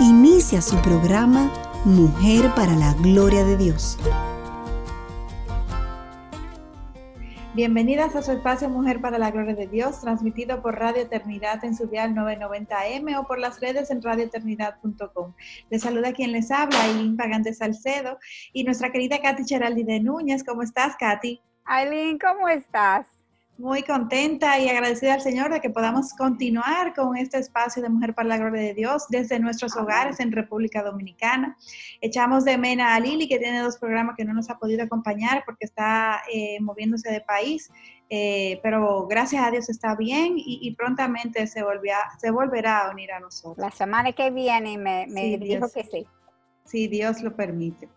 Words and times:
Inicia 0.00 0.62
su 0.62 0.80
programa 0.80 1.52
Mujer 1.84 2.50
para 2.56 2.72
la 2.72 2.94
Gloria 2.94 3.44
de 3.44 3.58
Dios. 3.58 3.98
Bienvenidas 7.52 8.16
a 8.16 8.22
su 8.22 8.32
espacio 8.32 8.70
Mujer 8.70 9.02
para 9.02 9.18
la 9.18 9.30
Gloria 9.30 9.54
de 9.54 9.66
Dios, 9.66 10.00
transmitido 10.00 10.62
por 10.62 10.78
Radio 10.78 11.02
Eternidad 11.02 11.62
en 11.66 11.76
su 11.76 11.86
dial 11.86 12.14
990M 12.14 13.20
o 13.20 13.26
por 13.26 13.38
las 13.38 13.60
redes 13.60 13.90
en 13.90 14.00
radioeternidad.com. 14.00 15.34
Les 15.68 15.82
saluda 15.82 16.14
quien 16.14 16.32
les 16.32 16.50
habla, 16.50 16.82
Aileen 16.82 17.18
Pagante 17.18 17.52
Salcedo, 17.52 18.18
y 18.54 18.64
nuestra 18.64 18.90
querida 18.92 19.20
Katy 19.20 19.44
Cheraldi 19.44 19.82
de 19.82 20.00
Núñez. 20.00 20.44
¿Cómo 20.44 20.62
estás, 20.62 20.96
Katy? 20.96 21.42
Aileen, 21.66 22.18
¿cómo 22.18 22.48
estás? 22.48 23.06
Muy 23.60 23.82
contenta 23.82 24.58
y 24.58 24.68
agradecida 24.68 25.14
al 25.14 25.20
Señor 25.20 25.52
de 25.52 25.60
que 25.60 25.68
podamos 25.68 26.14
continuar 26.14 26.94
con 26.94 27.16
este 27.16 27.38
espacio 27.38 27.82
de 27.82 27.90
Mujer 27.90 28.14
para 28.14 28.28
la 28.28 28.38
Gloria 28.38 28.62
de 28.62 28.74
Dios 28.74 29.04
desde 29.10 29.38
nuestros 29.38 29.76
hogares 29.76 30.18
en 30.18 30.32
República 30.32 30.82
Dominicana. 30.82 31.56
Echamos 32.00 32.44
de 32.46 32.56
mena 32.56 32.94
a 32.94 33.00
Lili, 33.00 33.28
que 33.28 33.38
tiene 33.38 33.60
dos 33.60 33.76
programas 33.76 34.16
que 34.16 34.24
no 34.24 34.32
nos 34.32 34.48
ha 34.48 34.58
podido 34.58 34.82
acompañar 34.82 35.42
porque 35.44 35.66
está 35.66 36.22
eh, 36.32 36.58
moviéndose 36.60 37.12
de 37.12 37.20
país, 37.20 37.70
eh, 38.08 38.58
pero 38.62 39.06
gracias 39.06 39.44
a 39.44 39.50
Dios 39.50 39.68
está 39.68 39.94
bien 39.94 40.34
y, 40.36 40.74
prontamente 40.74 41.46
se, 41.46 41.62
se 42.18 42.30
volverá 42.30 42.86
a 42.86 42.90
unir 42.90 43.12
a 43.12 43.20
nosotros. 43.20 43.58
La 43.58 43.70
semana 43.70 44.12
que 44.12 44.30
viene 44.30 44.78
me, 44.78 45.06
dijo 45.38 45.70
que 45.70 45.84
sí. 45.84 46.06
Sí, 46.64 46.88
Dios 46.88 47.20
lo 47.20 47.36
permite. 47.36 47.88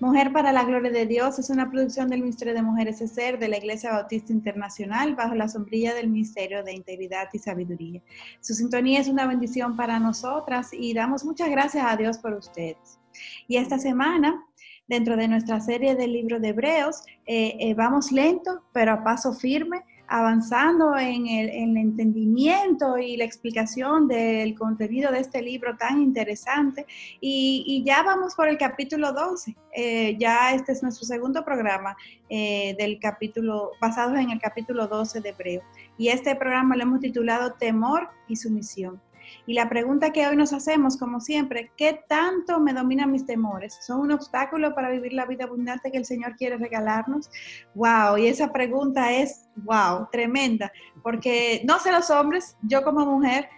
Mujer 0.00 0.32
para 0.32 0.52
la 0.52 0.64
Gloria 0.64 0.90
de 0.90 1.06
Dios 1.06 1.38
es 1.38 1.50
una 1.50 1.70
producción 1.70 2.08
del 2.08 2.20
Ministerio 2.20 2.54
de 2.54 2.62
Mujeres 2.62 2.98
ser 3.10 3.38
de 3.38 3.48
la 3.48 3.58
Iglesia 3.58 3.92
Bautista 3.92 4.32
Internacional 4.32 5.14
bajo 5.14 5.34
la 5.34 5.48
sombrilla 5.48 5.94
del 5.94 6.08
Ministerio 6.08 6.64
de 6.64 6.72
Integridad 6.72 7.28
y 7.32 7.38
Sabiduría. 7.38 8.02
Su 8.40 8.54
sintonía 8.54 9.00
es 9.00 9.08
una 9.08 9.26
bendición 9.26 9.76
para 9.76 9.98
nosotras 9.98 10.70
y 10.72 10.94
damos 10.94 11.24
muchas 11.24 11.48
gracias 11.48 11.84
a 11.86 11.96
Dios 11.96 12.18
por 12.18 12.32
ustedes. 12.32 12.98
Y 13.46 13.56
esta 13.56 13.78
semana 13.78 14.44
dentro 14.86 15.16
de 15.16 15.28
nuestra 15.28 15.60
serie 15.60 15.94
del 15.94 16.12
libro 16.12 16.40
de 16.40 16.48
Hebreos. 16.48 17.02
Eh, 17.26 17.56
eh, 17.58 17.74
vamos 17.74 18.12
lento, 18.12 18.62
pero 18.72 18.92
a 18.92 19.04
paso 19.04 19.32
firme, 19.32 19.82
avanzando 20.08 20.96
en 20.96 21.26
el, 21.26 21.76
entendimiento 21.76 22.98
y 22.98 23.16
la 23.16 23.24
explicación 23.24 24.06
del 24.08 24.54
contenido 24.54 25.10
de 25.10 25.20
este 25.20 25.42
libro 25.42 25.76
tan 25.76 26.02
interesante. 26.02 26.86
Y, 27.20 27.82
ya 27.84 28.02
vamos 28.02 28.34
por 28.34 28.48
el 28.48 28.58
capítulo 28.58 29.12
12. 29.12 29.54
Eh, 29.76 30.16
ya 30.18 30.54
este 30.54 30.72
es 30.72 30.82
nuestro 30.82 31.06
segundo 31.06 31.44
programa 31.44 31.96
eh, 32.28 32.74
del 32.78 32.98
capítulo, 32.98 33.72
basado 33.80 34.16
en 34.16 34.30
el 34.30 34.40
capítulo 34.40 34.86
12 34.86 35.20
de 35.20 35.28
Hebreo. 35.30 35.62
Y 35.98 36.08
este 36.08 36.34
programa 36.36 36.76
lo 36.76 36.82
hemos 36.82 37.00
titulado 37.00 37.52
Temor 37.54 38.08
y 38.28 38.36
Sumisión. 38.36 39.00
Y 39.46 39.54
la 39.54 39.68
pregunta 39.68 40.12
que 40.12 40.26
hoy 40.26 40.36
nos 40.36 40.52
hacemos, 40.52 40.96
como 40.96 41.20
siempre, 41.20 41.70
¿qué 41.76 42.00
tanto 42.08 42.60
me 42.60 42.72
dominan 42.72 43.12
mis 43.12 43.26
temores? 43.26 43.78
¿Son 43.80 44.00
un 44.00 44.12
obstáculo 44.12 44.74
para 44.74 44.90
vivir 44.90 45.12
la 45.12 45.26
vida 45.26 45.44
abundante 45.44 45.90
que 45.90 45.98
el 45.98 46.04
Señor 46.04 46.36
quiere 46.36 46.56
regalarnos? 46.56 47.30
¡Wow! 47.74 48.18
Y 48.18 48.26
esa 48.26 48.52
pregunta 48.52 49.12
es, 49.12 49.48
wow, 49.56 50.08
tremenda, 50.10 50.72
porque 51.02 51.62
no 51.64 51.78
sé 51.78 51.92
los 51.92 52.10
hombres, 52.10 52.56
yo 52.62 52.82
como 52.82 53.04
mujer 53.06 53.48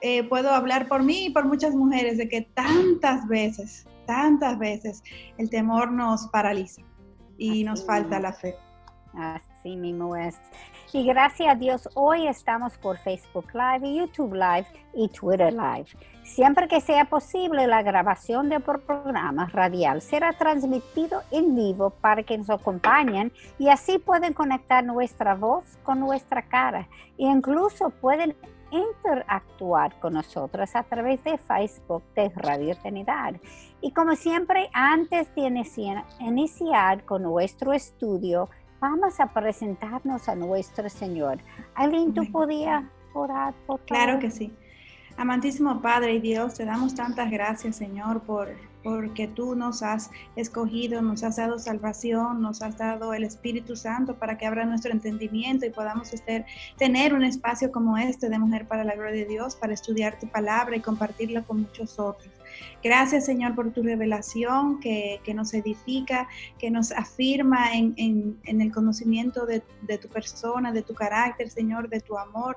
eh, 0.00 0.24
puedo 0.24 0.50
hablar 0.50 0.88
por 0.88 1.02
mí 1.02 1.26
y 1.26 1.30
por 1.30 1.44
muchas 1.44 1.74
mujeres 1.74 2.18
de 2.18 2.28
que 2.28 2.42
tantas 2.42 3.26
veces, 3.28 3.86
tantas 4.06 4.58
veces 4.58 5.02
el 5.38 5.48
temor 5.48 5.92
nos 5.92 6.26
paraliza 6.28 6.82
y 7.38 7.62
nos 7.64 7.86
falta 7.86 8.18
la 8.18 8.32
fe. 8.32 8.54
Así 9.14 9.76
mismo 9.76 10.16
es. 10.16 10.36
Y 10.94 11.06
gracias 11.06 11.48
a 11.48 11.54
Dios, 11.54 11.88
hoy 11.94 12.26
estamos 12.26 12.76
por 12.76 12.98
Facebook 12.98 13.46
Live, 13.54 13.94
YouTube 13.94 14.34
Live 14.34 14.66
y 14.92 15.08
Twitter 15.08 15.50
Live. 15.50 15.86
Siempre 16.22 16.68
que 16.68 16.82
sea 16.82 17.06
posible, 17.06 17.66
la 17.66 17.82
grabación 17.82 18.50
de 18.50 18.60
programa 18.60 19.46
radial 19.46 20.02
será 20.02 20.34
transmitido 20.34 21.22
en 21.30 21.56
vivo 21.56 21.88
para 21.88 22.22
que 22.24 22.36
nos 22.36 22.50
acompañen 22.50 23.32
y 23.58 23.70
así 23.70 23.98
pueden 23.98 24.34
conectar 24.34 24.84
nuestra 24.84 25.34
voz 25.34 25.64
con 25.82 25.98
nuestra 25.98 26.42
cara. 26.42 26.86
E 27.16 27.24
incluso 27.24 27.88
pueden 27.88 28.36
interactuar 28.70 29.98
con 29.98 30.12
nosotros 30.12 30.76
a 30.76 30.82
través 30.82 31.24
de 31.24 31.38
Facebook 31.38 32.02
de 32.14 32.28
Radio 32.36 32.72
Eternidad. 32.72 33.34
Y 33.80 33.92
como 33.92 34.14
siempre, 34.14 34.68
antes 34.74 35.34
de 35.34 35.64
iniciar 36.20 37.04
con 37.06 37.22
nuestro 37.22 37.72
estudio, 37.72 38.50
vamos 38.82 39.20
a 39.20 39.32
presentarnos 39.32 40.28
a 40.28 40.34
nuestro 40.34 40.90
Señor. 40.90 41.38
¿Alguien 41.76 42.12
tú 42.12 42.30
podías 42.32 42.82
orar, 43.14 43.54
por 43.64 43.78
favor? 43.78 43.86
Claro 43.86 44.18
que 44.18 44.28
sí. 44.28 44.52
Amantísimo 45.16 45.80
Padre 45.80 46.14
y 46.14 46.20
Dios, 46.20 46.54
te 46.54 46.64
damos 46.64 46.92
tantas 46.92 47.30
gracias, 47.30 47.76
Señor, 47.76 48.22
por 48.22 48.48
porque 48.82 49.28
tú 49.28 49.54
nos 49.54 49.82
has 49.82 50.10
escogido, 50.36 51.02
nos 51.02 51.22
has 51.22 51.36
dado 51.36 51.58
salvación, 51.58 52.40
nos 52.40 52.62
has 52.62 52.76
dado 52.78 53.14
el 53.14 53.24
Espíritu 53.24 53.76
Santo 53.76 54.14
para 54.16 54.38
que 54.38 54.46
abra 54.46 54.64
nuestro 54.64 54.92
entendimiento 54.92 55.66
y 55.66 55.70
podamos 55.70 56.12
estar, 56.12 56.44
tener 56.76 57.14
un 57.14 57.22
espacio 57.22 57.70
como 57.70 57.96
este 57.96 58.28
de 58.28 58.38
Mujer 58.38 58.66
para 58.66 58.84
la 58.84 58.94
Gloria 58.94 59.22
de 59.22 59.26
Dios, 59.26 59.56
para 59.56 59.74
estudiar 59.74 60.18
tu 60.18 60.28
palabra 60.28 60.76
y 60.76 60.80
compartirla 60.80 61.42
con 61.42 61.62
muchos 61.62 61.98
otros. 61.98 62.32
Gracias, 62.82 63.26
Señor, 63.26 63.54
por 63.54 63.72
tu 63.72 63.82
revelación 63.82 64.80
que, 64.80 65.20
nos 65.34 65.54
edifica, 65.54 66.28
que 66.58 66.70
nos 66.70 66.90
afirma 66.90 67.72
en, 67.74 68.40
el 68.44 68.72
conocimiento 68.72 69.46
de, 69.46 69.62
tu 69.98 70.08
persona, 70.08 70.72
de 70.72 70.82
tu 70.82 70.94
carácter, 70.94 71.48
Señor, 71.50 71.88
de 71.88 72.00
tu 72.00 72.18
amor. 72.18 72.56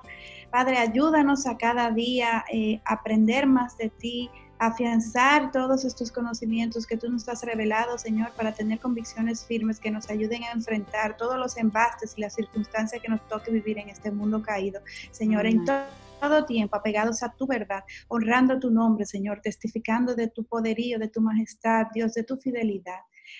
Padre, 0.49 0.77
ayúdanos 0.77 1.45
a 1.45 1.57
cada 1.57 1.91
día 1.91 2.43
eh, 2.51 2.81
aprender 2.85 3.45
más 3.45 3.77
de 3.77 3.89
ti, 3.89 4.29
afianzar 4.59 5.51
todos 5.51 5.83
estos 5.83 6.11
conocimientos 6.11 6.87
que 6.87 6.97
tú 6.97 7.09
nos 7.09 7.27
has 7.27 7.43
revelado, 7.43 7.97
Señor, 7.97 8.31
para 8.31 8.53
tener 8.53 8.79
convicciones 8.79 9.45
firmes 9.45 9.79
que 9.79 9.91
nos 9.91 10.09
ayuden 10.09 10.43
a 10.43 10.51
enfrentar 10.51 11.17
todos 11.17 11.37
los 11.37 11.57
embastes 11.57 12.13
y 12.17 12.21
las 12.21 12.35
circunstancias 12.35 13.01
que 13.01 13.09
nos 13.09 13.25
toque 13.27 13.51
vivir 13.51 13.77
en 13.77 13.89
este 13.89 14.11
mundo 14.11 14.41
caído. 14.41 14.81
Señor, 15.11 15.45
en 15.45 15.65
todo 15.65 16.45
tiempo 16.45 16.75
apegados 16.75 17.21
a 17.23 17.33
tu 17.33 17.45
verdad, 17.45 17.83
honrando 18.07 18.59
tu 18.59 18.71
nombre, 18.71 19.05
Señor, 19.05 19.41
testificando 19.41 20.15
de 20.15 20.27
tu 20.27 20.45
poderío, 20.45 20.99
de 20.99 21.09
tu 21.09 21.21
majestad, 21.21 21.87
Dios, 21.93 22.13
de 22.13 22.23
tu 22.23 22.37
fidelidad. 22.37 22.99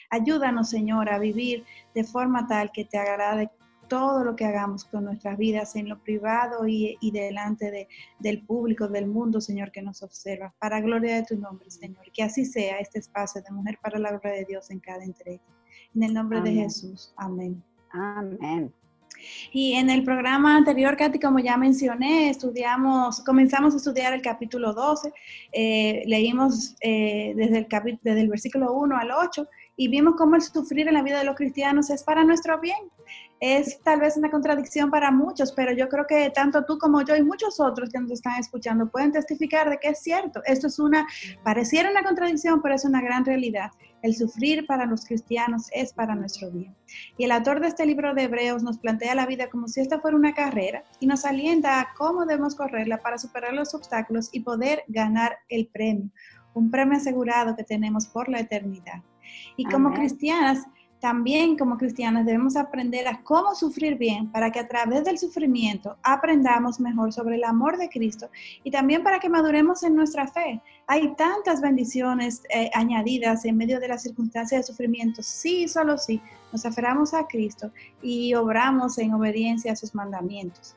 Ayúdanos, 0.10 0.70
Señor, 0.70 1.10
a 1.10 1.20
vivir 1.20 1.64
de 1.94 2.04
forma 2.04 2.48
tal 2.48 2.72
que 2.72 2.86
te 2.86 2.98
agrade 2.98 3.50
todo 3.88 4.24
lo 4.24 4.36
que 4.36 4.46
hagamos 4.46 4.86
con 4.86 5.06
nuestras 5.06 5.38
vidas 5.38 5.76
en 5.76 5.90
lo 5.90 6.02
privado 6.02 6.68
y, 6.68 6.98
delante 7.12 7.72
de, 7.72 7.88
del 8.20 8.44
público, 8.46 8.88
del 8.88 9.08
mundo, 9.08 9.42
Señor, 9.42 9.72
que 9.72 9.82
nos 9.82 10.04
observa. 10.04 10.54
Para 10.60 10.82
gloria 10.82 11.16
de 11.16 11.24
tu 11.24 11.38
nombre, 11.38 11.70
Señor. 11.70 12.12
Que 12.14 12.24
así 12.24 12.46
sea 12.46 12.80
este 12.80 13.00
espacio 13.00 13.42
de 13.42 13.52
mujer 13.52 13.78
para 13.82 14.00
la 14.00 14.10
gloria 14.10 14.34
de 14.34 14.46
Dios 14.46 14.70
en 14.72 14.80
cada 14.80 15.04
entrega. 15.04 15.44
En 15.96 16.04
el 16.04 16.14
nombre 16.14 16.42
de 16.42 16.52
Jesús. 16.52 17.14
Amén. 17.18 17.64
Amén. 17.92 18.74
Y 19.52 19.74
en 19.74 19.90
el 19.90 20.04
programa 20.04 20.58
anterior, 20.58 20.96
Katy, 20.98 21.20
como 21.20 21.40
ya 21.40 21.58
mencioné, 21.58 22.30
estudiamos, 22.30 23.22
comenzamos 23.22 23.74
a 23.74 23.78
estudiar 23.78 24.14
el 24.14 24.22
capítulo 24.22 24.74
12, 24.74 25.14
eh, 25.52 26.04
leímos 26.06 26.76
eh, 26.82 27.34
desde, 27.36 27.60
el 27.60 27.68
desde 28.02 28.22
el 28.22 28.30
versículo 28.30 28.74
1 28.74 28.98
al 28.98 29.12
8 29.12 29.48
y 29.78 29.88
vimos 29.88 30.16
cómo 30.18 30.36
el 30.36 30.42
sufrir 30.42 30.88
en 30.88 30.94
la 30.94 31.04
vida 31.04 31.20
de 31.20 31.26
los 31.26 31.36
cristianos 31.36 31.90
es 31.90 32.04
para 32.04 32.24
nuestro 32.24 32.60
bien. 32.60 32.78
Es 33.48 33.80
tal 33.84 34.00
vez 34.00 34.18
una 34.18 34.32
contradicción 34.32 34.90
para 34.90 35.12
muchos, 35.12 35.52
pero 35.52 35.72
yo 35.72 35.88
creo 35.88 36.08
que 36.08 36.32
tanto 36.32 36.66
tú 36.66 36.80
como 36.80 37.04
yo 37.04 37.16
y 37.16 37.22
muchos 37.22 37.60
otros 37.60 37.92
que 37.92 38.00
nos 38.00 38.10
están 38.10 38.40
escuchando 38.40 38.90
pueden 38.90 39.12
testificar 39.12 39.70
de 39.70 39.78
que 39.78 39.90
es 39.90 40.00
cierto. 40.00 40.42
Esto 40.46 40.66
es 40.66 40.80
una, 40.80 41.06
pareciera 41.44 41.92
una 41.92 42.02
contradicción, 42.02 42.60
pero 42.64 42.74
es 42.74 42.86
una 42.86 43.04
gran 43.04 43.24
realidad. 43.24 43.70
El 44.02 44.16
sufrir 44.16 44.66
para 44.66 44.88
los 44.88 45.06
cristianos 45.06 45.68
es 45.76 45.94
para 45.94 46.16
nuestro 46.16 46.50
bien. 46.50 46.76
Y 47.20 47.26
el 47.26 47.32
autor 47.32 47.60
de 47.60 47.68
este 47.68 47.86
libro 47.86 48.16
de 48.16 48.24
Hebreos 48.24 48.64
nos 48.64 48.80
plantea 48.80 49.14
la 49.14 49.28
vida 49.28 49.48
como 49.52 49.68
si 49.68 49.80
esta 49.80 50.00
fuera 50.00 50.18
una 50.18 50.34
carrera 50.34 50.84
y 51.00 51.06
nos 51.06 51.24
alienta 51.24 51.80
a 51.80 51.94
cómo 51.96 52.26
debemos 52.26 52.56
correrla 52.56 52.98
para 52.98 53.20
superar 53.20 53.54
los 53.54 53.76
obstáculos 53.76 54.30
y 54.32 54.40
poder 54.40 54.84
ganar 54.88 55.38
el 55.50 55.68
premio, 55.68 56.10
un 56.56 56.72
premio 56.72 56.98
asegurado 56.98 57.56
que 57.56 57.64
tenemos 57.64 58.08
por 58.08 58.28
la 58.28 58.40
eternidad. 58.40 59.04
Y 59.56 59.66
como 59.66 59.94
cristianas, 59.94 60.66
también 61.06 61.56
como 61.56 61.78
cristianos 61.78 62.26
debemos 62.26 62.56
aprender 62.56 63.08
a 63.08 63.22
cómo 63.22 63.54
sufrir 63.54 63.96
bien 63.96 64.32
para 64.32 64.52
que 64.52 64.60
a 64.60 64.68
través 64.68 65.04
del 65.04 65.20
sufrimiento 65.20 65.96
aprendamos 66.02 66.80
mejor 66.80 67.14
sobre 67.14 67.36
el 67.36 67.44
amor 67.44 67.78
de 67.78 67.90
Cristo 67.90 68.28
y 68.64 68.72
también 68.72 69.04
para 69.04 69.20
que 69.20 69.30
maduremos 69.30 69.84
en 69.84 69.96
nuestra 69.96 70.26
fe. 70.28 70.60
Hay 70.88 71.14
tantas 71.14 71.62
bendiciones 71.62 72.42
eh, 72.50 72.72
añadidas 72.74 73.46
en 73.46 73.56
medio 73.56 73.80
de 73.80 73.90
las 73.90 74.02
circunstancias 74.02 74.62
de 74.62 74.74
sufrimiento. 74.74 75.22
Sí, 75.22 75.68
solo 75.68 76.00
sí, 76.00 76.20
nos 76.52 76.66
aferramos 76.66 77.14
a 77.14 77.28
Cristo 77.28 77.72
y 78.02 78.34
obramos 78.34 78.98
en 78.98 79.14
obediencia 79.14 79.74
a 79.74 79.76
sus 79.76 79.94
mandamientos. 79.94 80.76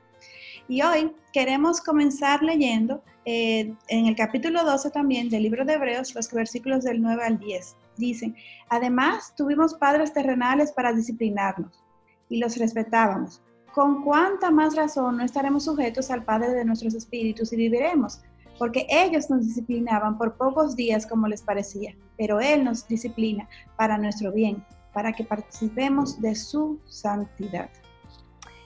Y 0.68 0.82
hoy 0.82 1.10
queremos 1.32 1.80
comenzar 1.80 2.42
leyendo 2.42 3.02
eh, 3.24 3.72
en 3.88 4.06
el 4.06 4.14
capítulo 4.14 4.62
12 4.62 4.90
también 4.90 5.30
del 5.30 5.44
libro 5.44 5.64
de 5.64 5.72
Hebreos, 5.72 6.14
los 6.14 6.30
versículos 6.30 6.84
del 6.84 7.00
9 7.00 7.22
al 7.24 7.38
10. 7.38 7.76
Dicen, 7.98 8.36
además 8.68 9.34
tuvimos 9.36 9.74
padres 9.74 10.12
terrenales 10.12 10.72
para 10.72 10.92
disciplinarnos 10.92 11.84
y 12.28 12.38
los 12.38 12.56
respetábamos. 12.56 13.42
¿Con 13.74 14.02
cuánta 14.02 14.50
más 14.50 14.74
razón 14.74 15.18
no 15.18 15.24
estaremos 15.24 15.64
sujetos 15.64 16.10
al 16.10 16.24
Padre 16.24 16.50
de 16.50 16.64
nuestros 16.64 16.94
espíritus 16.94 17.52
y 17.52 17.56
viviremos? 17.56 18.20
Porque 18.58 18.86
ellos 18.88 19.30
nos 19.30 19.46
disciplinaban 19.46 20.16
por 20.16 20.36
pocos 20.36 20.74
días 20.74 21.06
como 21.06 21.28
les 21.28 21.42
parecía, 21.42 21.94
pero 22.16 22.40
Él 22.40 22.64
nos 22.64 22.88
disciplina 22.88 23.48
para 23.76 23.98
nuestro 23.98 24.32
bien, 24.32 24.64
para 24.92 25.12
que 25.12 25.24
participemos 25.24 26.20
de 26.20 26.34
su 26.34 26.80
santidad. 26.86 27.68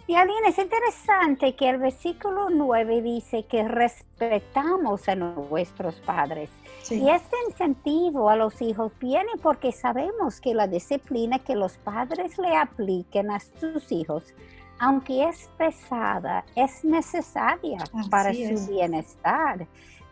Y 0.06 0.14
Aline, 0.14 0.49
es 0.49 0.58
interesante 0.58 1.55
que 1.56 1.70
el 1.70 1.78
versículo 1.78 2.50
9 2.50 3.02
dice 3.02 3.44
que 3.46 3.67
respetamos 3.67 5.08
a 5.08 5.14
nuestros 5.14 6.00
padres. 6.00 6.50
Y 6.90 7.08
este 7.08 7.37
incentivo 7.49 8.29
a 8.29 8.37
los 8.37 8.61
hijos 8.61 8.93
viene 9.00 9.31
porque 9.43 9.73
sabemos 9.73 10.40
que 10.40 10.55
la 10.55 10.67
disciplina 10.67 11.38
que 11.38 11.55
los 11.55 11.79
padres 11.79 12.38
le 12.38 12.56
apliquen 12.56 13.31
a 13.31 13.40
sus 13.40 13.93
hijos, 13.93 14.34
aunque 14.79 15.29
es 15.29 15.49
pesada, 15.56 16.44
es 16.56 16.84
necesaria 16.84 17.79
para 18.11 18.32
su 18.34 18.67
bienestar. 18.69 19.67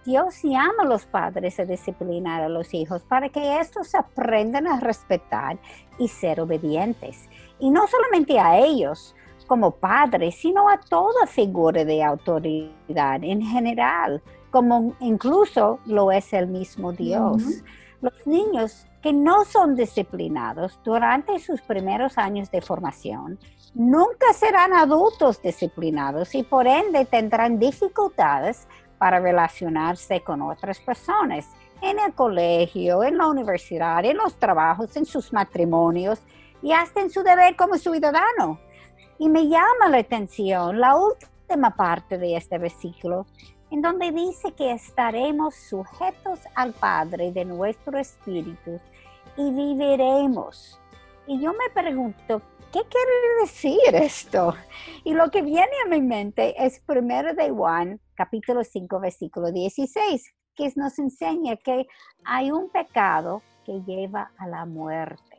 Dios 0.04 0.42
llama 0.42 0.84
a 0.84 0.86
los 0.86 1.04
padres 1.04 1.60
a 1.60 1.64
disciplinar 1.64 2.42
a 2.42 2.48
los 2.48 2.72
hijos 2.72 3.02
para 3.02 3.28
que 3.28 3.60
estos 3.60 3.94
aprendan 3.94 4.66
a 4.66 4.80
respetar 4.80 5.58
y 5.98 6.08
ser 6.08 6.40
obedientes. 6.40 7.28
Y 7.58 7.70
no 7.70 7.86
solamente 7.86 8.38
a 8.38 8.58
ellos, 8.58 9.14
como 9.50 9.72
padres, 9.72 10.36
sino 10.36 10.68
a 10.68 10.78
toda 10.78 11.26
figura 11.26 11.84
de 11.84 12.04
autoridad 12.04 13.24
en 13.24 13.42
general, 13.42 14.22
como 14.52 14.94
incluso 15.00 15.80
lo 15.86 16.12
es 16.12 16.32
el 16.32 16.46
mismo 16.46 16.92
Dios. 16.92 17.42
Los 18.00 18.14
niños 18.28 18.86
que 19.02 19.12
no 19.12 19.44
son 19.44 19.74
disciplinados 19.74 20.78
durante 20.84 21.40
sus 21.40 21.60
primeros 21.62 22.16
años 22.16 22.48
de 22.52 22.60
formación 22.60 23.40
nunca 23.74 24.32
serán 24.34 24.72
adultos 24.72 25.42
disciplinados 25.42 26.32
y 26.36 26.44
por 26.44 26.68
ende 26.68 27.04
tendrán 27.04 27.58
dificultades 27.58 28.68
para 28.98 29.18
relacionarse 29.18 30.20
con 30.20 30.42
otras 30.42 30.78
personas 30.78 31.48
en 31.82 31.98
el 31.98 32.14
colegio, 32.14 33.02
en 33.02 33.18
la 33.18 33.26
universidad, 33.26 34.04
en 34.04 34.16
los 34.16 34.38
trabajos, 34.38 34.96
en 34.96 35.06
sus 35.06 35.32
matrimonios 35.32 36.20
y 36.62 36.70
hasta 36.70 37.00
en 37.00 37.10
su 37.10 37.24
deber 37.24 37.56
como 37.56 37.74
ciudadano. 37.78 38.60
Y 39.20 39.28
me 39.28 39.48
llama 39.48 39.90
la 39.90 39.98
atención 39.98 40.80
la 40.80 40.96
última 40.96 41.76
parte 41.76 42.16
de 42.16 42.36
este 42.36 42.56
versículo, 42.56 43.26
en 43.70 43.82
donde 43.82 44.12
dice 44.12 44.52
que 44.52 44.72
estaremos 44.72 45.54
sujetos 45.56 46.40
al 46.54 46.72
Padre 46.72 47.30
de 47.30 47.44
nuestro 47.44 47.98
espíritu 47.98 48.80
y 49.36 49.50
viviremos. 49.50 50.80
Y 51.26 51.38
yo 51.38 51.52
me 51.52 51.68
pregunto, 51.74 52.40
¿qué 52.72 52.80
quiere 52.80 53.42
decir 53.42 53.94
esto? 53.94 54.54
Y 55.04 55.12
lo 55.12 55.30
que 55.30 55.42
viene 55.42 55.68
a 55.84 55.90
mi 55.90 56.00
mente 56.00 56.54
es 56.56 56.80
primero 56.80 57.34
de 57.34 57.50
Juan, 57.50 58.00
capítulo 58.14 58.64
5, 58.64 59.00
versículo 59.00 59.52
16, 59.52 60.34
que 60.54 60.72
nos 60.76 60.98
enseña 60.98 61.56
que 61.56 61.86
hay 62.24 62.50
un 62.52 62.70
pecado 62.70 63.42
que 63.66 63.82
lleva 63.82 64.32
a 64.38 64.48
la 64.48 64.64
muerte 64.64 65.29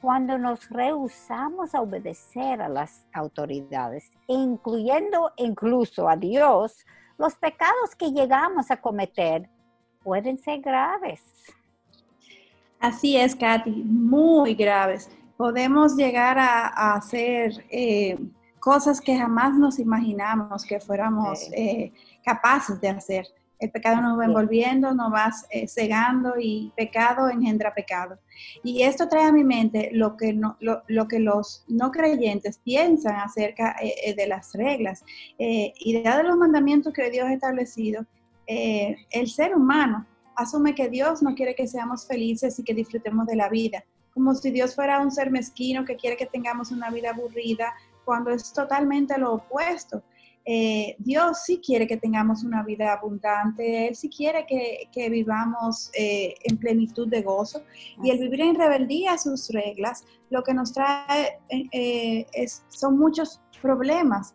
cuando 0.00 0.38
nos 0.38 0.68
rehusamos 0.68 1.74
a 1.74 1.80
obedecer 1.80 2.62
a 2.62 2.68
las 2.68 3.04
autoridades, 3.12 4.10
incluyendo 4.26 5.32
incluso 5.36 6.08
a 6.08 6.16
Dios, 6.16 6.86
los 7.16 7.34
pecados 7.34 7.96
que 7.96 8.12
llegamos 8.12 8.70
a 8.70 8.80
cometer 8.80 9.48
pueden 10.02 10.38
ser 10.38 10.60
graves. 10.60 11.22
Así 12.78 13.16
es, 13.16 13.34
Katy, 13.34 13.70
muy 13.70 14.54
graves. 14.54 15.10
Podemos 15.36 15.96
llegar 15.96 16.38
a, 16.38 16.94
hacer 16.94 17.64
eh, 17.70 18.16
cosas 18.60 19.00
que 19.00 19.16
jamás 19.16 19.54
nos 19.54 19.78
imaginamos 19.78 20.64
que 20.64 20.78
fuéramos 20.78 21.40
eh, 21.52 21.92
capaces 22.24 22.80
de 22.80 22.88
hacer. 22.88 23.26
El 23.58 23.70
pecado 23.70 24.00
nos 24.00 24.18
va 24.18 24.24
envolviendo, 24.24 24.94
nos 24.94 25.12
va 25.12 25.32
eh, 25.50 25.66
cegando 25.66 26.34
y 26.38 26.72
pecado 26.76 27.28
engendra 27.28 27.74
pecado. 27.74 28.18
Y 28.62 28.82
esto 28.82 29.08
trae 29.08 29.24
a 29.24 29.32
mi 29.32 29.42
mente 29.42 29.90
lo 29.92 30.16
que, 30.16 30.32
no, 30.32 30.56
lo, 30.60 31.08
que 31.08 31.18
los 31.18 31.64
no 31.66 31.90
creyentes 31.90 32.58
piensan 32.58 33.16
acerca 33.16 33.76
eh, 33.82 33.94
eh, 34.04 34.14
de 34.14 34.26
las 34.28 34.52
reglas. 34.54 35.04
y 35.38 35.92
de 35.92 36.22
los 36.22 36.36
mandamientos 36.36 36.92
que 36.92 37.10
Dios 37.10 37.26
ha 37.26 37.32
establecido, 37.32 38.04
el 38.46 39.28
ser 39.28 39.54
humano 39.54 40.06
asume 40.36 40.74
que 40.74 40.88
Dios 40.88 41.22
no 41.22 41.34
quiere 41.34 41.54
que 41.54 41.66
seamos 41.66 42.06
felices 42.06 42.58
y 42.58 42.64
que 42.64 42.72
disfrutemos 42.72 43.26
de 43.26 43.36
la 43.36 43.48
vida, 43.48 43.84
como 44.14 44.34
si 44.34 44.50
Dios 44.50 44.74
fuera 44.74 45.00
un 45.00 45.10
ser 45.10 45.30
mezquino 45.30 45.84
que 45.84 45.96
quiere 45.96 46.16
que 46.16 46.26
tengamos 46.26 46.70
una 46.70 46.90
vida 46.90 47.10
aburrida, 47.10 47.74
cuando 48.04 48.30
es 48.30 48.52
totalmente 48.54 49.18
lo 49.18 49.34
opuesto. 49.34 50.02
Eh, 50.50 50.96
Dios 50.98 51.40
sí 51.44 51.60
quiere 51.62 51.86
que 51.86 51.98
tengamos 51.98 52.42
una 52.42 52.62
vida 52.62 52.94
abundante, 52.94 53.88
Él 53.88 53.94
sí 53.94 54.08
quiere 54.08 54.46
que, 54.46 55.10
vivamos 55.10 55.90
eh, 55.92 56.36
en 56.42 56.56
plenitud 56.56 57.06
de 57.06 57.20
gozo 57.20 57.62
y 58.02 58.08
el 58.08 58.18
vivir 58.18 58.40
en 58.40 58.54
rebeldía 58.54 59.12
a 59.12 59.18
sus 59.18 59.50
reglas 59.50 60.06
lo 60.30 60.42
que 60.42 60.54
nos 60.54 60.72
trae 60.72 61.38
eh, 61.50 62.26
es, 62.32 62.64
son 62.70 62.98
muchos 62.98 63.42
problemas. 63.60 64.34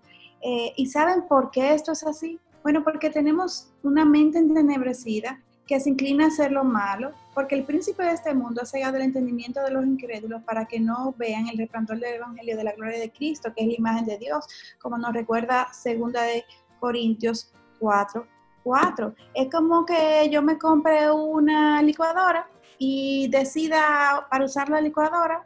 ¿Y 0.76 0.86
saben 0.86 1.26
por 1.28 1.50
qué 1.50 1.74
esto 1.74 1.94
es 1.94 2.04
así? 2.04 2.40
Bueno, 2.62 2.84
porque 2.84 3.10
tenemos 3.10 3.74
una 3.82 4.06
mente 4.06 4.38
entenebrecida 4.38 5.43
que 5.68 5.80
se 5.80 5.90
inclina 5.90 6.26
a 6.26 6.28
hacer 6.28 6.52
lo 6.52 6.64
malo, 6.64 7.12
porque 7.34 7.56
el 7.56 7.64
príncipe 7.64 8.04
de 8.04 8.12
este 8.12 8.34
mundo 8.34 8.62
ha 8.62 8.66
cegado 8.66 8.98
el 8.98 9.04
entendimiento 9.04 9.62
de 9.62 9.72
los 9.72 9.86
incrédulos 9.86 10.44
para 10.44 10.66
que 10.66 10.80
no 10.80 11.14
vean 11.18 11.48
el 11.48 11.58
resplandor 11.58 12.00
del 12.00 12.16
evangelio 12.16 12.58
de 12.58 12.64
la 12.64 12.74
gloria 12.74 13.00
de 13.00 13.12
Cristo, 13.12 13.54
que 13.56 13.64
es 13.64 13.68
la 13.68 13.76
imagen 13.76 14.06
de 14.06 14.18
Dios, 14.18 14.46
como 14.82 14.98
nos 14.98 15.14
recuerda 15.14 15.72
segunda 15.74 16.22
de 16.24 16.44
Corintios 16.80 17.52
4, 17.80 18.28
4. 18.64 19.16
Es 19.34 19.50
como 19.50 19.86
que 19.86 20.30
yo 20.30 20.42
me 20.42 20.58
compre 20.58 21.10
una 21.12 21.82
licuadora 21.82 22.48
y 22.78 23.30
decida 23.30 24.28
para 24.30 24.46
usar 24.46 24.70
la 24.70 24.82
licuadora 24.82 25.44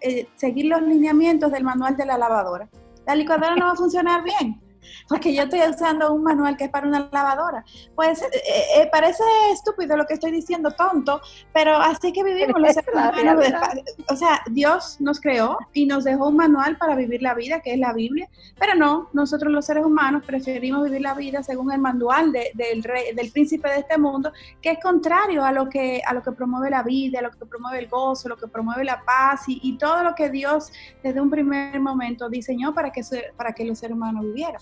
eh, 0.00 0.28
seguir 0.36 0.66
los 0.66 0.82
lineamientos 0.82 1.50
del 1.50 1.64
manual 1.64 1.96
de 1.96 2.06
la 2.06 2.16
lavadora. 2.16 2.68
La 3.06 3.16
licuadora 3.16 3.56
no 3.56 3.66
va 3.66 3.72
a 3.72 3.76
funcionar 3.76 4.22
bien 4.22 4.67
porque 5.08 5.34
yo 5.34 5.44
estoy 5.44 5.60
usando 5.60 6.12
un 6.12 6.22
manual 6.22 6.56
que 6.56 6.64
es 6.64 6.70
para 6.70 6.86
una 6.86 7.08
lavadora. 7.10 7.64
Pues 7.94 8.22
eh, 8.22 8.28
eh, 8.76 8.88
parece 8.90 9.22
estúpido 9.52 9.96
lo 9.96 10.06
que 10.06 10.14
estoy 10.14 10.30
diciendo, 10.30 10.70
tonto, 10.70 11.20
pero 11.52 11.76
así 11.76 12.12
que 12.12 12.24
vivimos 12.24 12.60
los 12.60 12.72
seres 12.74 12.90
humanos. 12.92 13.44
O 14.08 14.16
sea, 14.16 14.42
Dios 14.50 14.96
nos 15.00 15.20
creó 15.20 15.58
y 15.72 15.86
nos 15.86 16.04
dejó 16.04 16.28
un 16.28 16.36
manual 16.36 16.76
para 16.76 16.94
vivir 16.94 17.22
la 17.22 17.34
vida, 17.34 17.60
que 17.60 17.72
es 17.72 17.78
la 17.78 17.92
Biblia, 17.92 18.28
pero 18.58 18.74
no, 18.74 19.08
nosotros 19.12 19.52
los 19.52 19.66
seres 19.66 19.84
humanos 19.84 20.22
preferimos 20.24 20.84
vivir 20.84 21.00
la 21.00 21.14
vida 21.14 21.42
según 21.42 21.72
el 21.72 21.80
manual 21.80 22.32
del, 22.32 22.82
rey, 22.82 23.14
del 23.14 23.30
príncipe 23.30 23.68
de 23.68 23.80
este 23.80 23.98
mundo, 23.98 24.32
que 24.60 24.72
es 24.72 24.78
contrario 24.82 25.44
a 25.44 25.52
lo 25.52 25.68
que, 25.68 26.00
a 26.06 26.14
lo 26.14 26.22
que 26.22 26.32
promueve 26.32 26.70
la 26.70 26.82
vida, 26.82 27.20
a 27.20 27.22
lo 27.22 27.30
que 27.30 27.44
promueve 27.46 27.78
el 27.80 27.88
gozo, 27.88 28.28
lo 28.28 28.36
que 28.36 28.48
promueve 28.48 28.84
la 28.84 29.02
paz 29.04 29.44
y, 29.46 29.78
todo 29.78 30.02
lo 30.02 30.14
que 30.14 30.28
Dios 30.28 30.72
desde 31.02 31.20
un 31.20 31.30
primer 31.30 31.78
momento 31.78 32.28
diseñó 32.28 32.74
para 32.74 32.90
que, 32.90 33.02
para 33.36 33.52
que 33.52 33.64
los 33.64 33.78
seres 33.78 33.96
humanos 33.96 34.24
vivieran. 34.24 34.60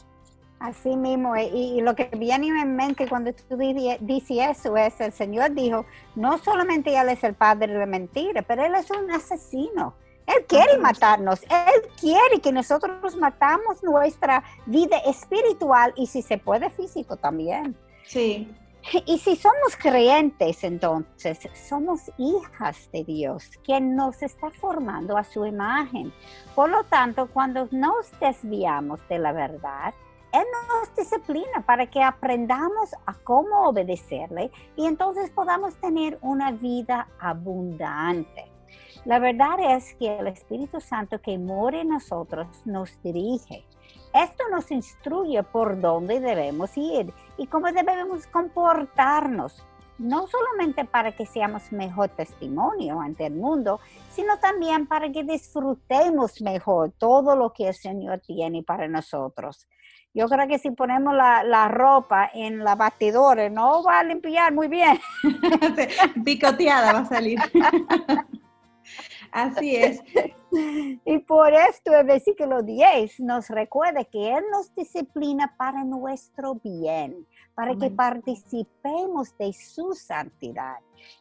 Así 0.59 0.97
mismo, 0.97 1.37
eh, 1.37 1.51
y, 1.53 1.81
lo 1.83 1.95
que 1.95 2.05
viene 2.17 2.49
en 2.49 2.77
mente 2.77 3.07
cuando 3.07 3.33
tú 3.33 3.57
dices 3.59 3.99
eso 4.31 4.77
es, 4.77 4.99
el 5.01 5.13
Señor 5.13 5.53
dijo, 5.53 5.85
no 6.15 6.39
solamente 6.39 6.97
Él 6.97 7.11
es 7.11 7.23
el 7.25 7.35
padre 7.35 7.75
de 7.75 7.87
mentira, 7.87 8.41
pero 8.41 8.65
Él 8.65 8.75
es 8.75 8.91
un 8.91 9.11
asesino. 9.11 9.95
Él 10.27 10.45
quiere 10.49 10.79
matarnos, 10.79 11.43
Él 11.43 11.83
quiere 12.01 12.41
que 12.43 12.53
nosotros 12.53 13.17
matamos 13.17 13.83
nuestra 13.83 14.43
vida 14.65 14.97
espiritual 15.07 15.93
y 15.95 16.07
si 16.07 16.23
se 16.23 16.39
puede 16.39 16.71
físico 16.71 17.17
también. 17.17 17.77
Sí. 18.05 18.51
Y 19.05 19.19
si 19.19 19.37
somos 19.37 19.77
creyentes, 19.77 20.63
entonces 20.63 21.39
somos 21.69 22.01
hijas 22.19 22.89
de 22.93 23.05
Dios, 23.05 23.51
quien 23.65 23.97
nos 23.97 24.23
está 24.23 24.51
formando 24.51 25.17
a 25.17 25.25
su 25.25 25.45
imagen. 25.45 26.13
Por 26.55 26.71
lo 26.71 26.85
tanto, 26.85 27.29
cuando 27.33 27.69
nos 27.73 28.11
desviamos 28.21 29.01
de 29.09 29.19
la 29.19 29.33
verdad, 29.33 29.93
él 30.37 30.45
nos 30.69 30.95
disciplina 30.95 31.65
para 31.65 31.87
que 31.87 32.03
aprendamos 32.03 32.95
a 33.07 33.15
cómo 33.15 33.69
obedecerle 33.69 34.51
y 34.77 34.87
entonces 34.87 35.31
podamos 35.31 35.75
tener 35.77 36.19
una 36.21 36.53
vida 36.53 37.09
abundante. 37.19 38.51
La 39.05 39.19
verdad 39.19 39.77
es 39.77 39.95
que 39.95 40.19
el 40.19 40.27
Espíritu 40.27 40.81
Santo 40.81 41.21
que 41.21 41.39
mora 41.39 41.81
en 41.81 41.89
nosotros 41.89 42.49
nos 42.65 43.01
dirige. 43.03 43.65
Esto 44.13 44.45
nos 44.51 44.71
instruye 44.71 45.43
por 45.43 45.81
dónde 45.81 46.21
debemos 46.21 46.77
ir 46.77 47.13
y 47.39 47.47
cómo 47.47 47.71
debemos 47.71 48.27
comportarnos, 48.27 49.65
no 49.99 50.27
solamente 50.27 50.85
para 50.85 51.13
que 51.13 51.25
seamos 51.25 51.71
mejor 51.71 52.09
testimonio 52.09 53.01
ante 53.01 53.27
el 53.27 53.35
mundo, 53.35 53.79
sino 54.11 54.39
también 54.39 54.87
para 54.87 55.11
que 55.13 55.23
disfrutemos 55.23 56.43
mejor 56.43 56.93
todo 56.99 57.37
lo 57.37 57.53
que 57.53 57.69
el 57.69 57.75
Señor 57.75 58.21
tiene 58.21 58.63
para 58.63 58.89
nosotros. 58.89 59.69
Yo 60.17 60.29
creo 60.29 60.49
que 60.49 60.59
si 60.59 60.71
ponemos 60.71 61.15
la, 61.15 61.69
ropa 61.69 62.31
en 62.33 62.65
la 62.65 62.75
batidora, 62.75 63.51
no 63.51 63.83
va 63.83 63.99
a 63.99 64.03
limpiar 64.03 64.51
muy 64.51 64.67
bien. 64.67 64.99
Picoteada 66.25 66.95
va 66.95 66.99
a 67.01 67.05
salir. 67.05 67.39
Así 69.31 69.77
es. 69.77 70.03
Y 71.05 71.19
por 71.19 71.53
esto 71.53 71.95
el 71.95 72.07
versículo 72.07 72.63
10 72.63 73.21
nos 73.21 73.51
recuerda 73.51 74.05
que 74.05 74.33
Él 74.33 74.43
nos 74.51 74.75
disciplina 74.75 75.55
para 75.59 75.85
nuestro 75.85 76.55
bien, 76.55 77.27
para 77.55 77.77
que 77.77 77.91
participemos 77.91 79.37
de 79.37 79.53
su 79.53 79.93
santidad. 79.93 80.77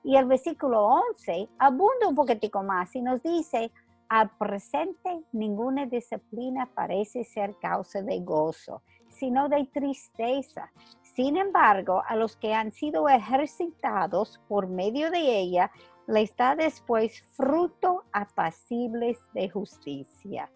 Y 0.05 0.15
el 0.15 0.23
versículo 0.25 0.85
11 1.17 1.49
abunda 1.59 2.07
un 2.07 2.15
poquitico 2.15 2.63
más 2.63 2.95
y 2.95 3.01
nos 3.01 3.21
dice, 3.21 3.73
al 4.09 4.29
presente 4.37 5.23
ninguna 5.31 5.85
disciplina 5.85 6.69
parece 6.73 7.23
ser 7.23 7.55
causa 7.59 8.01
de 8.01 8.19
gozo, 8.19 8.81
sino 9.09 9.49
de 9.49 9.65
tristeza. 9.65 10.71
Sin 11.15 11.37
embargo, 11.37 12.03
a 12.07 12.15
los 12.15 12.35
que 12.35 12.53
han 12.53 12.71
sido 12.71 13.07
ejercitados 13.07 14.41
por 14.47 14.67
medio 14.67 15.09
de 15.11 15.39
ella, 15.39 15.71
les 16.07 16.35
da 16.35 16.55
después 16.55 17.23
fruto 17.35 18.03
apacibles 18.11 19.17
de 19.33 19.49
justicia. 19.49 20.49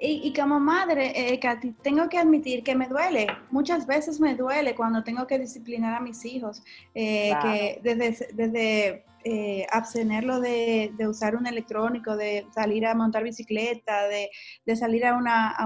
Y, 0.00 0.32
como 0.32 0.60
madre, 0.60 1.32
eh, 1.32 1.40
Katy, 1.40 1.72
tengo 1.82 2.08
que 2.08 2.18
admitir 2.18 2.62
que 2.62 2.76
me 2.76 2.86
duele, 2.86 3.26
muchas 3.50 3.84
veces 3.84 4.20
me 4.20 4.36
duele 4.36 4.76
cuando 4.76 5.02
tengo 5.02 5.26
que 5.26 5.40
disciplinar 5.40 5.92
a 5.94 6.00
mis 6.00 6.24
hijos, 6.24 6.62
eh, 6.94 7.32
que 7.42 7.80
desde, 7.82 8.32
desde 8.32 9.04
eh, 9.24 9.66
abstenerlo 9.70 10.40
de, 10.40 10.92
usar 11.08 11.34
un 11.34 11.46
electrónico, 11.46 12.16
de 12.16 12.46
salir 12.54 12.86
a 12.86 12.94
montar 12.94 13.24
bicicleta, 13.24 14.06
de, 14.06 14.76
salir 14.76 15.04
a, 15.04 15.16
una, 15.16 15.56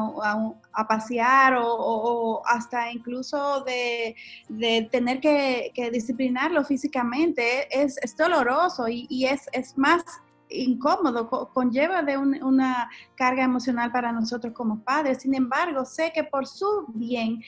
a, 0.72 0.88
pasear 0.88 1.58
o, 1.60 2.42
hasta 2.46 2.90
incluso 2.90 3.62
de, 3.64 4.16
tener 4.90 5.20
que, 5.20 5.90
disciplinarlo 5.92 6.64
físicamente, 6.64 7.68
es, 7.70 7.98
doloroso 8.16 8.88
y, 8.88 9.26
es, 9.26 9.48
es 9.52 9.76
más 9.76 10.02
incómodo, 10.48 11.28
conlleva 11.52 12.02
de 12.02 12.18
una 12.18 12.90
carga 13.16 13.44
emocional 13.44 13.92
para 13.92 14.12
nosotros 14.12 14.52
como 14.54 14.82
padres. 14.82 15.22
Sin 15.22 15.34
embargo, 15.34 15.84
sé 15.84 16.10
que 16.14 16.24
por 16.24 16.46
su 16.46 16.86
bien, 16.88 17.42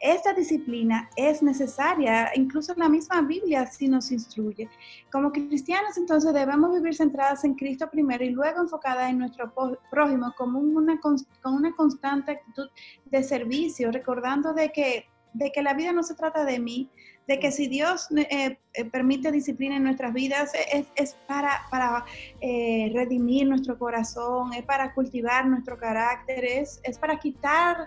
esta 0.00 0.32
disciplina 0.32 1.10
es 1.16 1.42
necesaria, 1.42 2.30
incluso 2.34 2.72
la 2.76 2.88
misma 2.88 3.20
Biblia 3.22 3.66
sí 3.66 3.88
nos 3.88 4.12
instruye. 4.12 4.68
Como 5.10 5.32
cristianos 5.32 5.96
entonces 5.96 6.32
debemos 6.32 6.72
vivir 6.72 6.94
centradas 6.94 7.44
en 7.44 7.54
Cristo 7.54 7.90
primero 7.90 8.24
y 8.24 8.30
luego 8.30 8.60
enfocadas 8.60 9.10
en 9.10 9.18
nuestro 9.18 9.52
prójimo 9.90 10.32
como 10.36 10.60
una, 10.60 11.00
con 11.00 11.16
una 11.44 11.74
constante 11.74 12.32
actitud 12.32 12.68
de 13.06 13.22
servicio, 13.22 13.90
recordando 13.90 14.52
de 14.52 14.70
que, 14.70 15.06
de 15.32 15.50
que 15.50 15.62
la 15.62 15.74
vida 15.74 15.92
no 15.92 16.02
se 16.02 16.14
trata 16.14 16.44
de 16.44 16.60
mí, 16.60 16.90
de 17.28 17.38
que 17.38 17.52
si 17.52 17.68
Dios 17.68 18.08
eh, 18.16 18.58
eh, 18.72 18.84
permite 18.86 19.30
disciplina 19.30 19.76
en 19.76 19.84
nuestras 19.84 20.14
vidas, 20.14 20.50
es, 20.96 21.16
para, 21.26 21.60
para 21.70 22.04
eh, 22.40 22.90
redimir 22.94 23.46
nuestro 23.46 23.78
corazón, 23.78 24.54
es 24.54 24.64
para 24.64 24.94
cultivar 24.94 25.46
nuestro 25.46 25.76
carácter, 25.76 26.42
es, 26.42 26.80
es 26.82 26.98
para 26.98 27.18
quitar 27.18 27.86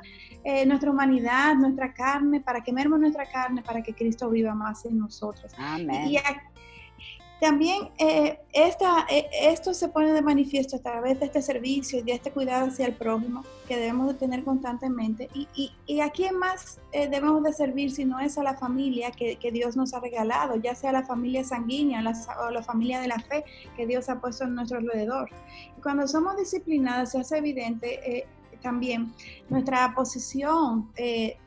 nuestra 0.65 0.89
humanidad, 0.89 1.55
nuestra 1.55 1.93
carne, 1.93 2.39
para 2.41 2.61
quemarnos 2.63 2.99
nuestra 2.99 3.29
carne, 3.29 3.61
para 3.61 3.83
que 3.83 3.93
Cristo 3.93 4.29
viva 4.29 4.55
más 4.55 4.85
en 4.85 4.97
nosotros. 4.97 5.51
Amén. 5.57 6.11
También 7.41 7.89
eh, 7.97 8.37
esta, 8.53 9.07
eh, 9.09 9.27
esto 9.33 9.73
se 9.73 9.89
pone 9.89 10.13
de 10.13 10.21
manifiesto 10.21 10.75
a 10.75 10.79
través 10.79 11.19
de 11.19 11.25
este 11.25 11.41
servicio 11.41 11.97
y 11.97 12.03
de 12.03 12.11
este 12.11 12.29
cuidado 12.29 12.67
hacia 12.67 12.85
el 12.85 12.93
prójimo 12.93 13.43
que 13.67 13.77
debemos 13.77 14.09
de 14.09 14.13
tener 14.13 14.43
constantemente. 14.43 15.27
Y, 15.33 15.71
y, 15.87 16.01
a 16.01 16.11
quién 16.11 16.37
más 16.37 16.79
eh, 16.91 17.09
debemos 17.09 17.41
de 17.41 17.51
servir 17.51 17.89
si 17.89 18.05
no 18.05 18.19
es 18.19 18.37
a 18.37 18.43
la 18.43 18.53
familia 18.53 19.09
que, 19.09 19.37
que, 19.37 19.51
Dios 19.51 19.75
nos 19.75 19.95
ha 19.95 19.99
regalado, 19.99 20.55
ya 20.57 20.75
sea 20.75 20.91
la 20.91 21.03
familia 21.03 21.43
sanguínea 21.43 22.03
o 22.45 22.51
la 22.51 22.61
familia 22.61 23.01
de 23.01 23.07
la 23.07 23.17
fe 23.17 23.43
que 23.75 23.87
Dios 23.87 24.07
ha 24.09 24.21
puesto 24.21 24.43
en 24.43 24.53
nuestro 24.53 24.77
alrededor. 24.77 25.27
Y 25.75 25.81
cuando 25.81 26.07
somos 26.07 26.37
disciplinadas 26.37 27.13
se 27.13 27.21
hace 27.21 27.39
evidente 27.39 28.27
también 28.61 29.11
nuestra 29.49 29.95
posición 29.95 30.91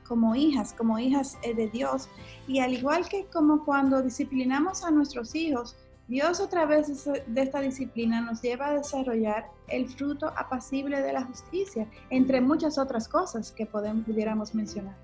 como 0.08 0.34
hijas, 0.34 0.72
como 0.72 0.98
hijas 0.98 1.38
de 1.42 1.68
Dios. 1.68 2.08
Y 2.48 2.58
al 2.58 2.72
igual 2.72 3.08
que 3.08 3.26
como 3.26 3.64
cuando 3.64 4.02
disciplinamos 4.02 4.82
a 4.82 4.90
nuestros 4.90 5.36
hijos, 5.36 5.76
Dios 6.06 6.38
a 6.40 6.48
través 6.50 7.04
de 7.04 7.40
esta 7.40 7.60
disciplina 7.60 8.20
nos 8.20 8.42
lleva 8.42 8.66
a 8.66 8.74
desarrollar 8.74 9.46
el 9.68 9.88
fruto 9.88 10.28
apacible 10.36 11.00
de 11.00 11.14
la 11.14 11.24
justicia, 11.24 11.88
entre 12.10 12.42
muchas 12.42 12.76
otras 12.76 13.08
cosas 13.08 13.50
que 13.52 13.64
podemos, 13.64 14.04
pudiéramos 14.04 14.54
mencionar. 14.54 15.03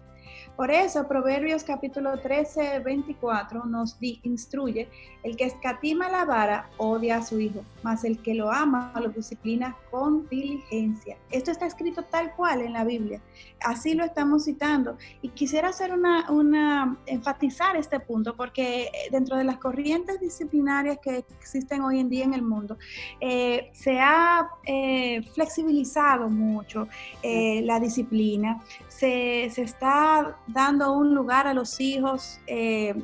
Por 0.60 0.70
eso, 0.70 1.08
Proverbios 1.08 1.64
capítulo 1.64 2.18
13, 2.18 2.80
24 2.80 3.64
nos 3.64 3.96
instruye, 4.00 4.90
el 5.22 5.34
que 5.34 5.44
escatima 5.44 6.10
la 6.10 6.26
vara 6.26 6.68
odia 6.76 7.16
a 7.16 7.22
su 7.22 7.40
hijo, 7.40 7.62
mas 7.82 8.04
el 8.04 8.18
que 8.18 8.34
lo 8.34 8.52
ama 8.52 8.92
lo 9.00 9.08
disciplina 9.08 9.74
con 9.90 10.28
diligencia. 10.28 11.16
Esto 11.30 11.50
está 11.50 11.64
escrito 11.64 12.02
tal 12.02 12.34
cual 12.34 12.60
en 12.60 12.74
la 12.74 12.84
Biblia. 12.84 13.22
Así 13.64 13.94
lo 13.94 14.04
estamos 14.04 14.44
citando. 14.44 14.98
Y 15.22 15.30
quisiera 15.30 15.68
hacer 15.68 15.94
una, 15.94 16.30
una 16.30 16.98
enfatizar 17.06 17.76
este 17.76 17.98
punto, 17.98 18.36
porque 18.36 18.82
eh, 18.82 18.90
dentro 19.10 19.38
de 19.38 19.44
las 19.44 19.56
corrientes 19.56 20.20
disciplinarias 20.20 20.98
que 21.02 21.24
existen 21.38 21.80
hoy 21.80 22.00
en 22.00 22.10
día 22.10 22.24
en 22.24 22.34
el 22.34 22.42
mundo, 22.42 22.76
eh, 23.18 23.70
se 23.72 23.98
ha 23.98 24.46
eh, 24.66 25.22
flexibilizado 25.32 26.28
mucho 26.28 26.86
la 27.22 27.80
disciplina, 27.80 28.62
se, 28.90 29.48
se 29.50 29.62
está 29.62 30.36
dando 30.48 30.92
un 30.92 31.14
lugar 31.14 31.46
a 31.46 31.54
los 31.54 31.80
hijos 31.80 32.40
eh, 32.46 32.94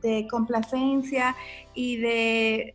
de 0.00 0.26
complacencia 0.30 1.36
y 1.74 1.96
de, 1.96 2.74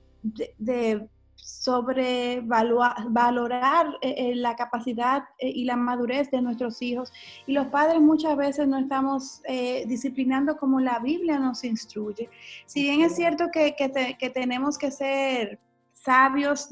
de, 0.58 1.08
sobrevalorar 1.36 3.88
eh, 4.02 4.16
eh, 4.18 4.36
la 4.36 4.56
capacidad 4.56 5.24
y 5.40 5.66
la 5.66 5.76
madurez 5.76 6.32
de 6.32 6.42
nuestros 6.42 6.82
hijos. 6.82 7.14
Y 7.46 7.54
los 7.54 7.68
padres 7.68 8.02
muchas 8.02 8.36
veces 8.36 8.68
no 8.68 8.76
estamos 8.78 9.44
disciplinando 9.86 10.58
como 10.58 10.80
la 10.80 10.98
Biblia 11.00 11.38
nos 11.40 11.64
instruye. 11.64 12.30
Si 12.66 12.82
bien 12.84 13.02
es 13.02 13.16
cierto 13.16 13.50
que, 13.52 13.76
que 13.76 14.30
tenemos 14.30 14.78
que 14.78 14.92
ser 14.92 15.60
sabios, 16.08 16.70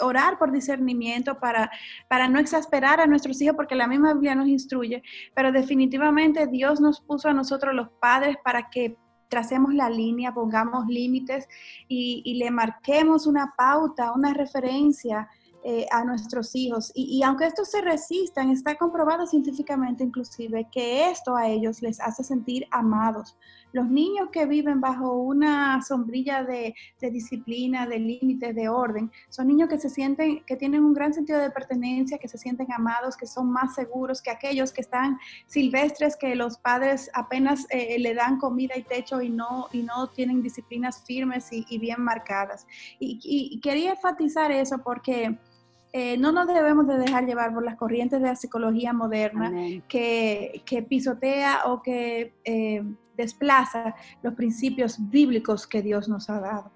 orar 0.00 0.38
por 0.38 0.52
discernimiento 0.52 1.40
para, 1.40 1.70
para 2.06 2.28
no 2.28 2.38
exasperar 2.38 3.00
a 3.00 3.06
nuestros 3.06 3.40
hijos, 3.40 3.56
porque 3.56 3.74
la 3.74 3.86
misma 3.86 4.12
Biblia 4.12 4.34
nos 4.34 4.46
instruye, 4.46 5.02
pero 5.34 5.52
definitivamente 5.52 6.46
Dios 6.46 6.78
nos 6.78 7.00
puso 7.00 7.30
a 7.30 7.32
nosotros 7.32 7.74
los 7.74 7.88
padres 7.98 8.36
para 8.44 8.68
que 8.68 8.98
tracemos 9.28 9.72
la 9.72 9.88
línea, 9.88 10.34
pongamos 10.34 10.86
límites 10.86 11.48
y, 11.88 12.34
le 12.34 12.50
marquemos 12.50 13.26
una 13.26 13.54
pauta, 13.56 14.12
una 14.12 14.34
referencia 14.34 15.26
eh, 15.64 15.86
a 15.90 16.04
nuestros 16.04 16.54
hijos. 16.54 16.92
Y, 16.94 17.16
y, 17.16 17.22
aunque 17.22 17.46
estos 17.46 17.70
se 17.70 17.80
resistan, 17.80 18.50
está 18.50 18.74
comprobado 18.74 19.26
científicamente 19.26 20.04
inclusive 20.04 20.68
que 20.70 21.08
esto 21.10 21.34
a 21.34 21.48
ellos 21.48 21.80
les 21.80 21.98
hace 22.00 22.22
sentir 22.22 22.66
amados, 22.70 23.34
los 23.72 23.88
niños 23.88 24.28
que 24.30 24.46
viven 24.46 24.80
bajo 24.80 25.12
una 25.14 25.82
sombrilla 25.82 26.44
de, 26.44 26.74
disciplina, 27.00 27.86
de 27.86 27.98
límites, 27.98 28.54
de 28.54 28.68
orden, 28.68 29.10
son 29.28 29.48
niños 29.48 29.68
que 29.68 29.78
se 29.78 29.88
sienten, 29.88 30.44
que 30.44 30.56
tienen 30.56 30.84
un 30.84 30.92
gran 30.92 31.12
sentido 31.12 31.38
de 31.40 31.50
pertenencia, 31.50 32.18
que 32.18 32.28
se 32.28 32.38
sienten 32.38 32.70
amados, 32.72 33.16
que 33.16 33.26
son 33.26 33.50
más 33.50 33.74
seguros 33.74 34.22
que 34.22 34.30
aquellos 34.30 34.72
que 34.72 34.82
están 34.82 35.18
silvestres, 35.46 36.16
que 36.16 36.34
los 36.34 36.58
padres 36.58 37.10
apenas 37.14 37.66
eh, 37.70 37.98
le 37.98 38.14
dan 38.14 38.38
comida 38.38 38.76
y 38.76 38.82
techo 38.82 39.20
y 39.22 39.30
no, 39.30 39.68
y 39.72 39.82
no 39.82 40.08
tienen 40.08 40.42
disciplinas 40.42 41.02
firmes 41.04 41.48
y, 41.50 41.78
bien 41.78 42.00
marcadas. 42.00 42.66
Y, 43.00 43.60
quería 43.60 43.92
enfatizar 43.92 44.50
eso 44.50 44.78
porque... 44.84 45.38
Eh, 45.94 46.16
no 46.16 46.32
nos 46.32 46.46
debemos 46.46 46.86
de 46.86 46.96
dejar 46.96 47.26
llevar 47.26 47.52
por 47.52 47.62
las 47.62 47.76
corrientes 47.76 48.22
de 48.22 48.28
la 48.28 48.34
psicología 48.34 48.94
moderna 48.94 49.52
que, 49.88 50.86
pisotea 50.88 51.64
o 51.66 51.82
que 51.82 52.32
eh, 52.44 52.82
desplaza 53.16 53.94
los 54.22 54.34
principios 54.34 54.96
bíblicos 55.10 55.66
que 55.66 55.82
Dios 55.82 56.08
nos 56.08 56.28
ha 56.30 56.40
dado. 56.40 56.70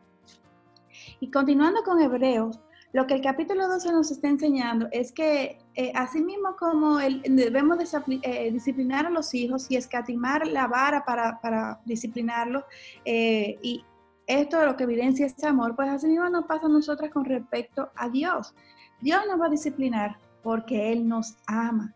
Y 1.20 1.30
continuando 1.30 1.82
con 1.82 2.00
Hebreos, 2.00 2.60
lo 2.92 3.06
que 3.06 3.14
el 3.14 3.20
capítulo 3.20 3.68
12 3.68 3.92
nos 3.92 4.10
está 4.10 4.28
enseñando 4.28 4.88
es 4.90 5.12
que 5.12 5.58
eh, 5.74 5.92
así 5.94 6.22
mismo 6.22 6.56
como 6.56 6.96
debemos 6.96 7.78
eh, 8.22 8.50
disciplinar 8.52 9.06
a 9.06 9.10
los 9.10 9.34
hijos 9.34 9.66
y 9.70 9.76
escatimar 9.76 10.46
la 10.46 10.66
vara 10.66 11.04
para, 11.04 11.40
para 11.40 11.80
disciplinarlos 11.84 12.64
eh, 13.04 13.58
y 13.60 13.84
esto 14.26 14.60
es 14.60 14.66
lo 14.66 14.76
que 14.76 14.84
evidencia 14.84 15.26
ese 15.26 15.46
amor, 15.46 15.76
pues 15.76 15.88
así 15.88 16.06
mismo 16.06 16.28
nos 16.30 16.46
pasa 16.46 16.66
a 16.66 16.70
nosotras 16.70 17.12
con 17.12 17.24
respecto 17.24 17.90
a 17.94 18.08
Dios. 18.08 18.54
Dios 19.00 19.20
nos 19.28 19.40
va 19.40 19.46
a 19.46 19.50
disciplinar 19.50 20.18
porque 20.42 20.92
Él 20.92 21.06
nos 21.06 21.36
ama. 21.46 21.92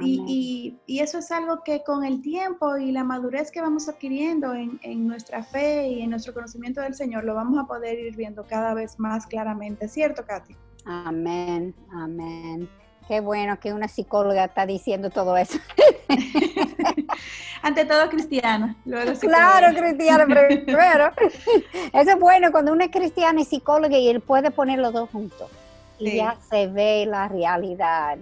Y, 0.00 0.78
eso 0.88 1.18
es 1.18 1.30
algo 1.30 1.62
que 1.64 1.82
con 1.84 2.04
el 2.04 2.20
tiempo 2.20 2.76
y 2.76 2.90
la 2.90 3.04
madurez 3.04 3.50
que 3.50 3.60
vamos 3.60 3.88
adquiriendo 3.88 4.54
en, 4.54 5.06
nuestra 5.06 5.42
fe 5.42 5.88
y 5.88 6.02
en 6.02 6.10
nuestro 6.10 6.34
conocimiento 6.34 6.80
del 6.80 6.94
Señor, 6.94 7.24
lo 7.24 7.34
vamos 7.34 7.62
a 7.62 7.66
poder 7.66 7.98
ir 7.98 8.16
viendo 8.16 8.44
cada 8.44 8.74
vez 8.74 8.98
más 8.98 9.26
claramente, 9.26 9.88
¿cierto, 9.88 10.24
Katy? 10.26 10.56
Amén, 10.84 11.74
amén. 11.92 12.68
Qué 13.06 13.20
bueno 13.20 13.60
que 13.60 13.72
una 13.72 13.86
psicóloga 13.86 14.46
está 14.46 14.66
diciendo 14.66 15.10
todo 15.10 15.36
eso. 15.36 15.58
Ante 17.62 17.84
todo 17.84 18.08
cristiana. 18.08 18.76
claro, 19.20 19.78
cristiana 19.78 20.24
primero. 20.64 21.12
Eso 21.92 22.10
es 22.10 22.18
bueno 22.18 22.50
cuando 22.50 22.72
uno 22.72 22.84
es 22.84 22.90
cristiana 22.90 23.42
y 23.42 23.44
psicóloga 23.44 23.96
y 23.96 24.08
él 24.08 24.20
puede 24.20 24.50
poner 24.50 24.78
los 24.78 24.92
dos 24.92 25.10
juntos. 25.10 25.50
Y 25.98 26.16
ya 26.16 26.36
se 26.50 26.66
ve 26.66 27.06
la 27.06 27.28
realidad 27.28 28.18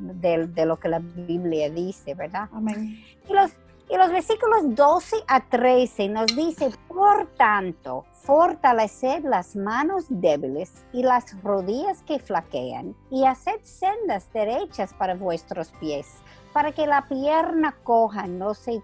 de, 0.00 0.66
lo 0.66 0.78
que 0.78 0.88
la 0.88 0.98
Biblia 0.98 1.70
dice, 1.70 2.14
¿verdad? 2.14 2.48
Amén. 2.52 3.02
Y 3.28 3.32
los, 3.32 3.52
y 3.88 3.96
los 3.96 4.10
versículos 4.10 4.74
12 4.74 5.16
a 5.26 5.40
13 5.40 6.08
nos 6.08 6.34
dice, 6.34 6.70
por 6.88 7.26
tanto, 7.36 8.04
fortaleced 8.22 9.24
las 9.24 9.56
manos 9.56 10.04
débiles 10.08 10.84
y 10.92 11.02
las 11.02 11.42
rodillas 11.42 12.02
que 12.02 12.20
flaquean, 12.20 12.94
y 13.10 13.24
haced 13.24 13.60
sendas 13.62 14.32
derechas 14.32 14.94
para 14.94 15.14
vuestros 15.14 15.72
pies, 15.80 16.06
para 16.52 16.70
que 16.70 16.86
la 16.86 17.08
pierna 17.08 17.76
coja 17.82 18.28
no 18.28 18.54
se 18.54 18.80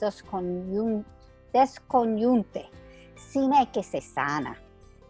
desconyunte, 1.52 2.68
sino 3.14 3.72
que 3.72 3.82
se 3.84 4.00
sana, 4.00 4.60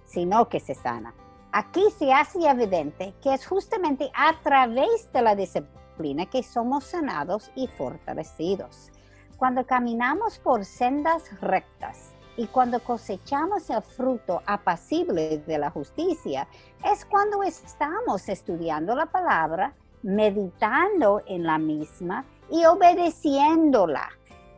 sino 0.04 0.48
que 0.50 0.60
se 0.60 0.74
sana. 0.74 1.14
Aquí 1.52 1.84
se 1.98 2.12
hace 2.12 2.46
evidente 2.46 3.14
que 3.22 3.32
es 3.32 3.46
justamente 3.46 4.10
a 4.14 4.38
través 4.42 5.10
de 5.12 5.22
la 5.22 5.34
disciplina 5.34 5.85
que 6.30 6.42
somos 6.42 6.84
sanados 6.84 7.50
y 7.54 7.66
fortalecidos. 7.68 8.90
Cuando 9.38 9.66
caminamos 9.66 10.38
por 10.38 10.64
sendas 10.64 11.24
rectas 11.40 12.12
y 12.36 12.46
cuando 12.46 12.80
cosechamos 12.80 13.70
el 13.70 13.82
fruto 13.82 14.42
apacible 14.46 15.38
de 15.38 15.58
la 15.58 15.70
justicia, 15.70 16.48
es 16.84 17.04
cuando 17.04 17.42
estamos 17.42 18.28
estudiando 18.28 18.94
la 18.94 19.06
palabra, 19.06 19.74
meditando 20.02 21.22
en 21.26 21.44
la 21.44 21.58
misma 21.58 22.24
y 22.50 22.64
obedeciéndola. 22.66 24.08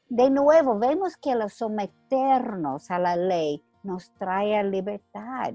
De 0.08 0.30
nuevo, 0.30 0.78
vemos 0.78 1.18
que 1.18 1.34
los 1.34 1.52
someternos 1.52 2.90
a 2.90 2.98
la 2.98 3.14
ley 3.14 3.62
nos 3.82 4.10
trae 4.14 4.62
libertad. 4.64 5.54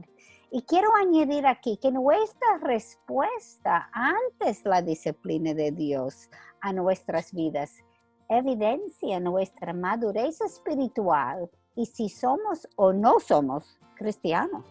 Y 0.52 0.62
quiero 0.64 0.96
añadir 0.96 1.48
aquí 1.48 1.78
que 1.82 1.92
nuestra 1.92 2.58
respuesta 2.62 3.90
antes 3.92 4.64
la 4.66 4.82
disciplina 4.82 5.54
de 5.54 5.72
Dios 5.72 6.30
a 6.62 6.74
nuestras 6.74 7.34
vidas 7.34 7.84
evidencia 8.30 9.20
nuestra 9.20 9.74
madurez 9.74 10.42
espiritual 10.42 11.50
y 11.76 11.86
si 11.86 12.10
somos 12.10 12.68
o 12.76 12.94
no 12.94 13.20
somos 13.20 13.80
cristianos. 13.96 14.66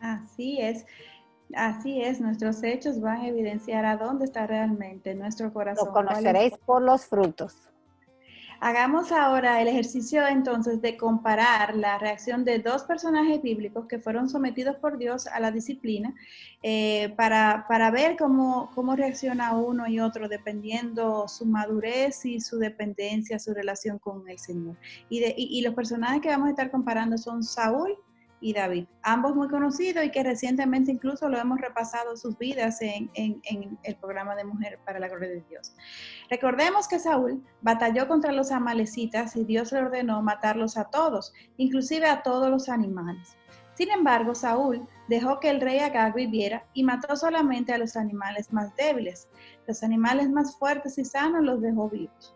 Así 0.00 0.60
es. 0.60 0.86
Así 1.54 2.00
es, 2.00 2.20
nuestros 2.20 2.62
hechos 2.62 3.00
van 3.00 3.22
a 3.22 3.28
evidenciar 3.28 3.84
a 3.84 3.96
dónde 3.96 4.24
está 4.24 4.46
realmente 4.46 5.14
nuestro 5.16 5.52
corazón. 5.52 5.88
Lo 5.88 5.92
conoceréis 5.92 6.56
por 6.58 6.80
los 6.80 7.06
frutos. 7.06 7.69
Hagamos 8.62 9.10
ahora 9.10 9.62
el 9.62 9.68
ejercicio 9.68 10.26
entonces 10.26 10.82
de 10.82 10.98
comparar 10.98 11.74
la 11.74 11.96
reacción 11.96 12.44
de 12.44 12.58
dos 12.58 12.84
personajes 12.84 13.40
bíblicos 13.40 13.86
que 13.86 13.98
fueron 13.98 14.28
sometidos 14.28 14.76
por 14.76 14.98
Dios 14.98 15.26
a 15.28 15.40
la 15.40 15.50
disciplina 15.50 16.14
eh, 16.62 17.14
para, 17.16 17.90
ver 17.90 18.18
cómo, 18.18 18.70
cómo 18.74 18.96
reacciona 18.96 19.56
uno 19.56 19.88
y 19.88 19.98
otro 19.98 20.28
dependiendo 20.28 21.26
su 21.26 21.46
madurez 21.46 22.26
y 22.26 22.38
su 22.40 22.58
dependencia, 22.58 23.38
su 23.38 23.54
relación 23.54 23.98
con 23.98 24.28
el 24.28 24.38
Señor. 24.38 24.76
Y, 25.08 25.24
y 25.36 25.62
los 25.62 25.72
personajes 25.72 26.20
que 26.20 26.28
vamos 26.28 26.48
a 26.48 26.50
estar 26.50 26.70
comparando 26.70 27.16
son 27.16 27.42
Saúl 27.42 27.96
y 28.40 28.52
David, 28.54 28.86
ambos 29.02 29.34
muy 29.36 29.48
conocidos 29.48 30.04
y 30.04 30.10
que 30.10 30.22
recientemente 30.22 30.90
incluso 30.90 31.28
lo 31.28 31.38
hemos 31.38 31.60
repasado 31.60 32.16
sus 32.16 32.38
vidas 32.38 32.80
en, 32.80 33.10
el 33.14 33.96
programa 33.96 34.34
de 34.34 34.44
Mujer 34.44 34.78
para 34.84 34.98
la 34.98 35.08
Gloria 35.08 35.28
de 35.28 35.44
Dios. 35.48 35.74
Recordemos 36.30 36.88
que 36.88 36.98
Saúl 36.98 37.44
batalló 37.60 38.08
contra 38.08 38.32
los 38.32 38.50
amalecitas 38.50 39.36
y 39.36 39.44
Dios 39.44 39.72
le 39.72 39.80
ordenó 39.80 40.22
matarlos 40.22 40.76
a 40.76 40.84
todos, 40.84 41.32
inclusive 41.58 42.06
a 42.06 42.22
todos 42.22 42.50
los 42.50 42.68
animales. 42.68 43.36
Sin 43.74 43.90
embargo, 43.90 44.34
Saúl 44.34 44.86
dejó 45.08 45.40
que 45.40 45.48
el 45.48 45.60
rey 45.60 45.78
Agag 45.78 46.14
viviera 46.14 46.66
y 46.74 46.82
mató 46.82 47.16
solamente 47.16 47.72
a 47.72 47.78
los 47.78 47.96
animales 47.96 48.52
más 48.52 48.74
débiles. 48.76 49.28
Los 49.66 49.82
animales 49.82 50.28
más 50.28 50.58
fuertes 50.58 50.98
y 50.98 51.04
sanos 51.04 51.42
los 51.42 51.62
dejó 51.62 51.88
vivos. 51.88 52.34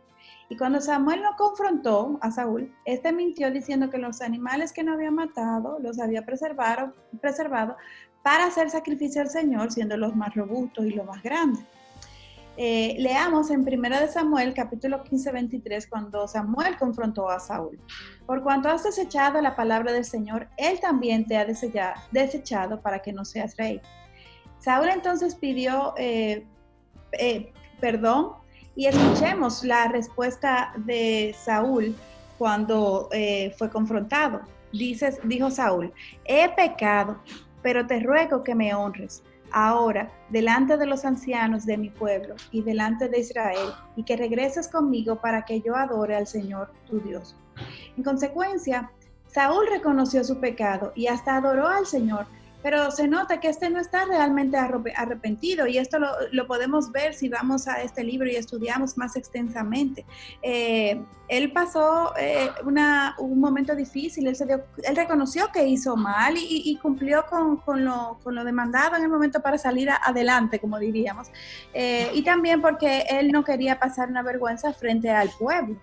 Y 0.55 0.57
cuando 0.57 0.81
Samuel 0.81 1.21
lo 1.21 1.35
confrontó 1.35 2.17
a 2.21 2.31
Saúl, 2.31 2.73
este 2.85 3.13
mintió 3.13 3.51
diciendo 3.51 3.91
que 3.91 3.99
los 3.99 4.21
animales 4.21 4.73
que 4.73 4.85
no 4.85 4.93
había 4.93 5.11
matado 5.11 5.81
los 5.81 5.99
había 5.99 6.25
preservado, 6.25 6.95
preservado 7.21 7.77
para 8.23 8.47
hacer 8.47 8.71
sacrificio 8.71 9.21
al 9.21 9.31
Señor, 9.31 9.73
siendo 9.73 9.97
los 9.97 10.15
más 10.15 10.33
robustos 10.37 10.85
y 10.85 10.91
los 10.91 11.05
más 11.07 11.21
grandes. 11.25 11.65
Eh, 12.57 12.95
leamos 13.01 13.51
en 13.51 13.69
1 13.69 13.99
de 13.99 14.07
Samuel 14.07 14.55
capítulo 14.55 15.03
15, 15.03 15.33
23, 15.33 15.89
cuando 15.89 16.29
Samuel 16.29 16.77
confrontó 16.79 17.29
a 17.29 17.41
Saúl. 17.41 17.77
Por 18.25 18.45
cuanto 18.45 18.69
has 18.69 18.85
desechado 18.85 19.41
la 19.41 19.57
palabra 19.57 19.91
del 19.91 20.05
Señor, 20.05 20.47
Él 20.57 20.79
también 20.79 21.27
te 21.27 21.37
ha 21.37 21.45
desechado 22.13 22.81
para 22.81 23.01
que 23.01 23.13
no 23.13 23.25
seas 23.25 23.57
rey. 23.57 23.81
Saúl 24.61 24.89
entonces 24.89 25.35
pidió 25.35 25.95
eh, 25.97 26.47
eh, 27.19 27.53
perdón 27.81 28.44
y 28.77 28.87
escuchemos 28.87 29.65
la 29.65 29.89
respuesta 29.89 30.73
de 30.79 31.35
Saúl 31.39 31.95
cuando 32.39 33.09
eh, 33.13 33.55
fue 33.57 33.71
confrontado. 33.71 34.41
Dices, 34.73 35.21
dijo 35.25 35.51
Saúl, 35.51 35.93
he 36.25 36.49
pecado, 36.51 37.19
pero 37.63 37.87
te 37.87 38.01
ruego 38.01 38.43
que 38.43 38.55
me 38.55 38.75
honres 38.75 39.23
ahora 39.53 40.11
delante 40.31 40.77
de 40.77 40.87
los 40.87 41.05
ancianos 41.05 41.65
de 41.65 41.79
mi 41.79 41.89
pueblo 41.89 42.35
y 42.51 42.63
delante 42.63 43.09
de 43.09 43.21
Israel, 43.21 43.73
y 43.95 44.03
que 44.03 44.17
regreses 44.17 44.67
conmigo 44.67 45.21
para 45.21 45.45
que 45.45 45.61
yo 45.61 45.77
adore 45.77 46.17
al 46.17 46.27
Señor 46.27 46.73
tu 46.89 46.99
Dios. 47.01 47.37
En 47.97 48.03
consecuencia, 48.03 48.91
Saúl 49.29 49.67
reconoció 49.71 50.25
su 50.25 50.41
pecado 50.41 50.93
y 50.97 51.07
hasta 51.07 51.37
adoró 51.37 51.69
al 51.69 51.87
Señor, 51.87 52.27
pero 52.65 52.91
se 52.91 53.07
nota 53.07 53.41
que 53.41 53.49
este 53.49 53.69
no 53.69 53.79
está 53.79 54.07
realmente 54.07 54.57
arrepentido 54.57 55.67
y 55.67 55.77
esto 55.77 55.99
lo, 55.99 56.47
podemos 56.47 56.91
ver 56.91 57.13
si 57.13 57.29
vamos 57.29 57.69
a 57.69 57.83
este 57.83 58.03
libro 58.03 58.27
y 58.27 58.37
estudiamos 58.37 58.97
más 58.97 59.17
extensamente. 59.17 60.07
Eh, 60.41 61.05
él 61.29 61.53
pasó 61.53 62.15
eh, 62.17 62.49
un 63.19 63.39
momento 63.39 63.77
difícil, 63.77 64.29
él, 64.29 64.35
se 64.35 64.45
él 64.45 64.97
reconoció 64.97 65.53
que 65.53 65.67
hizo 65.67 65.95
mal 65.95 66.37
y, 66.39 66.79
cumplió 66.81 67.27
con, 67.27 67.85
lo, 67.85 68.45
demandado 68.45 68.97
en 68.97 69.03
el 69.03 69.11
momento 69.11 69.43
para 69.43 69.59
salir 69.59 69.91
adelante, 69.91 70.59
como 70.59 70.79
diríamos, 70.79 71.29
eh, 71.75 72.11
y 72.15 72.23
también 72.23 72.63
porque 72.63 73.05
él 73.11 73.31
no 73.31 73.45
quería 73.45 73.79
pasar 73.79 74.09
una 74.09 74.23
vergüenza 74.23 74.73
frente 74.73 75.11
al 75.11 75.29
pueblo. 75.39 75.77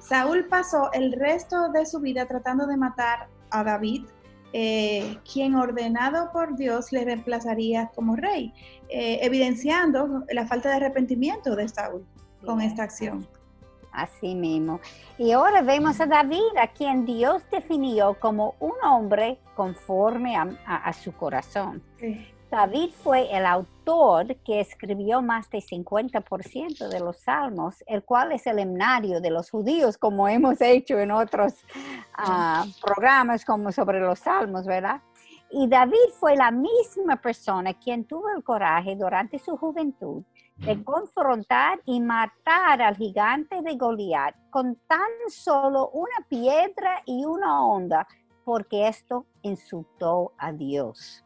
Saúl 0.00 0.46
pasó 0.46 0.90
el 0.92 1.12
resto 1.12 1.68
de 1.68 1.86
su 1.86 2.00
vida 2.00 2.26
tratando 2.26 2.66
de 2.66 2.76
matar 2.76 3.28
a 3.50 3.62
David, 3.62 4.04
eh, 4.52 5.18
quien 5.30 5.54
ordenado 5.54 6.30
por 6.32 6.56
Dios 6.56 6.92
le 6.92 7.04
reemplazaría 7.04 7.90
como 7.94 8.16
rey, 8.16 8.52
eh, 8.88 9.18
evidenciando 9.22 10.24
la 10.30 10.46
falta 10.46 10.70
de 10.70 10.76
arrepentimiento 10.76 11.54
de 11.54 11.68
Saúl 11.68 12.06
con 12.44 12.60
esta 12.60 12.84
acción. 12.84 13.26
Así 13.92 14.34
mismo. 14.34 14.80
Y 15.16 15.32
ahora 15.32 15.62
vemos 15.62 16.00
a 16.00 16.06
David, 16.06 16.56
a 16.60 16.68
quien 16.68 17.04
Dios 17.04 17.42
definió 17.50 18.14
como 18.20 18.54
un 18.60 18.74
hombre 18.84 19.40
conforme 19.56 20.36
a, 20.36 20.92
su 20.92 21.12
corazón. 21.12 21.82
David 22.50 22.90
fue 23.02 23.30
el 23.36 23.44
autor 23.44 24.34
que 24.36 24.60
escribió 24.60 25.20
más 25.20 25.50
del 25.50 25.62
50% 25.62 26.88
de 26.88 27.00
los 27.00 27.18
salmos, 27.18 27.84
el 27.86 28.02
cual 28.02 28.32
es 28.32 28.46
el 28.46 28.58
himnario 28.58 29.20
de 29.20 29.30
los 29.30 29.50
judíos, 29.50 29.98
como 29.98 30.26
hemos 30.28 30.58
hecho 30.62 30.98
en 30.98 31.10
otros 31.10 31.54
ah, 32.14 32.64
programas 32.80 33.44
como 33.44 33.70
sobre 33.70 34.00
los 34.00 34.20
salmos, 34.20 34.64
¿verdad? 34.64 35.02
Y 35.50 35.68
David 35.68 36.08
fue 36.18 36.36
la 36.36 36.50
misma 36.50 37.16
persona 37.16 37.74
quien 37.74 38.04
tuvo 38.04 38.30
el 38.34 38.42
coraje 38.42 38.96
durante 38.96 39.38
su 39.38 39.56
juventud 39.56 40.22
de 40.56 40.82
confrontar 40.82 41.80
y 41.84 42.00
matar 42.00 42.82
al 42.82 42.96
gigante 42.96 43.60
de 43.62 43.76
Goliat 43.76 44.34
con 44.50 44.74
tan 44.86 45.10
solo 45.28 45.90
una 45.90 46.26
piedra 46.28 47.02
y 47.04 47.24
una 47.24 47.64
onda, 47.64 48.08
porque 48.44 48.88
esto 48.88 49.26
insultó 49.42 50.32
a 50.38 50.52
Dios. 50.52 51.24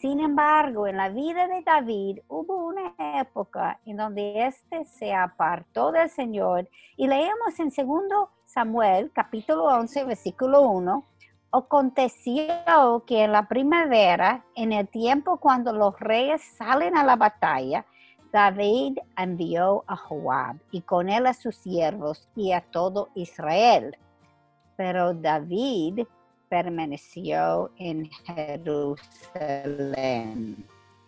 Sin 0.00 0.18
embargo, 0.20 0.86
en 0.86 0.96
la 0.96 1.10
vida 1.10 1.46
de 1.46 1.60
David 1.60 2.20
hubo 2.26 2.64
una 2.64 2.94
época 3.20 3.80
en 3.84 3.98
donde 3.98 4.46
éste 4.46 4.86
se 4.86 5.12
apartó 5.12 5.92
del 5.92 6.08
Señor 6.08 6.70
y 6.96 7.06
leemos 7.06 7.60
en 7.60 7.68
2 7.68 8.28
Samuel 8.46 9.10
capítulo 9.12 9.64
11 9.64 10.04
versículo 10.04 10.62
1, 10.62 11.04
aconteció 11.52 13.04
que 13.06 13.24
en 13.24 13.32
la 13.32 13.46
primavera, 13.46 14.42
en 14.54 14.72
el 14.72 14.88
tiempo 14.88 15.36
cuando 15.36 15.70
los 15.74 16.00
reyes 16.00 16.40
salen 16.56 16.96
a 16.96 17.04
la 17.04 17.16
batalla, 17.16 17.84
David 18.32 19.00
envió 19.18 19.84
a 19.86 19.96
Joab 19.96 20.56
y 20.70 20.80
con 20.80 21.10
él 21.10 21.26
a 21.26 21.34
sus 21.34 21.56
siervos 21.56 22.26
y 22.34 22.52
a 22.52 22.62
todo 22.62 23.10
Israel. 23.14 23.98
Pero 24.76 25.12
David 25.12 26.06
permaneció 26.50 27.70
en 27.78 28.10
Jerusalén. 28.26 28.98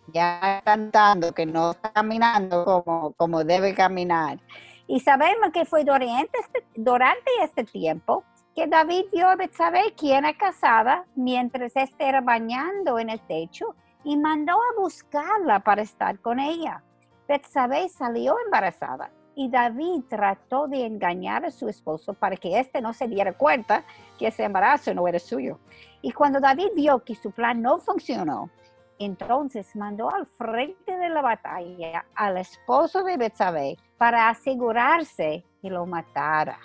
Ya 0.07 0.61
cantando 0.65 1.31
que 1.33 1.45
no 1.45 1.75
caminando 1.93 2.65
como, 2.65 3.13
como 3.13 3.43
debe 3.43 3.75
caminar. 3.75 4.39
Y 4.87 4.99
sabemos 5.01 5.51
que 5.53 5.65
fue 5.65 5.83
durante 5.83 6.39
este, 6.39 6.65
durante 6.75 7.31
este 7.43 7.63
tiempo 7.65 8.23
que 8.55 8.67
David 8.67 9.05
vio 9.11 9.27
a 9.27 9.35
Betsabé, 9.35 9.93
quien 9.97 10.25
era 10.25 10.37
casada, 10.37 11.05
mientras 11.15 11.75
éste 11.75 12.07
era 12.07 12.21
bañando 12.21 12.99
en 12.99 13.09
el 13.09 13.19
techo, 13.21 13.75
y 14.03 14.15
mandó 14.17 14.53
a 14.53 14.79
buscarla 14.79 15.59
para 15.61 15.81
estar 15.81 16.19
con 16.19 16.39
ella. 16.39 16.83
Betsabé 17.27 17.89
salió 17.89 18.35
embarazada 18.45 19.09
y 19.35 19.49
David 19.49 20.03
trató 20.09 20.67
de 20.67 20.85
engañar 20.85 21.45
a 21.45 21.51
su 21.51 21.67
esposo 21.67 22.13
para 22.13 22.35
que 22.37 22.59
éste 22.59 22.81
no 22.81 22.93
se 22.93 23.07
diera 23.07 23.33
cuenta 23.33 23.83
que 24.17 24.27
ese 24.27 24.43
embarazo 24.43 24.93
no 24.93 25.07
era 25.07 25.19
suyo. 25.19 25.59
Y 26.01 26.11
cuando 26.11 26.39
David 26.39 26.69
vio 26.75 27.03
que 27.03 27.15
su 27.15 27.31
plan 27.31 27.61
no 27.61 27.79
funcionó, 27.79 28.49
entonces 28.99 29.75
mandó 29.75 30.13
al 30.13 30.25
frente 30.25 30.95
de 30.95 31.09
la 31.09 31.21
batalla 31.21 32.05
al 32.15 32.37
esposo 32.37 33.03
de 33.03 33.17
Betsabé 33.17 33.77
para 33.97 34.29
asegurarse 34.29 35.43
que 35.61 35.69
lo 35.69 35.85
matara. 35.85 36.59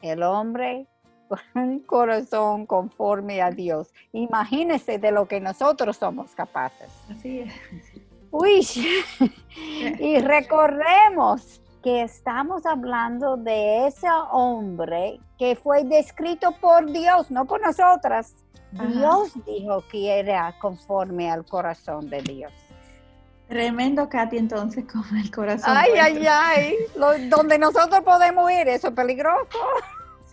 El 0.00 0.22
hombre 0.22 0.86
con 1.28 1.40
un 1.54 1.80
corazón 1.80 2.66
conforme 2.66 3.40
a 3.40 3.50
Dios. 3.50 3.92
Imagínese 4.12 4.98
de 4.98 5.12
lo 5.12 5.26
que 5.26 5.40
nosotros 5.40 5.96
somos 5.96 6.34
capaces. 6.34 6.90
Así 7.10 7.40
es. 7.40 7.54
Uy, 8.30 8.66
y 9.98 10.18
recordemos 10.20 11.61
que 11.82 12.02
estamos 12.02 12.64
hablando 12.64 13.36
de 13.36 13.86
ese 13.86 14.06
hombre 14.30 15.20
que 15.38 15.56
fue 15.56 15.84
descrito 15.84 16.52
por 16.60 16.90
Dios, 16.90 17.30
no 17.30 17.44
por 17.44 17.60
nosotras. 17.60 18.34
Dios 18.70 19.32
dijo 19.44 19.84
que 19.90 20.18
era 20.20 20.54
conforme 20.60 21.30
al 21.30 21.44
corazón 21.44 22.08
de 22.08 22.22
Dios. 22.22 22.52
Tremendo, 23.48 24.08
Katy, 24.08 24.38
entonces, 24.38 24.84
como 24.92 25.04
el 25.20 25.30
corazón. 25.30 25.76
Ay, 25.76 25.90
ay, 26.00 26.26
ay. 26.26 26.76
donde 27.28 27.58
nosotros 27.58 28.00
podemos 28.02 28.50
ir, 28.50 28.68
eso 28.68 28.88
es 28.88 28.94
peligroso. 28.94 29.58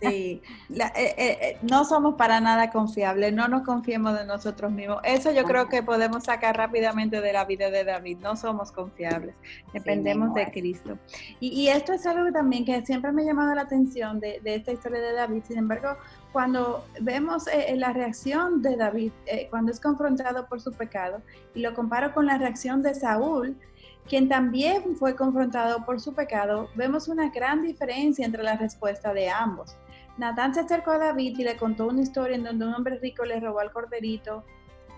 Sí, 0.00 0.40
eh, 0.70 0.82
eh, 0.96 1.14
eh, 1.18 1.58
no 1.62 1.84
somos 1.84 2.14
para 2.14 2.40
nada 2.40 2.70
confiables, 2.70 3.34
no 3.34 3.48
nos 3.48 3.62
confiemos 3.62 4.18
de 4.18 4.24
nosotros 4.24 4.72
mismos. 4.72 4.98
Eso 5.04 5.30
yo 5.30 5.44
creo 5.44 5.68
que 5.68 5.82
podemos 5.82 6.24
sacar 6.24 6.56
rápidamente 6.56 7.20
de 7.20 7.32
la 7.32 7.44
vida 7.44 7.70
de 7.70 7.84
David, 7.84 8.18
no 8.22 8.34
somos 8.36 8.72
confiables, 8.72 9.34
dependemos 9.74 10.32
de 10.34 10.50
Cristo. 10.50 10.98
Y, 11.38 11.68
esto 11.68 11.92
es 11.92 12.06
algo 12.06 12.32
también 12.32 12.64
que 12.64 12.84
siempre 12.84 13.12
me 13.12 13.22
ha 13.22 13.26
llamado 13.26 13.54
la 13.54 13.62
atención 13.62 14.20
de, 14.20 14.40
esta 14.44 14.72
historia 14.72 15.00
de 15.00 15.12
David, 15.12 15.42
sin 15.46 15.58
embargo, 15.58 15.96
cuando 16.32 16.84
vemos 17.00 17.44
la 17.74 17.92
reacción 17.92 18.62
de 18.62 18.76
David, 18.76 19.12
cuando 19.50 19.70
es 19.72 19.80
confrontado 19.80 20.46
por 20.46 20.60
su 20.60 20.72
pecado, 20.72 21.20
y 21.54 21.60
lo 21.60 21.74
comparo 21.74 22.14
con 22.14 22.26
la 22.26 22.38
reacción 22.38 22.82
de 22.82 22.94
Saúl, 22.94 23.56
quien 24.08 24.28
también 24.28 24.96
fue 24.96 25.14
confrontado 25.14 25.84
por 25.84 26.00
su 26.00 26.14
pecado, 26.14 26.68
vemos 26.74 27.06
una 27.06 27.30
gran 27.30 27.62
diferencia 27.62 28.26
entre 28.26 28.42
la 28.42 28.56
respuesta 28.56 29.12
de 29.12 29.30
ambos. 29.30 29.76
Natán 30.20 30.52
se 30.52 30.60
acercó 30.60 30.90
a 30.90 30.98
David 30.98 31.38
y 31.38 31.44
le 31.44 31.56
contó 31.56 31.86
una 31.86 32.02
historia 32.02 32.36
en 32.36 32.44
donde 32.44 32.66
un 32.66 32.74
hombre 32.74 32.98
rico 32.98 33.24
le 33.24 33.40
robó 33.40 33.60
al 33.60 33.72
corderito, 33.72 34.44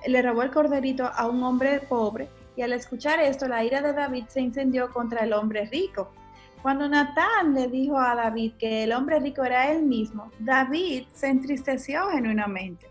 le 0.05 0.21
robó 0.21 0.43
el 0.43 0.51
corderito 0.51 1.07
a 1.15 1.29
un 1.29 1.45
hombre 1.45 1.79
pobre 1.79 2.29
y 2.57 2.63
al 2.63 2.73
escuchar 2.73 3.21
esto 3.21 3.47
la 3.47 3.63
ira 3.63 3.81
de 3.83 3.93
David 3.93 4.25
se 4.27 4.41
incendió 4.41 4.91
contra 4.91 5.21
el 5.21 5.33
hombre 5.33 5.67
rico. 5.67 6.11
Cuando 6.61 6.89
Natán 6.89 7.55
le 7.55 7.69
dijo 7.69 8.01
a 8.01 8.17
David 8.17 8.55
que 8.59 8.83
el 8.83 8.91
hombre 8.91 9.21
rico 9.21 9.45
era 9.45 9.71
él 9.71 9.85
mismo, 9.85 10.33
David 10.41 11.05
se 11.13 11.29
entristeció 11.29 12.09
genuinamente. 12.09 12.89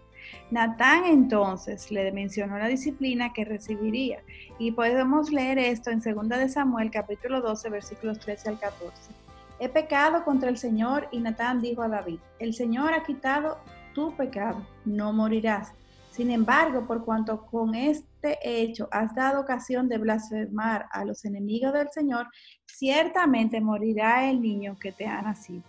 Natán 0.51 1.03
entonces 1.03 1.91
le 1.91 2.13
mencionó 2.13 2.57
la 2.57 2.67
disciplina 2.67 3.33
que 3.33 3.43
recibiría 3.43 4.23
y 4.57 4.71
podemos 4.71 5.31
leer 5.31 5.59
esto 5.59 5.89
en 5.89 5.99
2 5.99 6.29
de 6.29 6.47
Samuel 6.47 6.91
capítulo 6.91 7.41
12 7.41 7.69
versículos 7.69 8.19
13 8.19 8.49
al 8.51 8.59
14. 8.59 9.20
He 9.63 9.69
pecado 9.69 10.23
contra 10.23 10.49
el 10.49 10.57
Señor 10.57 11.07
y 11.11 11.19
Natán 11.19 11.61
dijo 11.61 11.83
a 11.83 11.87
David, 11.87 12.17
el 12.39 12.55
Señor 12.55 12.95
ha 12.95 13.03
quitado 13.03 13.59
tu 13.93 14.11
pecado, 14.17 14.65
no 14.85 15.13
morirás. 15.13 15.71
Sin 16.09 16.31
embargo, 16.31 16.87
por 16.87 17.05
cuanto 17.05 17.45
con 17.45 17.75
este 17.75 18.39
hecho 18.43 18.89
has 18.91 19.13
dado 19.13 19.39
ocasión 19.39 19.87
de 19.87 19.99
blasfemar 19.99 20.87
a 20.91 21.05
los 21.05 21.25
enemigos 21.25 21.73
del 21.73 21.89
Señor, 21.91 22.27
ciertamente 22.65 23.61
morirá 23.61 24.27
el 24.27 24.41
niño 24.41 24.75
que 24.79 24.93
te 24.93 25.05
ha 25.05 25.21
nacido. 25.21 25.63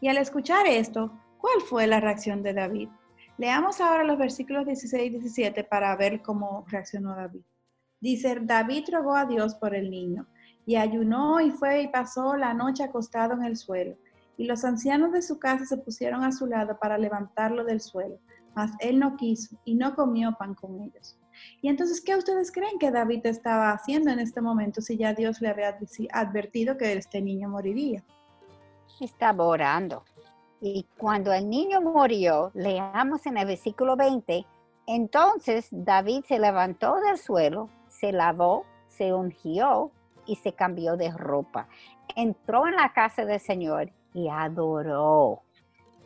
Y 0.00 0.06
al 0.06 0.18
escuchar 0.18 0.68
esto, 0.68 1.12
¿cuál 1.38 1.62
fue 1.62 1.88
la 1.88 1.98
reacción 1.98 2.44
de 2.44 2.54
David? 2.54 2.90
Leamos 3.38 3.80
ahora 3.80 4.04
los 4.04 4.18
versículos 4.18 4.66
16 4.66 5.06
y 5.06 5.18
17 5.18 5.64
para 5.64 5.96
ver 5.96 6.22
cómo 6.22 6.64
reaccionó 6.68 7.16
David. 7.16 7.42
Dice, 8.00 8.38
David 8.40 8.84
rogó 8.92 9.16
a 9.16 9.26
Dios 9.26 9.56
por 9.56 9.74
el 9.74 9.90
niño 9.90 10.28
y 10.70 10.76
ayunó 10.76 11.40
y 11.40 11.50
fue 11.50 11.82
y 11.82 11.88
pasó 11.88 12.36
la 12.36 12.54
noche 12.54 12.84
acostado 12.84 13.34
en 13.34 13.42
el 13.42 13.56
suelo. 13.56 13.96
Y 14.36 14.44
los 14.44 14.64
ancianos 14.64 15.10
de 15.10 15.20
su 15.20 15.40
casa 15.40 15.66
se 15.66 15.76
pusieron 15.76 16.22
a 16.22 16.30
su 16.30 16.46
lado 16.46 16.78
para 16.78 16.96
levantarlo 16.96 17.64
del 17.64 17.80
suelo, 17.80 18.20
mas 18.54 18.70
él 18.78 19.00
no 19.00 19.16
quiso 19.16 19.56
y 19.64 19.74
no 19.74 19.96
comió 19.96 20.32
pan 20.38 20.54
con 20.54 20.80
ellos. 20.80 21.18
Y 21.60 21.70
entonces, 21.70 22.00
¿qué 22.00 22.14
ustedes 22.14 22.52
creen 22.52 22.78
que 22.78 22.92
David 22.92 23.26
estaba 23.26 23.72
haciendo 23.72 24.12
en 24.12 24.20
este 24.20 24.40
momento 24.40 24.80
si 24.80 24.96
ya 24.96 25.12
Dios 25.12 25.40
le 25.40 25.48
había 25.48 25.76
advertido 26.12 26.76
que 26.76 26.92
este 26.92 27.20
niño 27.20 27.48
moriría? 27.48 28.04
Estaba 29.00 29.42
orando. 29.42 30.04
Y 30.60 30.86
cuando 30.98 31.32
el 31.32 31.50
niño 31.50 31.80
murió, 31.80 32.52
leamos 32.54 33.26
en 33.26 33.38
el 33.38 33.46
versículo 33.48 33.96
20, 33.96 34.46
entonces 34.86 35.66
David 35.72 36.22
se 36.28 36.38
levantó 36.38 37.00
del 37.00 37.18
suelo, 37.18 37.68
se 37.88 38.12
lavó, 38.12 38.64
se 38.86 39.12
ungió 39.12 39.90
y 40.26 40.36
se 40.36 40.52
cambió 40.52 40.96
de 40.96 41.10
ropa. 41.10 41.68
Entró 42.16 42.66
en 42.66 42.76
la 42.76 42.92
casa 42.92 43.24
del 43.24 43.40
Señor 43.40 43.90
y 44.14 44.28
adoró. 44.28 45.42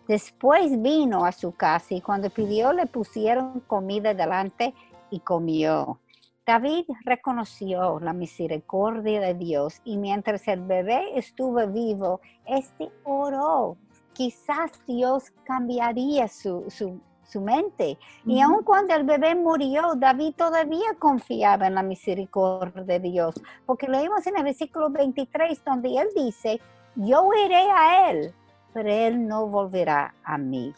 Después 0.07 0.81
vino 0.83 1.25
a 1.25 1.33
su 1.33 1.53
casa 1.53 1.95
y 1.95 2.01
cuando 2.01 2.29
pidió 2.29 2.73
le 2.73 2.87
pusieron 2.87 3.61
comida 3.61 4.13
delante 4.13 4.75
y 5.11 5.21
comió. 5.21 6.01
David 6.47 6.85
reconoció 7.07 7.99
la 8.01 8.13
misericordia 8.13 9.21
de 9.21 9.33
Dios 9.33 9.81
y 9.83 9.97
mientras 9.97 10.47
el 10.47 10.61
bebé 10.61 11.19
estuvo 11.19 11.67
vivo, 11.69 12.21
este 12.45 12.91
oró. 13.05 13.79
Quizás 14.13 14.73
Dios 14.87 15.33
cambiaría 15.45 16.29
su, 16.29 16.67
su 16.69 17.01
su 17.35 17.41
mente. 17.41 17.99
Y 18.25 18.41
aun 18.41 18.63
cuando 18.63 18.95
el 18.95 19.03
bebé 19.03 19.35
murió, 19.35 19.95
David 19.97 20.35
todavía 20.37 20.95
confiaba 20.99 21.67
en 21.67 21.75
la 21.75 21.83
misericordia 21.83 22.85
de 22.85 23.01
Dios, 23.01 23.35
porque 23.67 23.89
leímos 23.89 24.25
en 24.29 24.37
el 24.37 24.45
versículo 24.45 24.89
23 24.91 25.65
donde 25.65 25.97
él 25.99 26.09
dice, 26.15 26.61
yo 26.95 27.29
iré 27.45 27.69
a 27.71 28.11
él, 28.11 28.33
pero 28.73 28.89
él 28.89 29.27
no 29.27 29.49
volverá 29.49 30.15
a 30.23 30.39
mí. 30.39 30.73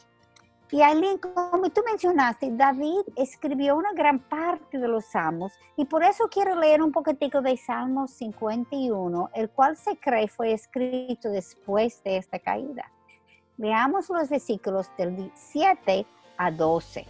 Y 0.71 0.81
Aileen, 0.83 1.19
como 1.19 1.71
tú 1.71 1.83
mencionaste, 1.87 2.51
David 2.51 3.03
escribió 3.15 3.77
una 3.77 3.93
gran 3.93 4.19
parte 4.19 4.79
de 4.79 4.89
los 4.89 5.05
salmos 5.05 5.53
y 5.77 5.85
por 5.85 6.03
eso 6.03 6.25
quiero 6.29 6.59
leer 6.59 6.83
un 6.83 6.91
poquitico 6.91 7.41
de 7.41 7.57
Salmos 7.57 8.11
51, 8.13 9.31
el 9.35 9.49
cual 9.51 9.77
se 9.77 9.97
cree 9.97 10.27
fue 10.27 10.53
escrito 10.53 11.29
después 11.31 12.03
de 12.03 12.17
esta 12.17 12.41
caída. 12.41 12.91
Veamos 13.59 14.11
los 14.11 14.29
versículos 14.29 14.91
del 14.99 15.31
7 15.35 16.07
a 16.39 16.51
12. 16.51 17.07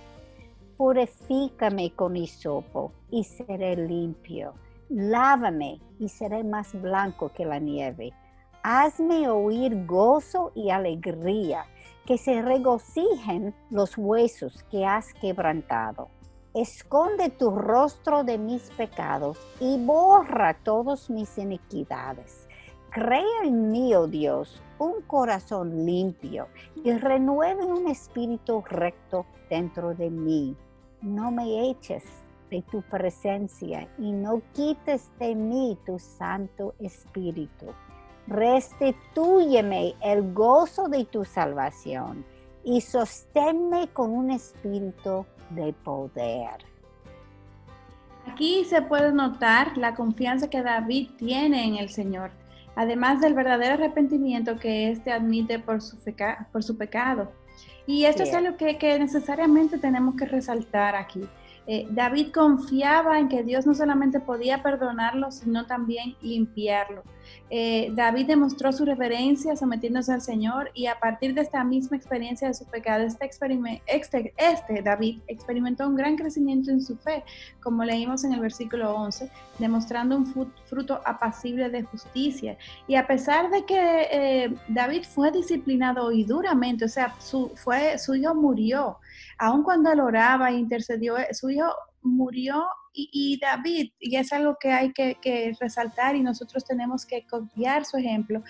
Purifícame 0.77 1.93
con 1.93 2.17
hisopo 2.17 2.93
y 3.11 3.25
seré 3.25 3.77
limpio. 3.77 4.55
Lávame 4.89 5.81
y 5.99 6.09
seré 6.09 6.45
más 6.45 6.81
blanco 6.81 7.31
que 7.33 7.45
la 7.45 7.59
nieve. 7.59 8.13
Hazme 8.63 9.29
oír 9.29 9.87
gozo 9.87 10.53
y 10.55 10.71
alegría, 10.71 11.65
que 12.05 12.19
se 12.19 12.43
regocijen 12.43 13.55
los 13.71 13.97
huesos 13.97 14.63
que 14.71 14.85
has 14.85 15.13
quebrantado. 15.15 16.09
Esconde 16.55 17.31
tu 17.31 17.51
rostro 17.51 18.25
de 18.25 18.39
mis 18.39 18.71
pecados 18.71 19.39
y 19.61 19.79
borra 19.85 20.55
todas 20.63 21.11
mis 21.11 21.37
iniquidades. 21.37 22.46
Crea 22.97 23.45
en 23.45 23.71
mí, 23.73 23.95
oh 23.95 24.07
Dios, 24.07 24.63
un 24.79 25.03
corazón 25.03 25.85
limpio 25.85 26.49
y 26.83 26.93
renueve 26.93 27.63
un 27.63 27.89
espíritu 27.89 28.65
recto 28.67 29.27
dentro 29.51 29.93
de 29.95 30.09
mí. 30.09 30.57
No 31.03 31.31
me 31.31 31.69
eches 31.69 32.05
de 32.51 32.63
tu 32.63 32.81
presencia 32.81 33.87
y 33.99 34.13
no 34.13 34.41
quites 34.55 35.11
de 35.19 35.35
mí 35.35 35.77
tu 35.85 35.99
Santo 35.99 36.75
Espíritu. 36.79 37.67
Restitúyeme 38.29 39.95
el 40.03 40.33
gozo 40.33 40.89
de 40.89 41.05
tu 41.05 41.23
salvación 41.27 42.25
y 42.65 42.81
sosténme 42.81 43.89
con 43.89 44.11
un 44.11 44.31
espíritu 44.31 45.27
de 45.51 45.75
poder. 45.85 46.65
Aquí 48.27 48.65
se 48.65 48.81
puede 48.81 49.13
notar 49.13 49.77
la 49.77 49.95
confianza 49.95 50.49
que 50.49 50.63
David 50.63 51.11
tiene 51.19 51.67
en 51.67 51.77
el 51.77 51.91
Señor, 51.91 52.31
además 52.77 53.21
del 53.21 53.35
verdadero 53.35 53.75
arrepentimiento 53.75 54.59
que 54.59 54.91
éste 54.91 55.11
admite 55.11 55.59
por 55.59 55.83
su, 55.83 55.97
por 56.53 56.63
su 56.63 56.77
pecado. 56.77 57.33
Y 57.87 58.05
esto 58.05 58.23
es 58.23 58.35
algo 58.35 58.57
que, 58.57 58.79
que 58.79 58.99
necesariamente 58.99 59.79
tenemos 59.79 60.17
que 60.17 60.27
resaltar 60.27 60.95
aquí. 60.95 61.23
Eh, 61.67 61.87
David 61.91 62.33
confiaba 62.33 63.19
en 63.19 63.29
que 63.29 63.43
Dios 63.43 63.67
no 63.67 63.75
solamente 63.75 64.21
podía 64.21 64.63
perdonarlo, 64.63 65.33
sino 65.33 65.67
también 65.67 66.15
limpiarlo. 66.21 67.03
Eh, 67.49 67.91
David 67.95 68.27
demostró 68.27 68.73
su 68.73 68.85
reverencia 68.85 69.57
sometiéndose 69.57 70.13
al 70.13 70.21
Señor 70.21 70.71
y 70.75 70.87
a 70.87 70.99
partir 70.99 71.35
de 71.35 71.43
esta 71.43 71.63
misma 71.63 71.97
experiencia 71.97 72.49
de 72.49 72.55
su 72.55 72.65
pecado, 72.67 73.05
este, 73.05 73.31
este, 73.87 74.35
este, 74.37 74.83
David 74.83 75.21
experimentó 75.29 75.87
un 75.87 75.97
gran 75.97 76.17
crecimiento 76.17 76.71
en 76.71 76.83
su 76.83 76.97
fe, 76.97 77.23
como 77.63 77.85
leímos 77.85 78.25
en 78.25 78.33
el 78.33 78.41
versículo 78.41 78.95
11, 78.95 79.31
demostrando 79.59 80.17
un 80.17 80.27
fruto 80.65 81.01
apacible 81.05 81.69
de 81.71 81.83
justicia. 81.85 82.57
Y 82.87 82.97
a 82.97 83.07
pesar 83.07 83.51
de 83.51 83.65
que 83.65 84.09
eh, 84.11 84.57
David 84.69 85.05
fue 85.05 85.31
disciplinado 85.31 86.11
y 86.13 86.25
duramente, 86.25 86.85
o 86.85 86.89
sea, 86.89 87.15
fue, 87.55 87.99
su 87.99 88.15
hijo 88.15 88.35
murió, 88.35 88.99
aun 89.39 89.63
cuando 89.63 89.93
él 89.93 90.01
oraba 90.01 90.51
e 90.51 90.55
intercedió, 90.55 91.17
eh, 91.17 91.33
su 91.33 91.51
hijo 91.51 91.73
murió 92.03 92.65
y, 92.97 93.39
David, 93.39 93.93
y 94.01 94.17
es 94.17 94.33
algo 94.33 94.57
que 94.59 94.73
hay 94.73 94.93
que, 94.93 95.17
resaltar 95.61 96.17
y 96.17 96.23
nosotros 96.23 96.65
tenemos 96.65 97.05
que 97.05 97.27
copiar 97.27 97.85
su 97.85 97.99
ejemplo, 97.99 98.43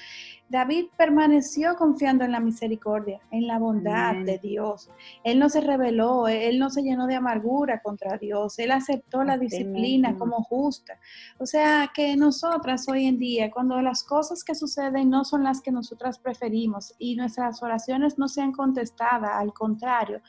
David 0.48 0.86
permaneció 0.96 1.74
confiando 1.74 2.24
en 2.24 2.30
la 2.30 2.38
misericordia, 2.38 3.20
en 3.32 3.48
la 3.48 3.58
bondad 3.58 4.14
de 4.24 4.38
Dios. 4.38 4.88
Él 5.24 5.40
no 5.40 5.48
se 5.48 5.60
rebeló, 5.60 6.28
él 6.28 6.60
no 6.60 6.70
se 6.70 6.82
llenó 6.82 7.08
de 7.08 7.16
amargura 7.16 7.80
contra 7.80 8.16
Dios, 8.16 8.58
él 8.60 8.70
aceptó 8.70 9.24
la 9.24 9.38
disciplina 9.38 10.16
como 10.16 10.42
justa. 10.44 10.98
O 11.38 11.46
sea 11.46 11.90
que 11.92 12.16
nosotras 12.16 12.88
hoy 12.88 13.06
en 13.06 13.18
día, 13.18 13.50
cuando 13.50 13.82
las 13.82 14.04
cosas 14.04 14.44
que 14.44 14.54
suceden 14.54 15.10
no 15.10 15.24
son 15.24 15.42
las 15.42 15.60
que 15.60 15.72
nosotras 15.72 16.18
preferimos 16.18 16.94
y 16.98 17.16
nuestras 17.16 17.62
oraciones 17.62 18.16
no 18.16 18.28
sean 18.28 18.52
contestadas, 18.52 19.32
al 19.34 19.52
contrario, 19.52 20.20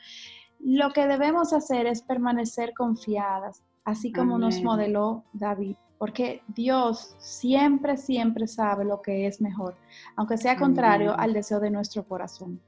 lo 0.60 0.90
que 0.92 1.06
debemos 1.06 1.52
hacer 1.52 1.86
es 1.86 2.02
permanecer 2.02 2.72
confiadas, 2.74 3.62
así 3.88 4.12
como 4.12 4.38
nos 4.38 4.62
modeló 4.62 5.24
David, 5.32 5.76
porque 5.96 6.42
Dios 6.48 7.16
siempre, 7.18 7.96
siempre 7.96 8.46
sabe 8.46 8.84
lo 8.84 9.00
que 9.00 9.26
es 9.26 9.40
mejor, 9.40 9.76
aunque 10.14 10.36
sea 10.36 10.58
contrario 10.58 11.18
al 11.18 11.32
deseo 11.32 11.58
de 11.58 11.70
nuestro 11.70 12.06
corazón. 12.06 12.60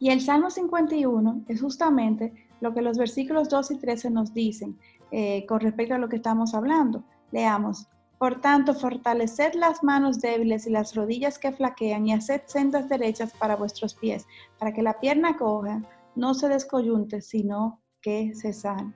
Y 0.00 0.10
el 0.10 0.20
Salmo 0.20 0.50
51 0.50 1.44
es 1.46 1.60
justamente 1.60 2.32
lo 2.60 2.74
que 2.74 2.82
los 2.82 2.98
versículos 2.98 3.48
2 3.48 3.70
y 3.70 3.78
13 3.78 4.10
nos 4.10 4.34
dicen 4.34 4.76
eh, 5.12 5.46
con 5.46 5.60
respecto 5.60 5.94
a 5.94 5.98
lo 5.98 6.08
que 6.08 6.16
estamos 6.16 6.54
hablando. 6.54 7.04
Leamos. 7.30 7.86
Por 8.18 8.40
tanto, 8.40 8.74
fortaleced 8.74 9.54
las 9.54 9.84
manos 9.84 10.20
débiles 10.20 10.66
y 10.66 10.70
las 10.70 10.96
rodillas 10.96 11.38
que 11.38 11.52
flaquean 11.52 12.08
y 12.08 12.14
haced 12.14 12.42
sendas 12.46 12.88
derechas 12.88 13.32
para 13.38 13.54
vuestros 13.54 13.94
pies, 13.94 14.26
para 14.58 14.72
que 14.72 14.82
la 14.82 14.98
pierna 14.98 15.36
coja 15.36 15.82
no 16.16 16.34
se 16.34 16.48
descoyunte, 16.48 17.22
sino 17.22 17.80
que 18.02 18.34
se 18.34 18.52
sane. 18.52 18.92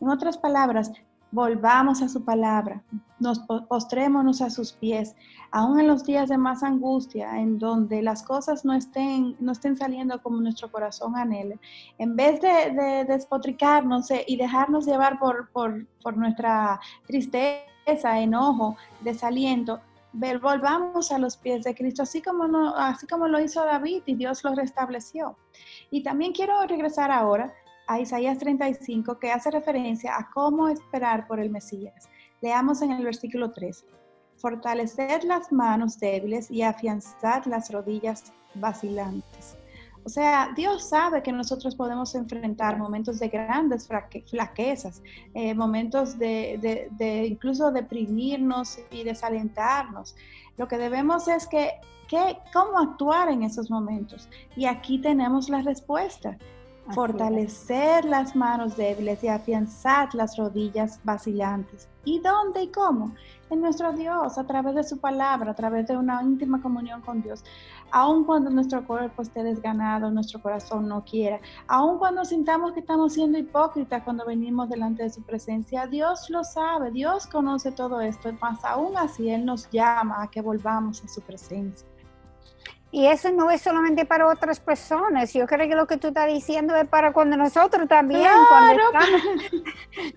En 0.00 0.08
otras 0.08 0.38
palabras, 0.38 0.92
volvamos 1.30 2.00
a 2.02 2.08
su 2.08 2.24
palabra, 2.24 2.82
nos 3.18 3.40
postrémonos 3.40 4.40
a 4.40 4.50
sus 4.50 4.72
pies, 4.72 5.14
aún 5.50 5.78
en 5.80 5.88
los 5.88 6.04
días 6.04 6.28
de 6.28 6.38
más 6.38 6.62
angustia, 6.62 7.38
en 7.38 7.58
donde 7.58 8.00
las 8.02 8.22
cosas 8.22 8.64
no 8.64 8.72
estén, 8.72 9.36
no 9.40 9.52
estén 9.52 9.76
saliendo 9.76 10.22
como 10.22 10.40
nuestro 10.40 10.70
corazón 10.70 11.16
anhele. 11.16 11.58
En 11.98 12.16
vez 12.16 12.40
de, 12.40 13.04
despotricarnos 13.06 14.10
eh, 14.10 14.24
y 14.26 14.36
dejarnos 14.36 14.86
llevar 14.86 15.18
por, 15.18 15.50
por 15.50 16.16
nuestra 16.16 16.80
tristeza, 17.06 18.20
enojo, 18.20 18.76
desaliento, 19.00 19.80
volvamos 20.12 21.12
a 21.12 21.18
los 21.18 21.36
pies 21.36 21.64
de 21.64 21.74
Cristo, 21.74 22.02
así 22.02 22.22
como, 22.22 22.74
así 22.76 23.06
como 23.06 23.28
lo 23.28 23.40
hizo 23.40 23.64
David 23.64 24.02
y 24.06 24.14
Dios 24.14 24.42
lo 24.44 24.54
restableció. 24.54 25.36
Y 25.90 26.02
también 26.02 26.32
quiero 26.32 26.66
regresar 26.66 27.10
ahora 27.10 27.52
a 27.88 27.98
Isaías 27.98 28.38
35, 28.38 29.18
que 29.18 29.32
hace 29.32 29.50
referencia 29.50 30.16
a 30.16 30.30
cómo 30.30 30.68
esperar 30.68 31.26
por 31.26 31.40
el 31.40 31.50
Mesías. 31.50 32.08
Leamos 32.42 32.82
en 32.82 32.92
el 32.92 33.02
versículo 33.02 33.50
3. 33.50 33.84
Fortaleced 34.36 35.22
las 35.24 35.50
manos 35.50 35.98
débiles 35.98 36.50
y 36.50 36.62
afianzad 36.62 37.46
las 37.46 37.72
rodillas 37.72 38.32
vacilantes. 38.54 39.56
O 40.04 40.10
sea, 40.10 40.52
Dios 40.54 40.88
sabe 40.88 41.22
que 41.22 41.32
nosotros 41.32 41.74
podemos 41.74 42.14
enfrentar 42.14 42.78
momentos 42.78 43.18
de 43.18 43.28
grandes 43.28 43.88
flaquezas, 44.26 45.02
eh, 45.34 45.54
momentos 45.54 46.18
de, 46.18 46.88
de, 46.92 47.26
incluso 47.26 47.72
deprimirnos 47.72 48.78
y 48.90 49.02
desalentarnos. 49.02 50.14
Lo 50.56 50.68
que 50.68 50.78
debemos 50.78 51.26
es 51.26 51.46
que, 51.46 51.72
que, 52.06 52.38
cómo 52.52 52.78
actuar 52.78 53.30
en 53.30 53.42
esos 53.42 53.70
momentos. 53.70 54.28
Y 54.56 54.66
aquí 54.66 54.98
tenemos 54.98 55.48
la 55.48 55.62
respuesta 55.62 56.38
fortalecer 56.94 58.04
las 58.04 58.34
manos 58.34 58.76
débiles 58.76 59.22
y 59.22 59.28
afianzar 59.28 60.14
las 60.14 60.36
rodillas 60.36 61.00
vacilantes. 61.04 61.88
¿Y 62.04 62.20
dónde 62.20 62.62
y 62.62 62.68
cómo? 62.68 63.14
En 63.50 63.60
nuestro 63.60 63.92
Dios, 63.92 64.38
a 64.38 64.46
través 64.46 64.74
de 64.74 64.84
su 64.84 64.98
palabra, 64.98 65.50
a 65.50 65.54
través 65.54 65.86
de 65.88 65.96
una 65.96 66.22
íntima 66.22 66.62
comunión 66.62 67.00
con 67.02 67.22
Dios. 67.22 67.44
Aun 67.90 68.24
cuando 68.24 68.50
nuestro 68.50 68.86
cuerpo 68.86 69.22
esté 69.22 69.42
desganado, 69.42 70.10
nuestro 70.10 70.40
corazón 70.40 70.88
no 70.88 71.04
quiera, 71.04 71.40
aun 71.66 71.98
cuando 71.98 72.24
sintamos 72.24 72.72
que 72.72 72.80
estamos 72.80 73.14
siendo 73.14 73.38
hipócritas 73.38 74.02
cuando 74.02 74.26
venimos 74.26 74.68
delante 74.68 75.02
de 75.02 75.10
su 75.10 75.22
presencia, 75.22 75.86
Dios 75.86 76.28
lo 76.28 76.44
sabe, 76.44 76.90
Dios 76.90 77.26
conoce 77.26 77.72
todo 77.72 78.00
esto, 78.00 78.30
más 78.40 78.62
aún 78.64 78.96
así 78.96 79.30
Él 79.30 79.46
nos 79.46 79.70
llama 79.70 80.22
a 80.22 80.30
que 80.30 80.42
volvamos 80.42 81.02
a 81.02 81.08
su 81.08 81.22
presencia. 81.22 81.88
Y 82.90 83.06
eso 83.06 83.30
no 83.30 83.50
es 83.50 83.60
solamente 83.60 84.06
para 84.06 84.26
otras 84.26 84.60
personas. 84.60 85.34
Yo 85.34 85.46
creo 85.46 85.68
que 85.68 85.74
lo 85.74 85.86
que 85.86 85.98
tú 85.98 86.08
estás 86.08 86.26
diciendo 86.26 86.74
es 86.74 86.88
para 86.88 87.12
cuando 87.12 87.36
nosotros 87.36 87.86
también. 87.86 88.30
Cuando 88.48 88.82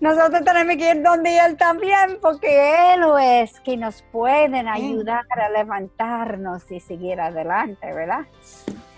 nosotros 0.00 0.42
tenemos 0.42 0.76
que 0.76 0.90
ir 0.90 1.02
donde 1.02 1.38
Él 1.38 1.56
también, 1.58 2.18
porque 2.22 2.94
Él 2.94 3.02
es 3.20 3.60
que 3.60 3.76
nos 3.76 4.00
pueden 4.10 4.68
ayudar 4.68 5.24
a 5.30 5.50
levantarnos 5.50 6.70
y 6.72 6.80
seguir 6.80 7.20
adelante, 7.20 7.92
¿verdad? 7.92 8.24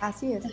Así 0.00 0.32
es. 0.32 0.44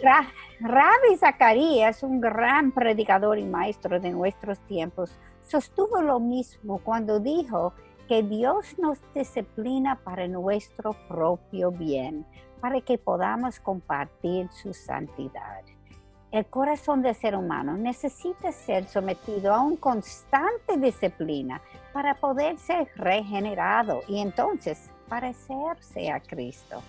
Rabbi 0.59 1.17
Zacarías, 1.19 2.01
un 2.01 2.21
gran 2.21 2.71
predicador 2.71 3.37
y 3.37 3.43
maestro 3.43 3.99
de 3.99 4.09
nuestros 4.09 4.59
tiempos, 4.61 5.11
sostuvo 5.47 6.01
lo 6.01 6.19
mismo 6.19 6.79
cuando 6.79 7.19
dijo 7.19 7.73
que 8.07 8.23
Dios 8.23 8.79
nos 8.79 8.97
disciplina 9.13 9.99
para 10.03 10.27
nuestro 10.27 10.93
propio 11.07 11.71
bien 11.71 12.25
para 12.61 12.79
que 12.81 12.97
podamos 12.97 13.59
compartir 13.59 14.49
su 14.51 14.73
santidad. 14.73 15.63
El 16.31 16.45
corazón 16.45 17.01
del 17.01 17.13
ser 17.13 17.35
humano 17.35 17.75
necesita 17.75 18.53
ser 18.53 18.87
sometido 18.87 19.53
a 19.53 19.59
una 19.59 19.77
constante 19.77 20.77
disciplina 20.77 21.61
para 21.91 22.15
poder 22.15 22.57
ser 22.57 22.87
regenerado 22.95 24.01
y 24.07 24.21
entonces 24.21 24.89
parecerse 25.09 26.09
a 26.09 26.21
Cristo. 26.21 26.81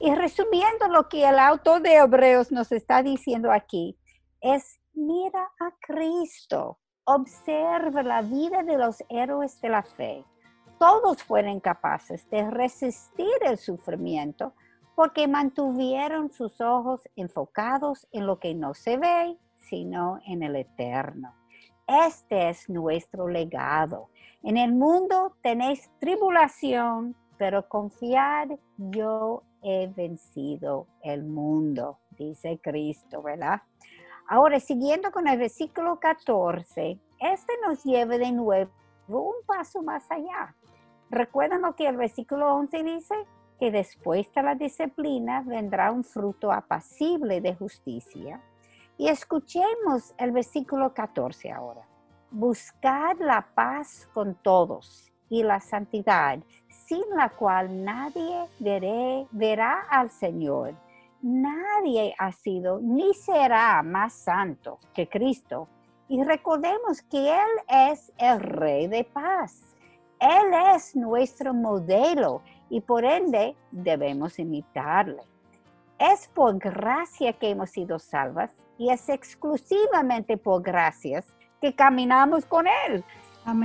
Y 0.00 0.14
resumiendo 0.14 0.88
lo 0.88 1.06
que 1.08 1.28
el 1.28 1.38
autor 1.38 1.82
de 1.82 1.96
Hebreos 1.96 2.50
nos 2.50 2.72
está 2.72 3.02
diciendo 3.02 3.52
aquí, 3.52 3.98
es 4.40 4.80
mira 4.94 5.50
a 5.60 5.70
Cristo, 5.80 6.78
observa 7.04 8.02
la 8.02 8.22
vida 8.22 8.62
de 8.62 8.78
los 8.78 9.04
héroes 9.10 9.60
de 9.60 9.68
la 9.68 9.82
fe. 9.82 10.24
Todos 10.78 11.22
fueron 11.22 11.60
capaces 11.60 12.28
de 12.30 12.48
resistir 12.50 13.34
el 13.42 13.58
sufrimiento 13.58 14.54
porque 14.98 15.28
mantuvieron 15.28 16.32
sus 16.32 16.60
ojos 16.60 17.08
enfocados 17.14 18.08
en 18.10 18.26
lo 18.26 18.40
que 18.40 18.56
no 18.56 18.74
se 18.74 18.96
ve, 18.96 19.38
sino 19.54 20.18
en 20.26 20.42
el 20.42 20.56
eterno. 20.56 21.36
Este 21.86 22.48
es 22.48 22.68
nuestro 22.68 23.28
legado. 23.28 24.08
En 24.42 24.56
el 24.56 24.72
mundo 24.72 25.36
tenéis 25.40 25.88
tribulación, 26.00 27.14
pero 27.36 27.68
confiad, 27.68 28.48
yo 28.76 29.44
he 29.62 29.86
vencido 29.86 30.88
el 31.04 31.22
mundo, 31.22 32.00
dice 32.18 32.58
Cristo, 32.60 33.22
¿verdad? 33.22 33.62
Ahora, 34.26 34.58
siguiendo 34.58 35.12
con 35.12 35.28
el 35.28 35.38
versículo 35.38 36.00
14, 36.00 36.98
este 37.20 37.52
nos 37.64 37.84
lleva 37.84 38.18
de 38.18 38.32
nuevo 38.32 38.72
un 39.06 39.46
paso 39.46 39.80
más 39.80 40.10
allá. 40.10 40.56
¿Recuerdan 41.08 41.62
lo 41.62 41.76
que 41.76 41.86
el 41.86 41.96
versículo 41.96 42.52
11 42.52 42.82
dice? 42.82 43.14
Que 43.58 43.70
después 43.70 44.32
de 44.34 44.42
la 44.42 44.54
disciplina 44.54 45.42
vendrá 45.42 45.90
un 45.90 46.04
fruto 46.04 46.52
apacible 46.52 47.40
de 47.40 47.54
justicia. 47.54 48.40
Y 48.96 49.08
escuchemos 49.08 50.14
el 50.18 50.32
versículo 50.32 50.92
14 50.92 51.50
ahora. 51.52 51.82
Buscad 52.30 53.16
la 53.20 53.46
paz 53.54 54.08
con 54.12 54.34
todos 54.34 55.10
y 55.30 55.42
la 55.42 55.60
santidad, 55.60 56.38
sin 56.68 57.02
la 57.16 57.30
cual 57.30 57.84
nadie 57.84 58.46
verá 59.30 59.86
al 59.90 60.10
Señor. 60.10 60.74
Nadie 61.20 62.14
ha 62.18 62.30
sido 62.32 62.80
ni 62.80 63.12
será 63.14 63.82
más 63.82 64.12
santo 64.12 64.78
que 64.94 65.08
Cristo. 65.08 65.68
Y 66.08 66.22
recordemos 66.22 67.02
que 67.02 67.34
Él 67.34 67.48
es 67.68 68.12
el 68.18 68.40
Rey 68.40 68.86
de 68.86 69.04
paz. 69.04 69.76
Él 70.20 70.52
es 70.74 70.96
nuestro 70.96 71.52
modelo 71.54 72.42
y 72.70 72.80
por 72.80 73.04
ende 73.04 73.56
debemos 73.70 74.38
imitarle. 74.38 75.22
Es 75.98 76.28
por 76.28 76.58
gracia 76.58 77.32
que 77.32 77.50
hemos 77.50 77.70
sido 77.70 77.98
salvas 77.98 78.54
y 78.78 78.90
es 78.90 79.08
exclusivamente 79.08 80.36
por 80.36 80.62
gracias 80.62 81.26
que 81.60 81.74
caminamos 81.74 82.44
con 82.44 82.66
Él. 82.86 83.04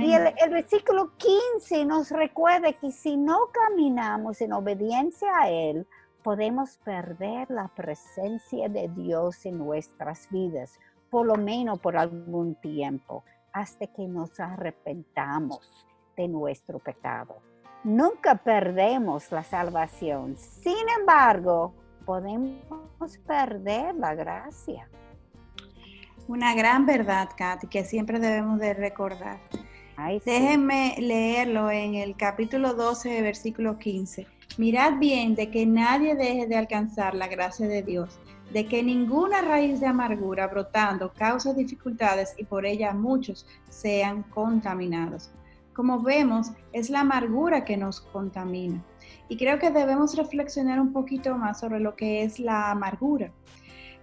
Y 0.00 0.14
el, 0.14 0.32
el, 0.38 0.50
versículo 0.50 1.12
15 1.18 1.84
nos 1.84 2.10
recuerda 2.10 2.72
que 2.72 2.90
si 2.90 3.18
no 3.18 3.50
caminamos 3.52 4.40
en 4.40 4.54
obediencia 4.54 5.28
a 5.38 5.50
Él, 5.50 5.86
podemos 6.22 6.78
perder 6.78 7.50
la 7.50 7.68
presencia 7.68 8.70
de 8.70 8.88
Dios 8.88 9.44
en 9.44 9.58
nuestras 9.58 10.30
vidas, 10.30 10.80
por 11.10 11.26
lo 11.26 11.36
menos 11.36 11.78
por 11.80 11.98
algún 11.98 12.54
tiempo, 12.54 13.24
hasta 13.52 13.86
que 13.86 14.08
nos 14.08 14.40
arrepentamos 14.40 15.86
de 16.16 16.28
nuestro 16.28 16.78
pecado. 16.78 17.36
Nunca 17.84 18.36
perdemos 18.36 19.30
la 19.30 19.44
salvación. 19.44 20.38
Sin 20.38 20.88
embargo, 20.98 21.74
podemos 22.06 23.18
perder 23.26 23.94
la 23.96 24.14
gracia. 24.14 24.88
Una 26.26 26.54
gran 26.54 26.86
verdad, 26.86 27.28
Katy, 27.36 27.66
que 27.66 27.84
siempre 27.84 28.18
debemos 28.18 28.58
de 28.58 28.72
recordar. 28.72 29.38
Déjenme 30.24 30.96
leerlo 30.98 31.70
en 31.70 31.96
el 31.96 32.16
capítulo 32.16 32.72
12, 32.72 33.20
versículo 33.20 33.78
15. 33.78 34.26
Mirad 34.56 34.98
bien 34.98 35.34
de 35.34 35.50
que 35.50 35.66
nadie 35.66 36.14
deje 36.14 36.46
de 36.46 36.56
alcanzar 36.56 37.14
la 37.14 37.28
gracia 37.28 37.68
de 37.68 37.82
Dios, 37.82 38.18
de 38.50 38.66
que 38.66 38.82
ninguna 38.82 39.42
raíz 39.42 39.80
de 39.80 39.86
amargura 39.86 40.46
brotando 40.46 41.12
causa 41.12 41.52
dificultades 41.52 42.34
y 42.38 42.44
por 42.44 42.64
ella 42.64 42.94
muchos 42.94 43.46
sean 43.68 44.22
contaminados. 44.22 45.30
Como 45.74 46.00
vemos, 46.00 46.52
es 46.72 46.88
la 46.88 47.00
amargura 47.00 47.64
que 47.64 47.76
nos 47.76 48.00
contamina. 48.00 48.82
Y 49.28 49.36
creo 49.36 49.58
que 49.58 49.70
debemos 49.70 50.16
reflexionar 50.16 50.80
un 50.80 50.92
poquito 50.92 51.36
más 51.36 51.60
sobre 51.60 51.80
lo 51.80 51.96
que 51.96 52.22
es 52.22 52.38
la 52.38 52.70
amargura. 52.70 53.32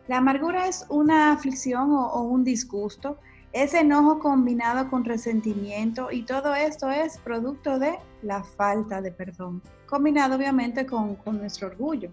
La 0.08 0.18
amargura 0.18 0.68
es 0.68 0.86
una 0.90 1.32
aflicción 1.32 1.92
o, 1.92 2.24
un 2.24 2.44
disgusto, 2.44 3.18
es 3.54 3.74
enojo 3.74 4.20
combinado 4.20 4.90
con 4.90 5.06
resentimiento 5.06 6.12
y 6.12 6.24
todo 6.24 6.56
esto 6.56 6.90
es 6.90 7.18
producto 7.20 7.80
de 7.80 7.98
la 8.22 8.44
falta 8.44 9.02
de 9.02 9.12
perdón, 9.12 9.62
combinado 9.86 10.36
obviamente 10.36 10.86
con, 10.86 11.18
nuestro 11.38 11.68
orgullo. 11.68 12.12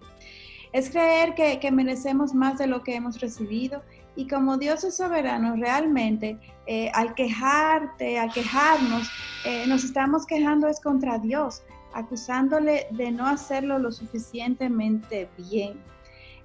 Es 0.71 0.89
creer 0.89 1.33
que, 1.35 1.71
merecemos 1.71 2.33
más 2.33 2.57
de 2.57 2.67
lo 2.67 2.83
que 2.83 2.95
hemos 2.95 3.19
recibido 3.19 3.81
y 4.15 4.27
como 4.27 4.57
Dios 4.57 4.83
es 4.83 4.97
soberano, 4.97 5.55
realmente 5.55 6.37
eh, 6.67 6.91
al 6.93 7.15
quejarte, 7.15 8.19
al 8.19 8.31
quejarnos, 8.31 9.09
eh, 9.45 9.65
nos 9.67 9.83
estamos 9.83 10.25
quejando 10.25 10.67
es 10.67 10.79
contra 10.79 11.17
Dios, 11.17 11.63
acusándole 11.93 12.87
de 12.91 13.11
no 13.11 13.25
hacerlo 13.25 13.79
lo 13.79 13.91
suficientemente 13.91 15.29
bien. 15.37 15.79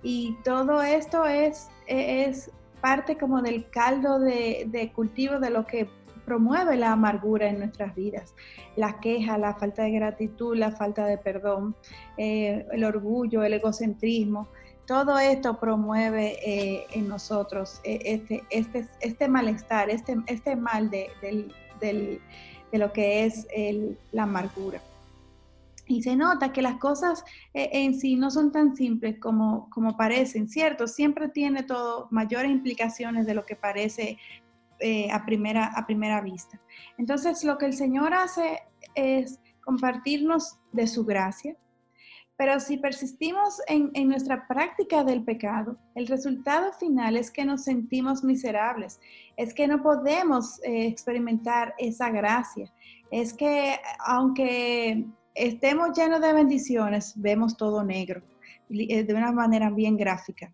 Y 0.02 0.36
todo 0.44 0.82
esto 0.82 1.26
es, 1.26 1.68
es 1.86 2.50
parte 2.84 3.16
como 3.16 3.40
del 3.40 3.68
caldo 3.70 4.20
de, 4.20 4.92
cultivo 4.94 5.38
de 5.38 5.48
lo 5.48 5.66
que 5.66 5.88
promueve 6.24 6.76
la 6.76 6.92
amargura 6.92 7.48
en 7.48 7.58
nuestras 7.58 7.94
vidas. 7.94 8.34
La 8.76 9.00
queja, 9.00 9.38
la 9.38 9.54
falta 9.54 9.82
de 9.82 9.92
gratitud, 9.92 10.56
la 10.56 10.72
falta 10.72 11.06
de 11.06 11.18
perdón, 11.18 11.76
eh, 12.16 12.66
el 12.72 12.84
orgullo, 12.84 13.42
el 13.42 13.54
egocentrismo. 13.54 14.48
Todo 14.86 15.18
esto 15.18 15.58
promueve 15.58 16.36
eh, 16.44 16.86
en 16.92 17.08
nosotros 17.08 17.80
eh, 17.84 18.00
este, 18.04 18.44
este, 18.50 18.86
este 19.00 19.28
malestar, 19.28 19.88
este, 19.88 20.16
este 20.26 20.56
mal 20.56 20.90
de, 20.90 21.08
de 21.22 22.78
lo 22.78 22.92
que 22.92 23.24
es 23.24 23.46
la 24.12 24.24
amargura. 24.24 24.80
Y 25.86 26.02
se 26.02 26.16
nota 26.16 26.50
que 26.50 26.62
las 26.62 26.78
cosas 26.78 27.24
en 27.52 28.00
sí 28.00 28.16
no 28.16 28.30
son 28.30 28.52
tan 28.52 28.74
simples 28.74 29.18
como, 29.18 29.68
como 29.68 29.98
parecen, 29.98 30.48
¿cierto? 30.48 30.86
Siempre 30.86 31.28
tiene 31.28 31.62
todo 31.62 32.08
mayores 32.10 32.50
implicaciones 32.50 33.26
de 33.26 33.34
lo 33.34 33.44
que 33.44 33.54
parece 33.54 34.18
eh, 34.80 35.10
a, 35.10 35.24
primera, 35.24 35.66
a 35.66 35.86
primera 35.86 36.20
vista. 36.20 36.60
Entonces, 36.98 37.44
lo 37.44 37.58
que 37.58 37.66
el 37.66 37.74
Señor 37.74 38.14
hace 38.14 38.62
es 38.94 39.40
compartirnos 39.64 40.58
de 40.72 40.86
su 40.86 41.04
gracia, 41.04 41.56
pero 42.36 42.58
si 42.58 42.78
persistimos 42.78 43.60
en, 43.68 43.90
en, 43.94 44.08
nuestra 44.08 44.46
práctica 44.48 45.04
del 45.04 45.22
pecado, 45.22 45.78
el 45.94 46.08
resultado 46.08 46.72
final 46.72 47.16
es 47.16 47.30
que 47.30 47.44
nos 47.44 47.62
sentimos 47.62 48.24
miserables, 48.24 49.00
es 49.36 49.54
que 49.54 49.68
no 49.68 49.82
podemos 49.82 50.60
eh, 50.64 50.86
experimentar 50.86 51.74
esa 51.78 52.10
gracia, 52.10 52.72
es 53.12 53.32
que 53.32 53.78
aunque 54.00 55.06
estemos 55.34 55.96
llenos 55.96 56.20
de 56.20 56.32
bendiciones, 56.32 57.12
vemos 57.16 57.56
todo 57.56 57.84
negro, 57.84 58.22
de 58.68 59.14
una 59.14 59.32
manera 59.32 59.70
bien 59.70 59.96
gráfica. 59.96 60.52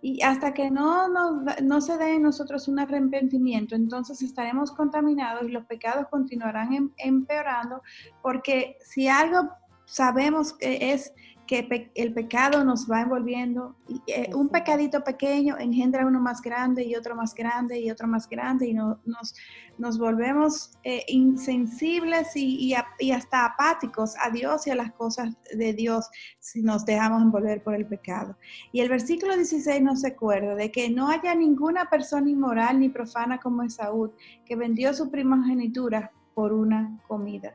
Y 0.00 0.22
hasta 0.22 0.54
que 0.54 0.70
no, 0.70 1.08
no, 1.08 1.80
se 1.80 1.98
dé 1.98 2.14
en 2.14 2.22
nosotros 2.22 2.68
un 2.68 2.78
arrepentimiento, 2.78 3.74
entonces 3.74 4.22
estaremos 4.22 4.70
contaminados 4.72 5.48
y 5.48 5.52
los 5.52 5.64
pecados 5.66 6.06
continuarán 6.08 6.72
em, 6.72 6.90
empeorando, 6.98 7.82
porque 8.22 8.76
si 8.80 9.08
algo 9.08 9.50
sabemos 9.84 10.52
que 10.52 10.92
es 10.92 11.12
que 11.48 11.90
el 11.94 12.12
pecado 12.12 12.62
nos 12.62 12.88
va 12.88 13.00
envolviendo. 13.00 13.74
Y, 13.88 14.02
eh, 14.06 14.30
un 14.34 14.50
pecadito 14.50 15.02
pequeño 15.02 15.56
engendra 15.58 16.06
uno 16.06 16.20
más 16.20 16.42
grande 16.42 16.84
y 16.84 16.94
otro 16.94 17.16
más 17.16 17.34
grande 17.34 17.80
y 17.80 17.90
otro 17.90 18.06
más 18.06 18.28
grande 18.28 18.68
y 18.68 18.74
nos, 18.74 19.34
nos 19.78 19.98
volvemos 19.98 20.72
eh, 20.84 21.04
insensibles 21.08 22.34
y, 22.36 22.74
y, 22.98 23.12
hasta 23.12 23.44
apáticos 23.44 24.14
a 24.20 24.30
Dios 24.30 24.66
y 24.66 24.70
a 24.70 24.74
las 24.74 24.92
cosas 24.92 25.36
de 25.54 25.72
Dios 25.72 26.08
si 26.38 26.62
nos 26.62 26.84
dejamos 26.84 27.22
envolver 27.22 27.62
por 27.62 27.74
el 27.74 27.86
pecado. 27.86 28.36
Y 28.72 28.80
el 28.80 28.88
versículo 28.88 29.36
16 29.36 29.80
nos 29.82 30.02
recuerda 30.02 30.54
de 30.54 30.70
que 30.70 30.90
no 30.90 31.08
haya 31.08 31.34
ninguna 31.34 31.88
persona 31.88 32.28
inmoral 32.28 32.80
ni 32.80 32.88
profana 32.88 33.38
como 33.38 33.62
Esaú, 33.62 34.12
que 34.44 34.56
vendió 34.56 34.92
su 34.92 35.10
primogenitura 35.10 36.12
por 36.34 36.52
una 36.52 37.00
comida. 37.08 37.54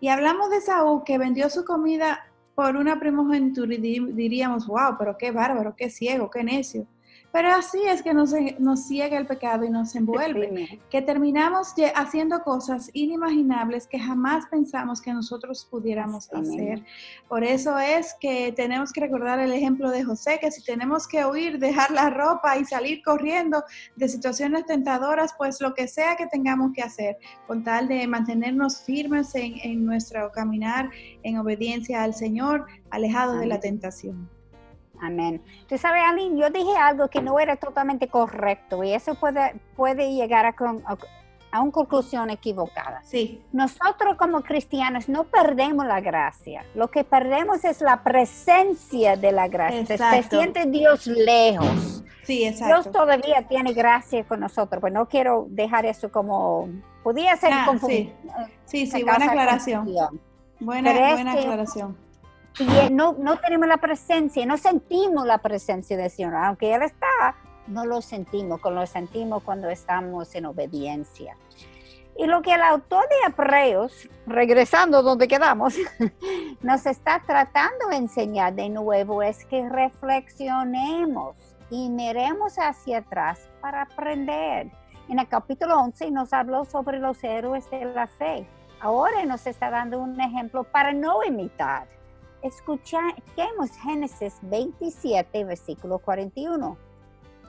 Y 0.00 0.08
hablamos 0.08 0.50
de 0.50 0.58
Esaú 0.58 1.04
que 1.04 1.18
vendió 1.18 1.50
su 1.50 1.64
comida 1.64 2.26
por 2.54 2.76
una 2.76 3.00
primogenitura 3.00 3.74
y 3.74 3.78
diríamos, 4.12 4.66
wow, 4.66 4.96
pero 4.98 5.16
qué 5.16 5.30
bárbaro, 5.30 5.74
qué 5.76 5.88
ciego, 5.88 6.30
qué 6.30 6.44
necio. 6.44 6.86
Pero 7.32 7.52
así 7.52 7.80
es 7.86 8.02
que 8.02 8.12
nos, 8.12 8.34
nos 8.58 8.86
ciega 8.86 9.16
el 9.16 9.26
pecado 9.26 9.64
y 9.64 9.70
nos 9.70 9.94
envuelve, 9.94 10.80
que 10.90 11.00
terminamos 11.00 11.74
haciendo 11.94 12.42
cosas 12.42 12.90
inimaginables 12.92 13.86
que 13.86 14.00
jamás 14.00 14.46
pensamos 14.50 15.00
que 15.00 15.12
nosotros 15.12 15.66
pudiéramos 15.70 16.28
hacer. 16.32 16.84
Por 17.28 17.44
eso 17.44 17.78
es 17.78 18.14
que 18.20 18.52
tenemos 18.52 18.92
que 18.92 19.00
recordar 19.00 19.38
el 19.38 19.52
ejemplo 19.52 19.90
de 19.90 20.02
José, 20.02 20.38
que 20.40 20.50
si 20.50 20.64
tenemos 20.64 21.06
que 21.06 21.24
huir, 21.24 21.58
dejar 21.60 21.92
la 21.92 22.10
ropa 22.10 22.58
y 22.58 22.64
salir 22.64 23.00
corriendo 23.02 23.62
de 23.94 24.08
situaciones 24.08 24.66
tentadoras, 24.66 25.32
pues 25.38 25.60
lo 25.60 25.72
que 25.74 25.86
sea 25.86 26.16
que 26.16 26.26
tengamos 26.26 26.72
que 26.74 26.82
hacer, 26.82 27.16
con 27.46 27.62
tal 27.62 27.86
de 27.86 28.06
mantenernos 28.08 28.80
firmes 28.82 29.34
en, 29.36 29.54
en 29.62 29.86
nuestro 29.86 30.32
caminar 30.32 30.90
en 31.22 31.38
obediencia 31.38 32.02
al 32.02 32.14
Señor, 32.14 32.66
alejados 32.90 33.38
de 33.38 33.46
la 33.46 33.60
tentación. 33.60 34.39
Amén. 35.00 35.42
Tú 35.68 35.78
sabes, 35.78 36.02
Aline, 36.06 36.40
yo 36.40 36.50
dije 36.50 36.76
algo 36.76 37.08
que 37.08 37.22
no 37.22 37.38
era 37.40 37.56
totalmente 37.56 38.08
correcto 38.08 38.84
y 38.84 38.92
eso 38.92 39.14
puede, 39.14 39.54
puede 39.76 40.12
llegar 40.12 40.46
a, 40.46 40.54
a, 41.52 41.60
una 41.60 41.72
conclusión 41.72 42.30
equivocada. 42.30 43.02
Sí. 43.02 43.42
Nosotros 43.52 44.16
como 44.16 44.42
cristianos 44.42 45.08
no 45.08 45.24
perdemos 45.24 45.86
la 45.86 46.00
gracia. 46.00 46.64
Lo 46.74 46.88
que 46.88 47.02
perdemos 47.02 47.64
es 47.64 47.80
la 47.80 48.02
presencia 48.02 49.16
de 49.16 49.32
la 49.32 49.48
gracia. 49.48 49.86
Se 49.86 50.22
siente 50.28 50.66
Dios 50.66 51.06
lejos. 51.06 52.04
Sí, 52.22 52.44
exacto. 52.44 52.74
Dios 52.74 52.92
todavía 52.92 53.48
tiene 53.48 53.72
gracia 53.72 54.22
con 54.24 54.40
nosotros, 54.40 54.80
pues 54.80 54.92
no 54.92 55.08
quiero 55.08 55.46
dejar 55.48 55.86
eso 55.86 56.12
como, 56.12 56.68
podía 57.02 57.36
ser 57.36 57.50
ah, 57.52 57.66
Sí, 57.86 58.12
sí, 58.66 58.86
sí 58.86 59.02
buena 59.02 59.24
aclaración. 59.24 59.86
Buena, 60.60 60.92
buena 60.92 61.32
aclaración. 61.32 61.96
Y 62.58 62.92
no, 62.92 63.14
no 63.18 63.38
tenemos 63.38 63.68
la 63.68 63.78
presencia, 63.78 64.44
no 64.44 64.58
sentimos 64.58 65.26
la 65.26 65.38
presencia 65.38 65.96
del 65.96 66.10
Señor, 66.10 66.34
aunque 66.34 66.74
Él 66.74 66.82
está, 66.82 67.36
no 67.66 67.86
lo 67.86 68.02
sentimos, 68.02 68.60
lo 68.62 68.86
sentimos 68.86 69.42
cuando 69.42 69.70
estamos 69.70 70.34
en 70.34 70.46
obediencia. 70.46 71.36
Y 72.16 72.26
lo 72.26 72.42
que 72.42 72.52
el 72.52 72.60
autor 72.60 73.04
de 73.08 73.32
Hebreos, 73.32 74.08
regresando 74.26 75.02
donde 75.02 75.26
quedamos, 75.26 75.74
nos 76.60 76.84
está 76.84 77.22
tratando 77.26 77.88
de 77.88 77.96
enseñar 77.96 78.54
de 78.54 78.68
nuevo 78.68 79.22
es 79.22 79.44
que 79.46 79.66
reflexionemos 79.68 81.36
y 81.70 81.88
miremos 81.88 82.58
hacia 82.58 82.98
atrás 82.98 83.48
para 83.62 83.82
aprender. 83.82 84.70
En 85.08 85.18
el 85.18 85.28
capítulo 85.28 85.80
11 85.80 86.10
nos 86.10 86.32
habló 86.32 86.64
sobre 86.64 86.98
los 86.98 87.22
héroes 87.24 87.70
de 87.70 87.86
la 87.86 88.06
fe. 88.06 88.46
Ahora 88.80 89.24
nos 89.24 89.46
está 89.46 89.70
dando 89.70 89.98
un 90.00 90.20
ejemplo 90.20 90.64
para 90.64 90.92
no 90.92 91.24
imitar. 91.24 91.86
Escuchemos 92.42 93.70
Génesis 93.82 94.38
27, 94.42 95.44
versículo 95.44 95.98
41. 95.98 96.78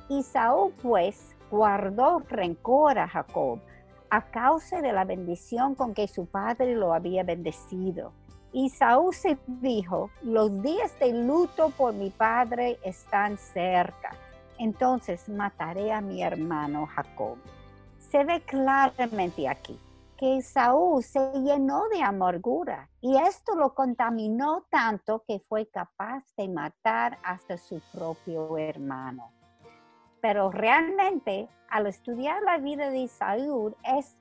Y 0.10 0.24
Saúl 0.24 0.74
pues 0.82 1.34
guardó 1.50 2.20
rencor 2.28 3.00
a 3.00 3.08
Jacob 3.08 3.60
a 4.10 4.22
causa 4.30 4.82
de 4.82 4.92
la 4.92 5.06
bendición 5.06 5.76
con 5.76 5.94
que 5.94 6.10
su 6.10 6.26
padre 6.26 6.76
lo 6.76 6.94
había 6.94 7.24
bendecido. 7.24 8.12
Y 8.52 8.70
Saúl 8.70 9.14
se 9.14 9.38
dijo, 9.48 10.10
los 10.24 10.62
días 10.62 11.00
de 11.00 11.14
luto 11.14 11.70
por 11.70 11.94
mi 11.94 12.10
padre 12.10 12.78
están 12.84 13.38
cerca, 13.38 14.14
entonces 14.58 15.30
mataré 15.30 15.94
a 15.94 16.02
mi 16.02 16.22
hermano 16.22 16.86
Jacob. 16.88 17.38
Se 17.98 18.26
ve 18.26 18.42
claramente 18.42 19.48
aquí 19.48 19.80
que 20.22 20.40
Saúl 20.44 21.02
se 21.02 21.32
llenó 21.42 21.90
de 21.90 22.04
amargura 22.04 22.88
y 23.02 23.18
esto 23.18 23.56
lo 23.56 23.74
contaminó 23.74 24.68
tanto 24.70 25.24
que 25.28 25.40
fue 25.50 25.66
capaz 25.66 26.24
de 26.38 26.48
matar 26.48 27.18
hasta 27.24 27.58
su 27.58 27.82
propio 27.92 28.56
hermano. 28.60 29.32
Pero 30.22 30.52
realmente 30.52 31.50
al 31.70 31.88
estudiar 31.88 32.40
la 32.44 32.60
vida 32.60 32.92
de 32.92 33.00
Isaú, 33.00 33.76
es, 33.84 34.16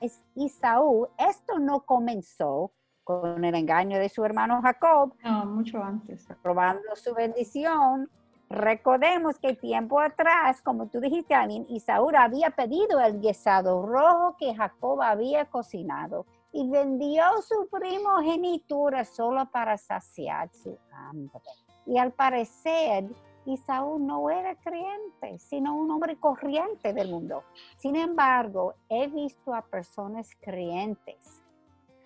es, 0.00 0.20
esto 0.34 1.58
no 1.60 1.86
comenzó 1.86 2.72
con 3.04 3.44
el 3.44 3.54
engaño 3.54 4.00
de 4.00 4.08
su 4.08 4.24
hermano 4.24 4.60
Jacob. 4.60 5.14
No, 5.22 5.46
mucho 5.46 5.80
antes. 5.80 6.26
Probando 6.42 6.96
su 6.96 7.14
bendición. 7.14 8.10
Recordemos 8.50 9.38
que 9.38 9.54
tiempo 9.54 10.00
atrás, 10.00 10.62
como 10.62 10.86
tú 10.86 11.00
dijiste, 11.00 11.34
Anin, 11.34 11.66
Isaú 11.68 12.10
había 12.16 12.50
pedido 12.50 12.98
el 13.00 13.20
guisado 13.20 13.84
rojo 13.84 14.36
que 14.38 14.54
Jacob 14.54 15.02
había 15.02 15.44
cocinado 15.44 16.24
y 16.50 16.68
vendió 16.68 17.24
su 17.42 17.68
primogenitura 17.68 19.04
solo 19.04 19.50
para 19.50 19.76
saciar 19.76 20.48
su 20.50 20.78
hambre. 20.90 21.42
Y 21.84 21.98
al 21.98 22.12
parecer, 22.12 23.04
Isaú 23.44 23.98
no 23.98 24.30
era 24.30 24.54
creyente, 24.56 25.38
sino 25.38 25.74
un 25.74 25.90
hombre 25.90 26.16
corriente 26.16 26.92
del 26.94 27.10
mundo. 27.10 27.44
Sin 27.76 27.96
embargo, 27.96 28.74
he 28.88 29.08
visto 29.08 29.54
a 29.54 29.62
personas 29.62 30.30
creyentes 30.40 31.42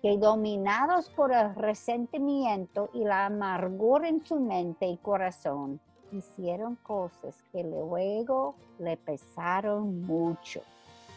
que 0.01 0.17
dominados 0.17 1.09
por 1.09 1.31
el 1.31 1.55
resentimiento 1.55 2.89
y 2.93 3.05
la 3.05 3.27
amargura 3.27 4.09
en 4.09 4.25
su 4.25 4.37
mente 4.37 4.85
y 4.85 4.97
corazón, 4.97 5.79
hicieron 6.13 6.75
cosas 6.75 7.43
que 7.51 7.63
luego 7.63 8.55
le 8.79 8.97
pesaron 8.97 10.01
mucho. 10.01 10.61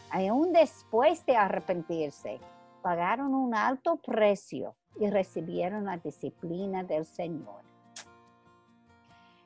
Aún 0.09 0.53
después 0.53 1.25
de 1.25 1.35
arrepentirse, 1.35 2.39
pagaron 2.81 3.33
un 3.33 3.53
alto 3.53 3.97
precio 3.97 4.75
y 4.99 5.09
recibieron 5.09 5.85
la 5.85 5.97
disciplina 5.97 6.83
del 6.83 7.05
Señor. 7.05 7.61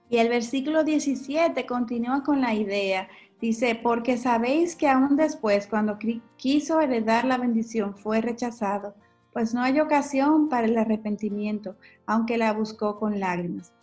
Y 0.09 0.17
el 0.17 0.29
versículo 0.29 0.83
17 0.83 1.65
continúa 1.65 2.21
con 2.21 2.41
la 2.41 2.53
idea. 2.53 3.07
Dice, 3.39 3.75
porque 3.75 4.17
sabéis 4.17 4.75
que 4.75 4.87
aún 4.87 5.15
después, 5.15 5.67
cuando 5.67 5.97
quiso 6.35 6.81
heredar 6.81 7.25
la 7.25 7.37
bendición, 7.37 7.95
fue 7.95 8.21
rechazado, 8.21 8.93
pues 9.33 9.53
no 9.53 9.61
hay 9.63 9.79
ocasión 9.79 10.49
para 10.49 10.67
el 10.67 10.77
arrepentimiento, 10.77 11.75
aunque 12.05 12.37
la 12.37 12.51
buscó 12.53 12.99
con 12.99 13.19
lágrimas. 13.19 13.73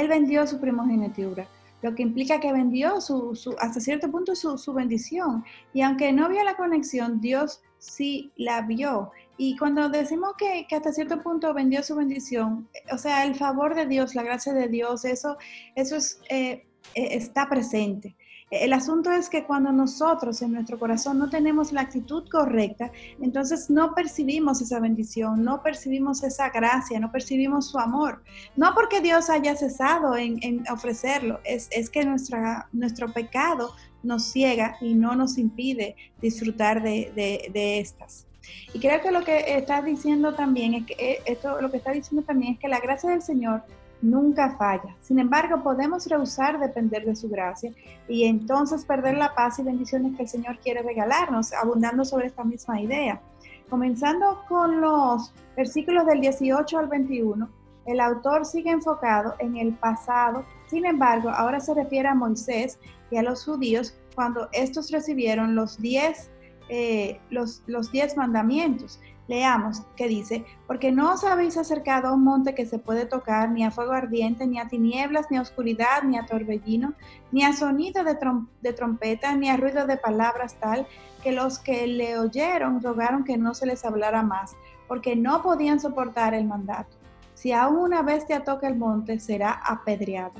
Él 0.00 0.08
vendió 0.08 0.46
su 0.46 0.60
primogenitura, 0.60 1.48
lo 1.82 1.94
que 1.94 2.02
implica 2.02 2.40
que 2.40 2.52
vendió 2.52 3.00
su, 3.00 3.56
hasta 3.60 3.80
cierto 3.80 4.10
punto 4.10 4.34
su, 4.34 4.56
su 4.58 4.72
bendición. 4.72 5.44
Y 5.72 5.82
aunque 5.82 6.12
no 6.12 6.28
vio 6.28 6.42
la 6.44 6.56
conexión, 6.56 7.20
Dios 7.20 7.60
sí 7.78 8.32
la 8.36 8.62
vio. 8.62 9.10
Y 9.36 9.56
cuando 9.56 9.88
decimos 9.88 10.34
que, 10.38 10.66
hasta 10.74 10.92
cierto 10.92 11.22
punto 11.22 11.52
vendió 11.52 11.82
su 11.82 11.96
bendición, 11.96 12.68
o 12.92 12.98
sea, 12.98 13.24
el 13.24 13.34
favor 13.34 13.74
de 13.74 13.86
Dios, 13.86 14.14
la 14.14 14.22
gracia 14.22 14.52
de 14.52 14.68
Dios, 14.68 15.04
eso, 15.04 15.36
eso 15.74 15.96
es, 15.96 16.20
eh, 16.30 16.66
eh, 16.94 17.08
está 17.16 17.48
presente. 17.48 18.16
El 18.60 18.72
asunto 18.72 19.10
es 19.10 19.28
que 19.28 19.44
cuando 19.44 19.72
nosotros 19.72 20.40
en 20.42 20.52
nuestro 20.52 20.78
corazón 20.78 21.18
no 21.18 21.28
tenemos 21.28 21.72
la 21.72 21.80
actitud 21.82 22.28
correcta, 22.30 22.92
entonces 23.20 23.68
no 23.68 23.94
percibimos 23.94 24.60
esa 24.60 24.78
bendición, 24.78 25.42
no 25.44 25.62
percibimos 25.62 26.22
esa 26.22 26.50
gracia, 26.50 27.00
no 27.00 27.10
percibimos 27.10 27.70
su 27.70 27.78
amor. 27.78 28.22
No 28.56 28.72
porque 28.74 29.00
Dios 29.00 29.28
haya 29.28 29.56
cesado 29.56 30.16
en, 30.16 30.64
ofrecerlo, 30.70 31.40
es, 31.44 31.68
que 31.90 32.04
nuestra, 32.04 32.68
nuestro 32.72 33.12
pecado 33.12 33.72
nos 34.02 34.24
ciega 34.30 34.76
y 34.80 34.94
no 34.94 35.16
nos 35.16 35.36
impide 35.38 35.96
disfrutar 36.20 36.82
de, 36.82 37.78
estas. 37.80 38.26
Y 38.72 38.78
creo 38.78 39.00
que 39.00 39.10
lo 39.10 39.24
que 39.24 39.56
está 39.56 39.82
diciendo 39.82 40.34
también 40.34 40.74
es 40.74 40.86
que 40.86 40.94
eh, 40.98 41.22
esto 41.24 41.60
lo 41.60 41.70
que 41.70 41.78
está 41.78 41.92
diciendo 41.92 42.24
también 42.26 42.54
es 42.54 42.58
que 42.58 42.68
la 42.68 42.78
gracia 42.78 43.10
del 43.10 43.22
Señor 43.22 43.62
nunca 44.04 44.56
falla. 44.56 44.96
Sin 45.00 45.18
embargo, 45.18 45.62
podemos 45.62 46.06
rehusar 46.06 46.60
depender 46.60 47.04
de 47.04 47.16
su 47.16 47.28
gracia 47.28 47.72
y 48.08 48.24
entonces 48.24 48.84
perder 48.84 49.16
la 49.16 49.34
paz 49.34 49.58
y 49.58 49.62
bendiciones 49.62 50.16
que 50.16 50.22
el 50.22 50.28
Señor 50.28 50.58
quiere 50.58 50.82
regalarnos, 50.82 51.52
abundando 51.52 52.04
sobre 52.04 52.26
esta 52.26 52.44
misma 52.44 52.80
idea. 52.80 53.20
Comenzando 53.68 54.44
con 54.46 54.80
los 54.80 55.32
versículos 55.56 56.06
del 56.06 56.20
18 56.20 56.78
al 56.78 56.88
21, 56.88 57.48
el 57.86 58.00
autor 58.00 58.44
sigue 58.44 58.70
enfocado 58.70 59.34
en 59.38 59.56
el 59.56 59.72
pasado, 59.74 60.44
sin 60.68 60.86
embargo, 60.86 61.30
ahora 61.30 61.60
se 61.60 61.74
refiere 61.74 62.08
a 62.08 62.14
Moisés 62.14 62.78
y 63.10 63.16
a 63.16 63.22
los 63.22 63.44
judíos 63.44 63.94
cuando 64.14 64.48
estos 64.52 64.90
recibieron 64.90 65.54
los 65.54 65.78
10 65.78 66.30
eh, 66.70 67.20
los, 67.28 67.62
los 67.66 67.92
diez 67.92 68.16
mandamientos. 68.16 68.98
Leamos 69.26 69.80
que 69.96 70.06
dice, 70.06 70.44
porque 70.66 70.92
no 70.92 71.14
os 71.14 71.24
habéis 71.24 71.56
acercado 71.56 72.08
a 72.08 72.12
un 72.12 72.24
monte 72.24 72.54
que 72.54 72.66
se 72.66 72.78
puede 72.78 73.06
tocar, 73.06 73.50
ni 73.50 73.64
a 73.64 73.70
fuego 73.70 73.92
ardiente, 73.92 74.46
ni 74.46 74.58
a 74.58 74.68
tinieblas, 74.68 75.30
ni 75.30 75.38
a 75.38 75.42
oscuridad, 75.42 76.02
ni 76.02 76.18
a 76.18 76.26
torbellino, 76.26 76.92
ni 77.32 77.42
a 77.42 77.54
sonido 77.54 78.04
de, 78.04 78.72
trompeta, 78.74 79.34
ni 79.34 79.48
a 79.48 79.56
ruido 79.56 79.86
de 79.86 79.96
palabras 79.96 80.56
tal, 80.60 80.86
que 81.22 81.32
los 81.32 81.58
que 81.58 81.86
le 81.86 82.18
oyeron 82.18 82.82
rogaron 82.82 83.24
que 83.24 83.38
no 83.38 83.54
se 83.54 83.64
les 83.66 83.84
hablara 83.86 84.22
más, 84.22 84.56
porque 84.88 85.16
no 85.16 85.42
podían 85.42 85.80
soportar 85.80 86.34
el 86.34 86.46
mandato. 86.46 86.96
Si 87.32 87.52
aún 87.52 87.76
una 87.76 88.02
bestia 88.02 88.44
toca 88.44 88.68
el 88.68 88.76
monte, 88.76 89.18
será 89.18 89.52
apedreada. 89.52 90.34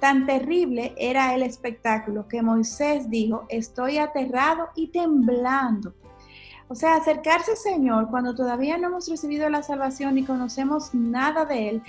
Tan 0.00 0.26
terrible 0.26 0.94
era 0.98 1.34
el 1.34 1.42
espectáculo 1.42 2.26
que 2.28 2.42
Moisés 2.42 3.08
dijo, 3.08 3.46
estoy 3.48 3.98
aterrado 3.98 4.68
y 4.74 4.88
temblando. 4.88 5.94
O 6.68 6.74
sea, 6.74 6.96
acercarse 6.96 7.52
al 7.52 7.56
Señor 7.56 8.08
cuando 8.10 8.34
todavía 8.34 8.76
no 8.76 8.88
hemos 8.88 9.08
recibido 9.08 9.48
la 9.48 9.62
salvación 9.62 10.18
y 10.18 10.24
conocemos 10.24 10.94
nada 10.94 11.44
de 11.44 11.68
Él, 11.68 11.82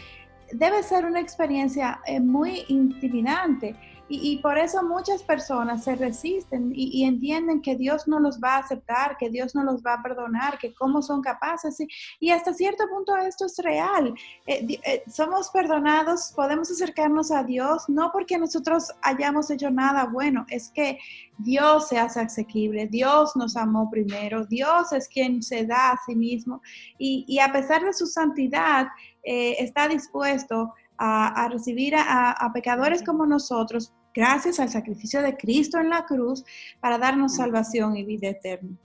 debe 0.51 0.84
ser 0.84 1.05
una 1.05 1.19
experiencia 1.19 1.99
eh, 2.05 2.19
muy 2.19 2.63
intimidante. 2.67 3.75
Y, 4.10 4.38
por 4.38 4.58
eso 4.58 4.84
muchas 4.84 5.22
personas 5.24 5.84
se 5.84 5.95
resisten 5.95 6.72
y, 6.74 7.03
entienden 7.03 7.62
que 7.62 7.76
Dios 7.76 8.08
no 8.08 8.20
los 8.20 8.39
va 8.39 8.55
a 8.55 8.60
aceptar, 8.60 9.18
que 9.18 9.30
Dios 9.30 9.53
no 9.53 9.64
los 9.64 9.84
va 9.84 9.95
a 9.95 10.03
perdonar, 10.03 10.58
que 10.58 10.74
cómo 10.74 11.01
son 11.01 11.22
capaces. 11.22 11.78
Y, 12.20 12.30
hasta 12.30 12.53
cierto 12.53 12.86
punto 12.89 13.16
esto 13.18 13.45
es 13.45 13.58
real. 13.60 14.14
Eh, 14.45 14.80
eh, 14.84 15.03
somos 15.08 15.49
perdonados, 15.49 16.32
podemos 16.36 16.72
acercarnos 16.72 17.32
a 17.32 17.43
Dios, 17.43 17.84
no 17.89 18.12
porque 18.12 18.38
nosotros 18.38 18.91
hayamos 19.01 19.51
hecho 19.51 19.70
nada 19.70 20.05
bueno, 20.05 20.45
es 20.49 20.70
que 20.70 20.99
Dios 21.38 21.89
se 21.89 21.99
hace 21.99 22.22
asequible, 22.22 22.88
Dios 22.88 23.36
nos 23.36 23.55
amó 23.55 23.89
primero, 23.89 24.45
Dios 24.45 24.91
es 24.91 25.08
quien 25.08 25.43
se 25.43 25.66
da 25.66 25.91
a 25.91 25.99
sí 26.05 26.16
mismo 26.16 26.62
y, 26.97 27.39
a 27.39 27.51
pesar 27.51 27.84
de 27.84 27.93
su 27.93 28.08
santidad, 28.08 28.88
eh, 29.24 29.55
está 29.60 29.88
dispuesto 29.88 30.74
a, 30.97 31.47
recibir 31.51 31.93
a, 31.95 32.49
pecadores 32.53 33.03
como 33.03 33.26
nosotros 33.26 33.93
gracias 34.14 34.60
al 34.60 34.70
sacrificio 34.70 35.22
de 35.22 35.36
Cristo 35.38 35.80
en 35.80 35.89
la 35.89 36.05
cruz 36.05 36.43
para 36.80 36.97
darnos 36.97 37.36
salvación 37.36 37.95
y 37.95 38.03
vida 38.03 38.30
eterna. 38.30 38.78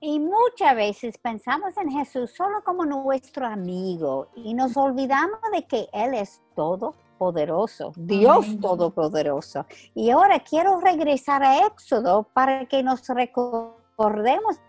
Y 0.00 0.18
muchas 0.18 0.74
veces 0.74 1.16
pensamos 1.18 1.76
en 1.76 1.90
Jesús 1.90 2.32
solo 2.36 2.64
como 2.64 2.84
nuestro 2.84 3.46
amigo 3.46 4.28
y 4.34 4.52
nos 4.54 4.76
olvidamos 4.76 5.38
de 5.52 5.64
que 5.64 5.88
Él 5.92 6.14
es 6.14 6.42
todo 6.56 6.94
Todopoderoso, 7.22 7.92
Dios 7.96 8.60
Todopoderoso. 8.60 9.64
Y 9.94 10.10
ahora 10.10 10.40
quiero 10.40 10.80
regresar 10.80 11.44
a 11.44 11.66
Éxodo 11.66 12.24
para 12.34 12.66
que 12.66 12.82
nos 12.82 13.06
recordemos 13.08 14.60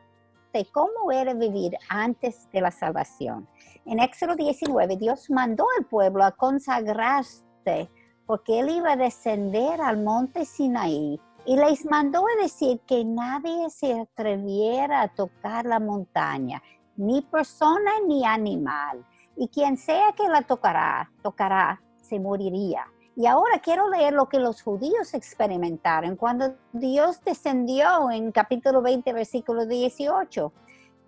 de 0.53 0.66
cómo 0.72 1.11
era 1.11 1.34
vivir 1.34 1.76
antes 1.89 2.47
de 2.51 2.61
la 2.61 2.70
salvación. 2.70 3.47
En 3.86 3.99
Éxodo 3.99 4.36
19, 4.36 4.97
Dios 4.97 5.32
mandó 5.32 5.66
al 5.80 5.86
pueblo 5.86 6.24
a 6.24 6.32
consagrarse 6.32 7.89
porque 8.26 8.59
él 8.59 8.69
iba 8.69 8.93
a 8.93 8.97
descender 8.97 9.82
al 9.82 10.01
monte 10.01 10.45
Sinaí. 10.45 11.19
Y 11.45 11.57
les 11.57 11.86
mandó 11.86 12.26
a 12.26 12.41
decir 12.41 12.80
que 12.88 13.03
nadie 13.03 13.69
se 13.69 13.99
atreviera 13.99 15.01
a 15.01 15.07
tocar 15.09 15.65
la 15.65 15.80
montaña, 15.80 16.63
ni 16.95 17.21
persona 17.21 17.91
ni 18.07 18.26
animal, 18.26 19.05
y 19.36 19.49
quien 19.49 19.76
sea 19.76 20.13
que 20.13 20.28
la 20.30 20.43
tocará, 20.43 21.11
tocará, 21.21 21.82
se 22.01 22.19
moriría. 22.19 22.86
Y 23.15 23.28
ahora 23.28 23.59
quiero 23.59 23.89
leer 23.89 24.13
lo 24.13 24.30
que 24.30 24.39
los 24.39 24.61
judíos 24.61 25.13
experimentaron 25.13 26.15
cuando 26.15 26.55
Dios 26.71 27.21
descendió 27.24 28.09
en 28.09 28.32
capítulo 28.32 28.82
20, 28.82 29.11
versículo 29.13 29.65
18 29.65 30.51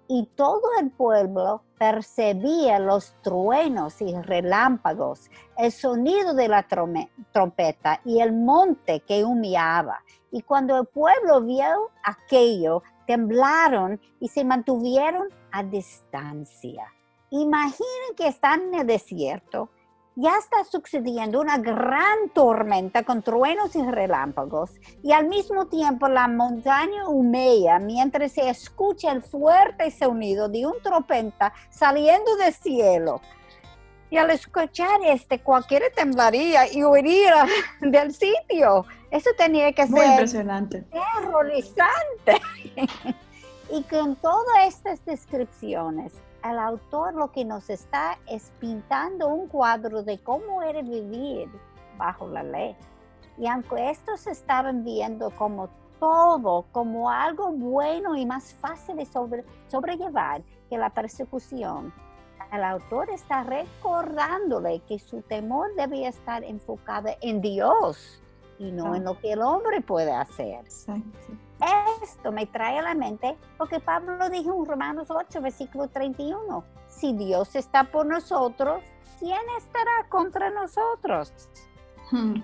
y 0.08 0.28
todo 0.36 0.62
el 0.80 0.92
pueblo 0.92 1.64
percibía 1.78 2.80
los 2.80 3.16
truenos 3.22 4.02
y 4.02 4.16
relámpagos, 4.16 5.30
el 5.58 5.72
sonido 5.72 6.34
de 6.34 6.48
la 6.48 6.68
trompeta 7.32 8.02
y 8.06 8.22
el 8.22 8.34
monte 8.34 9.02
que 9.02 9.24
humeaba. 9.24 10.04
Y 10.32 10.42
cuando 10.42 10.78
el 10.78 10.86
pueblo 10.86 11.42
vio 11.42 11.92
aquello, 12.04 12.84
temblaron 13.08 14.00
y 14.20 14.28
se 14.28 14.44
mantuvieron 14.44 15.30
a 15.52 15.64
distancia. 15.64 16.92
Imaginen 17.30 18.16
que 18.16 18.28
están 18.28 18.62
en 18.62 18.82
el 18.82 18.88
desierto 18.88 19.70
ya 20.16 20.38
está 20.38 20.64
sucediendo 20.64 21.42
una 21.42 21.58
gran 21.58 22.30
tormenta 22.34 23.04
con 23.04 23.22
truenos 23.22 23.76
y 23.76 23.84
relámpagos 23.84 24.72
y 25.04 25.12
al 25.12 25.28
mismo 25.28 25.68
tiempo 25.68 26.08
la 26.08 26.28
montaña 26.28 27.08
humea 27.08 27.80
mientras 27.80 28.32
se 28.32 28.50
escucha 28.50 29.12
el 29.12 29.22
fuerte 29.22 29.92
sonido 29.92 30.48
de 30.48 30.66
un 30.66 30.82
trompeta 30.82 31.54
saliendo 31.70 32.36
del 32.38 32.54
cielo. 32.54 33.22
Y 34.10 34.18
al 34.18 34.30
escuchar 34.30 35.02
este, 35.04 35.40
cualquiera 35.40 35.88
temblaría 35.94 36.72
y 36.72 36.84
huiría 36.84 37.46
del 37.82 38.14
sitio. 38.14 38.86
Eso 39.12 39.32
tenía 39.38 39.74
que 39.74 39.86
Muy 39.88 40.00
ser 40.00 40.10
impresionante. 40.12 40.84
terrorizante. 40.84 42.42
y 43.72 43.84
con 43.84 44.16
todas 44.18 44.68
estas 44.68 45.04
descripciones, 45.06 46.14
el 46.50 46.60
autor 46.60 47.16
lo 47.16 47.32
que 47.32 47.44
nos 47.44 47.70
está 47.70 48.20
es 48.28 48.52
pintando 48.60 49.28
un 49.28 49.48
cuadro 49.48 50.04
de 50.04 50.20
cómo 50.20 50.62
era 50.62 50.82
vivir 50.82 51.50
bajo 51.98 52.28
la 52.28 52.44
ley. 52.44 52.76
Y 53.38 53.48
aunque 53.48 53.90
estos 53.90 54.28
estaban 54.28 54.84
viendo 54.84 55.32
como 55.32 55.70
todo, 56.00 56.66
como 56.72 57.10
algo 57.10 57.52
bueno 57.52 58.16
y 58.16 58.26
más 58.26 58.54
fácil 58.54 58.98
de 58.98 59.06
sobre, 59.06 59.44
sobrellevar 59.68 60.44
que 60.70 60.78
la 60.78 60.90
persecución, 60.90 61.94
el 62.52 62.64
autor 62.64 63.10
está 63.10 63.44
recordándole 63.44 64.82
que 64.88 65.00
su 65.00 65.22
temor 65.22 65.74
debía 65.76 66.10
estar 66.10 66.44
enfocado 66.44 67.10
en 67.22 67.42
Dios 67.42 68.22
y 68.60 68.72
no 68.72 68.96
en 68.96 69.04
lo 69.04 69.20
que 69.20 69.34
el 69.34 69.42
hombre 69.42 69.82
puede 69.82 70.12
hacer. 70.12 70.64
Esto 72.04 72.32
me 72.32 72.46
trae 72.46 72.80
a 72.80 72.82
la 72.82 72.96
mente 72.96 73.38
lo 73.60 73.66
que 73.66 73.80
Pablo 73.80 74.30
dijo 74.30 74.54
en 74.54 74.66
Romanos 74.66 75.10
8, 75.10 75.42
versículo 75.42 75.88
31. 75.88 76.64
Si 76.88 77.14
Dios 77.14 77.56
está 77.56 77.86
por 77.86 78.06
nosotros, 78.06 78.82
¿quién 79.20 79.42
estará 79.58 80.08
contra 80.10 80.50
nosotros? 80.50 81.32
Hmm. 82.12 82.36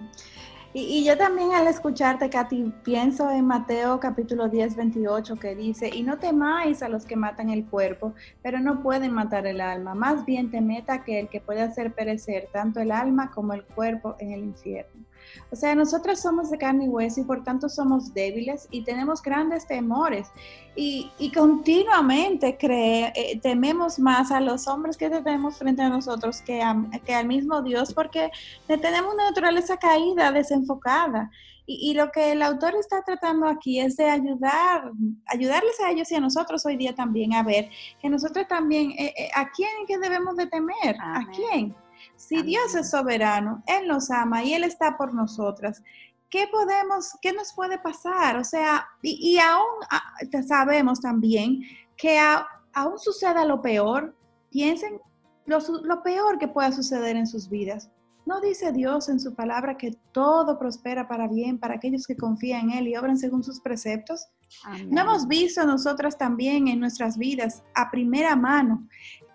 Y, 0.74 1.04
yo 1.04 1.18
también 1.18 1.52
al 1.52 1.68
escucharte, 1.68 2.30
Katy, 2.30 2.72
pienso 2.84 3.30
en 3.30 3.46
Mateo 3.46 4.00
capítulo 4.00 4.48
10, 4.48 4.78
28, 4.78 5.36
que 5.36 5.54
dice, 5.54 5.90
y 5.94 6.02
no 6.02 6.18
temáis 6.18 6.82
a 6.82 6.88
los 6.88 7.06
que 7.06 7.18
matan 7.18 7.50
el 7.50 7.66
cuerpo, 7.66 8.14
pero 8.42 8.62
no 8.62 8.82
pueden 8.82 9.12
matar 9.12 9.46
el 9.48 9.60
alma. 9.60 9.96
Más 9.96 10.26
bien 10.26 10.50
temed 10.50 10.90
a 10.90 10.94
aquel 10.94 11.28
que 11.28 11.42
puede 11.42 11.62
hacer 11.62 11.94
perecer 11.94 12.48
tanto 12.54 12.80
el 12.80 12.94
alma 12.94 13.32
como 13.32 13.52
el 13.52 13.66
cuerpo 13.66 14.16
en 14.20 14.32
el 14.32 14.46
infierno. 14.46 15.04
O 15.52 15.56
sea, 15.56 15.76
nosotros 15.76 16.20
somos 16.20 16.50
de 16.50 16.58
carne 16.58 16.86
y 16.86 16.90
hueso 16.90 17.22
y 17.22 17.24
por 17.24 17.44
tanto 17.44 17.70
somos 17.70 18.14
débiles 18.14 18.68
y 18.72 18.84
tenemos 18.84 19.22
grandes 19.22 19.68
temores. 19.68 20.30
Y, 20.76 21.12
y 21.20 21.32
continuamente 21.32 22.58
cree, 22.58 23.12
eh, 23.16 23.40
tememos 23.42 24.00
más 24.00 24.32
a 24.32 24.40
los 24.40 24.68
hombres 24.68 24.96
que 24.96 25.10
tenemos 25.10 25.58
frente 25.58 25.82
a 25.82 25.90
nosotros 25.90 26.42
que, 26.42 26.62
a, 26.62 26.76
que 27.06 27.14
al 27.14 27.28
mismo 27.28 27.62
Dios 27.62 27.94
porque 27.94 28.32
tenemos 28.68 29.14
una 29.14 29.26
naturaleza 29.26 29.78
caída, 29.78 30.32
desenfocada. 30.32 31.30
Y, 31.66 31.92
y, 31.92 31.94
lo 31.94 32.12
que 32.12 32.32
el 32.32 32.42
autor 32.42 32.76
está 32.76 33.04
tratando 33.04 33.48
aquí 33.48 33.80
es 33.80 33.96
de 33.96 34.06
ayudar, 34.06 34.92
ayudarles 35.28 35.80
a 35.80 35.92
ellos 35.92 36.12
y 36.12 36.16
a 36.16 36.20
nosotros 36.20 36.66
hoy 36.66 36.76
día 36.76 36.96
también 36.96 37.34
a 37.34 37.44
ver 37.44 37.70
que 38.02 38.10
nosotros 38.10 38.48
también, 38.48 38.92
eh, 38.92 39.14
eh, 39.16 39.30
¿a 39.36 39.50
quién 39.52 39.70
que 39.88 40.00
debemos 40.00 40.36
de 40.38 40.48
temer? 40.48 40.96
Amén. 41.00 41.28
¿A 41.28 41.32
quién? 41.32 41.76
Si 42.16 42.42
Dios 42.42 42.76
es 42.76 42.90
soberano, 42.90 43.64
Él 43.68 43.88
nos 43.88 44.10
ama 44.12 44.44
y 44.44 44.54
Él 44.54 44.64
está 44.64 44.98
por 44.98 45.14
nosotras, 45.14 45.84
¿qué 46.30 46.48
podemos, 46.48 47.12
qué 47.22 47.34
nos 47.34 47.54
puede 47.54 47.78
pasar? 47.78 48.38
O 48.38 48.44
sea, 48.44 48.88
y, 49.02 49.34
y 49.36 49.40
aún 49.40 49.84
a, 49.92 50.44
sabemos 50.44 51.02
también 51.02 51.62
que 51.98 52.18
a, 52.18 52.48
aún 52.74 52.98
suceda 52.98 53.46
lo 53.46 53.62
peor, 53.62 54.16
piensen 54.50 55.00
lo, 55.46 55.60
lo 55.84 56.02
peor 56.02 56.40
que 56.40 56.48
pueda 56.48 56.72
suceder 56.72 57.16
en 57.16 57.28
sus 57.28 57.50
vidas. 57.50 57.90
¿No 58.26 58.40
dice 58.40 58.72
Dios 58.72 59.10
en 59.10 59.20
su 59.20 59.34
palabra 59.34 59.78
que 59.78 59.98
todo 60.12 60.58
prospera 60.60 61.08
para 61.08 61.28
bien 61.28 61.60
para 61.60 61.76
aquellos 61.76 62.06
que 62.06 62.16
confían 62.16 62.70
en 62.70 62.78
Él 62.78 62.88
y 62.88 62.96
obran 62.96 63.18
según 63.18 63.44
sus 63.44 63.60
preceptos? 63.60 64.28
Amén. 64.64 64.90
¿No 64.92 65.02
hemos 65.02 65.28
visto 65.28 65.66
nosotras 65.66 66.18
también 66.18 66.68
en 66.68 66.80
nuestras 66.80 67.18
vidas 67.18 67.64
a 67.74 67.90
primera 67.90 68.36
mano 68.36 68.88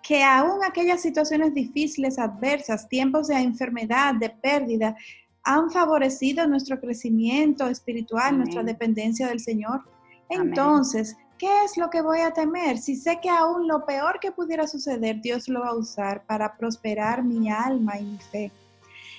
que 0.06 0.22
aún 0.22 0.62
aquellas 0.64 1.02
situaciones 1.02 1.52
difíciles, 1.52 2.18
adversas, 2.18 2.88
tiempos 2.88 3.26
de 3.26 3.34
enfermedad, 3.34 4.14
de 4.14 4.30
pérdida, 4.30 4.96
han 5.42 5.70
favorecido 5.70 6.46
nuestro 6.46 6.78
crecimiento 6.78 7.66
espiritual, 7.66 8.28
Amén. 8.28 8.38
nuestra 8.40 8.62
dependencia 8.62 9.26
del 9.26 9.40
Señor? 9.40 9.82
Entonces, 10.28 11.14
Amén. 11.14 11.26
¿qué 11.38 11.64
es 11.64 11.76
lo 11.76 11.90
que 11.90 12.02
voy 12.02 12.20
a 12.20 12.32
temer? 12.32 12.78
Si 12.78 12.94
sé 12.94 13.18
que 13.20 13.30
aún 13.30 13.66
lo 13.66 13.84
peor 13.84 14.20
que 14.20 14.30
pudiera 14.30 14.66
suceder, 14.68 15.20
Dios 15.20 15.48
lo 15.48 15.60
va 15.60 15.70
a 15.70 15.76
usar 15.76 16.24
para 16.26 16.56
prosperar 16.56 17.24
mi 17.24 17.50
alma 17.50 17.98
y 17.98 18.04
mi 18.04 18.18
fe. 18.18 18.52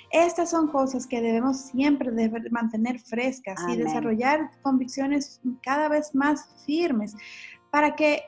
Estas 0.09 0.51
son 0.51 0.69
cosas 0.69 1.05
que 1.05 1.21
debemos 1.21 1.57
siempre 1.57 2.11
de 2.11 2.29
mantener 2.49 2.97
frescas 2.99 3.59
Amén. 3.59 3.81
y 3.81 3.83
desarrollar 3.83 4.51
convicciones 4.61 5.41
cada 5.61 5.89
vez 5.89 6.15
más 6.15 6.47
firmes 6.65 7.13
para 7.71 7.95
que 7.95 8.23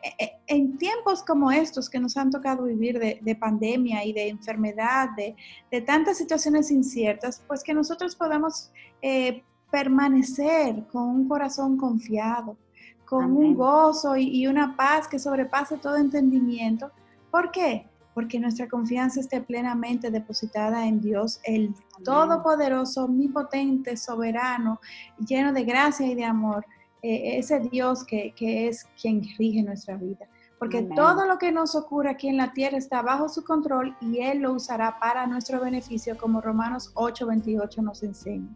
en 0.48 0.78
tiempos 0.78 1.24
como 1.24 1.52
estos 1.52 1.90
que 1.90 2.00
nos 2.00 2.18
han 2.18 2.30
tocado 2.30 2.64
vivir 2.64 3.00
de, 3.00 3.20
de 3.22 3.36
pandemia 3.36 4.04
y 4.06 4.14
de 4.14 4.30
enfermedad, 4.30 5.10
de, 5.16 5.36
de, 5.72 5.82
tantas 5.82 6.18
situaciones 6.18 6.72
inciertas, 6.72 7.44
pues 7.48 7.64
que 7.64 7.74
nosotros 7.74 8.16
podamos 8.16 8.72
eh, 9.02 9.44
permanecer 9.72 10.86
con 10.92 11.04
un 11.04 11.28
corazón 11.28 11.78
confiado, 11.78 12.58
con 13.06 13.26
Amén. 13.26 13.38
un 13.38 13.56
gozo 13.56 14.18
y, 14.18 14.42
y 14.42 14.48
una 14.48 14.76
paz 14.76 15.08
que 15.08 15.20
sobrepase 15.20 15.78
todo 15.78 15.96
entendimiento. 15.96 16.92
¿Por 17.32 17.52
qué? 17.52 17.86
porque 18.20 18.38
nuestra 18.38 18.68
confianza 18.68 19.22
esté 19.22 19.40
plenamente 19.40 20.12
depositada 20.12 20.86
en 20.86 21.00
Dios, 21.00 21.40
el 21.46 21.68
Amén. 21.68 22.04
Todopoderoso, 22.04 23.06
omnipotente, 23.06 23.96
soberano, 23.96 24.82
lleno 25.26 25.54
de 25.54 25.64
gracia 25.64 26.06
y 26.06 26.16
de 26.16 26.26
amor, 26.26 26.66
eh, 27.02 27.38
ese 27.38 27.60
Dios 27.60 28.04
que, 28.04 28.34
que, 28.36 28.68
es 28.68 28.88
quien 29.02 29.24
rige 29.38 29.64
nuestra 29.64 29.96
vida. 29.96 30.28
Porque 30.58 30.80
Amén. 30.80 30.96
todo 30.96 31.26
lo 31.26 31.38
que 31.38 31.52
nos 31.52 31.76
ocurre 31.76 32.10
aquí 32.10 32.28
en 32.28 32.38
la 32.38 32.52
tierra 32.52 32.78
está 32.78 33.02
bajo 33.02 33.30
su 33.30 33.44
control 33.44 33.96
y 34.02 34.20
Él 34.20 34.40
lo 34.40 34.54
usará 34.54 35.00
para 35.00 35.26
nuestro 35.26 35.62
beneficio, 35.62 36.18
como 36.18 36.42
Romanos 36.42 36.92
8, 36.96 37.26
28 37.26 37.82
nos 37.82 38.04
enseña. 38.04 38.50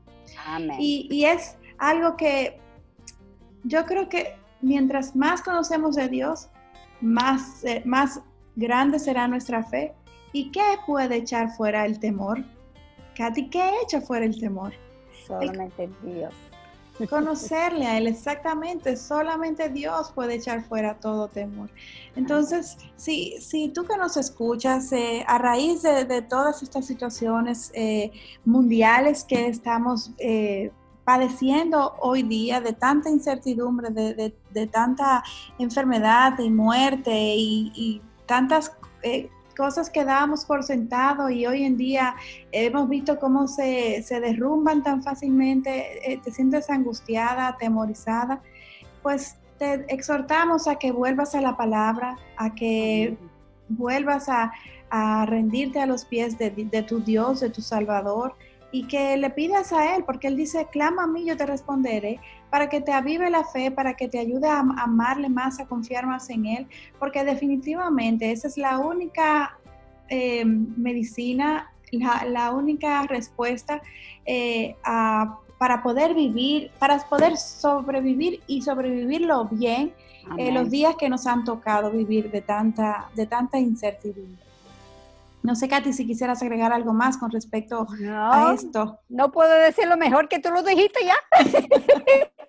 Amén. 0.46 0.78
Y, 0.80 1.08
y 1.10 1.26
es 1.26 1.56
algo 1.78 2.18
que 2.18 2.60
yo 3.64 3.86
creo 3.86 4.10
que 4.10 4.36
mientras 4.62 5.16
más 5.16 5.42
conocemos 5.42 5.96
de 5.96 6.10
Dios, 6.10 6.50
más, 7.02 7.64
eh, 7.64 7.82
más 7.86 8.22
grande 8.56 9.00
será 9.00 9.28
nuestra 9.28 9.64
fe. 9.64 9.94
¿Y 10.32 10.52
qué 10.52 10.78
puede 10.88 11.18
echar 11.18 11.50
fuera 11.52 11.86
el 11.86 12.00
temor? 12.00 12.44
Katy, 13.16 13.50
¿qué 13.50 13.70
echa 13.84 14.02
fuera 14.02 14.26
el 14.26 14.40
temor? 14.40 14.74
Solamente 15.28 15.84
el, 15.84 16.16
Dios. 16.16 16.34
Conocerle 17.10 17.88
a 17.88 17.98
Él, 17.98 18.08
exactamente, 18.08 18.96
solamente 18.98 19.70
Dios 19.70 20.12
puede 20.14 20.36
echar 20.36 20.64
fuera 20.64 21.00
todo 21.00 21.28
temor. 21.28 21.70
Entonces, 22.16 22.78
si, 22.96 23.36
si 23.42 23.70
tú 23.70 23.84
que 23.86 23.98
nos 23.98 24.16
escuchas, 24.16 24.92
eh, 24.92 25.26
a 25.28 25.38
raíz 25.40 25.82
de, 25.82 26.22
todas 26.22 26.62
estas 26.62 26.86
situaciones 26.86 27.72
eh, 27.74 28.12
mundiales 28.46 29.24
que 29.24 29.48
estamos 29.48 30.12
eh, 30.20 30.72
padeciendo 31.04 31.96
hoy 32.00 32.24
día, 32.24 32.62
de 32.62 32.74
tanta 32.74 33.10
incertidumbre, 33.10 33.90
de, 33.90 34.14
de, 34.14 34.36
de 34.52 34.68
tanta 34.68 35.24
enfermedad 35.58 36.38
y 36.40 36.50
muerte 36.50 37.12
y, 37.12 37.72
y 37.76 38.02
tantas 38.26 38.72
eh, 39.02 39.30
cosas 39.56 39.90
que 39.90 40.04
dábamos 40.04 40.46
por 40.46 40.64
sentado 40.64 41.30
y 41.30 41.46
hoy 41.46 41.64
en 41.64 41.78
día 41.78 42.16
hemos 42.52 42.90
visto 42.90 43.20
cómo 43.20 43.48
se, 43.48 44.04
derrumban 44.10 44.84
tan 44.84 45.04
fácilmente, 45.04 46.12
eh, 46.12 46.20
te 46.24 46.32
sientes 46.32 46.70
angustiada, 46.70 47.48
atemorizada, 47.48 48.42
pues 49.02 49.38
te 49.60 49.86
exhortamos 49.94 50.68
a 50.68 50.76
que 50.76 50.92
vuelvas 50.92 51.36
a 51.36 51.42
la 51.42 51.56
palabra, 51.56 52.18
a 52.38 52.54
que 52.54 53.18
vuelvas 53.70 54.28
a, 54.30 54.52
rendirte 55.26 55.80
a 55.80 55.88
los 55.88 56.06
pies 56.06 56.38
de, 56.38 56.52
de 56.52 56.84
tu 56.84 57.00
Dios, 57.00 57.40
de 57.40 57.50
tu 57.50 57.64
Salvador 57.64 58.36
y 58.72 58.88
que 58.88 59.18
le 59.18 59.32
pidas 59.32 59.74
a 59.74 59.96
Él, 59.96 60.04
porque 60.04 60.28
Él 60.28 60.36
dice, 60.36 60.68
clama 60.72 61.04
a 61.04 61.08
mí, 61.08 61.26
yo 61.26 61.36
te 61.36 61.48
responderé, 61.48 62.20
para 62.54 62.70
que 62.70 62.82
te 62.82 62.92
avive 62.92 63.32
la 63.32 63.44
fe, 63.44 63.72
para 63.72 63.96
que 63.96 64.08
te 64.08 64.20
ayude 64.20 64.48
a 64.48 64.60
amarle 64.60 65.28
más, 65.28 65.60
a 65.60 65.66
confiar 65.66 66.06
más 66.06 66.30
en 66.30 66.46
Él, 66.46 66.68
porque 67.00 67.24
definitivamente 67.24 68.32
esa 68.32 68.48
es 68.48 68.60
la 68.60 68.78
única 68.78 69.58
eh, 70.08 70.46
medicina, 70.46 71.74
la, 72.28 72.52
única 72.52 73.08
respuesta 73.08 73.82
eh, 74.28 74.76
para 74.84 75.82
poder 75.82 76.14
vivir, 76.14 76.70
para 76.78 77.00
poder 77.00 77.38
sobrevivir 77.38 78.44
y 78.46 78.62
sobrevivirlo 78.62 79.46
bien 79.46 79.92
eh, 80.38 80.52
los 80.52 80.70
días 80.70 80.96
que 80.96 81.10
nos 81.10 81.26
han 81.26 81.46
tocado 81.46 81.90
vivir 81.90 82.30
de 82.30 82.42
tanta, 82.42 83.10
de 83.16 83.26
tanta 83.26 83.58
incertidumbre. 83.58 84.44
No 85.42 85.56
sé, 85.56 85.68
Katy, 85.68 85.92
si 85.92 86.06
quisieras 86.06 86.44
agregar 86.44 86.72
algo 86.72 86.94
más 86.94 87.18
con 87.18 87.32
respecto 87.32 87.88
a 88.08 88.54
esto. 88.54 89.00
No 89.10 89.32
puedo 89.32 89.52
decir 89.56 89.88
lo 89.88 89.98
mejor 89.98 90.30
que 90.30 90.38
tú 90.38 90.52
lo 90.52 90.62
dijiste 90.62 91.00
ya. 91.04 91.16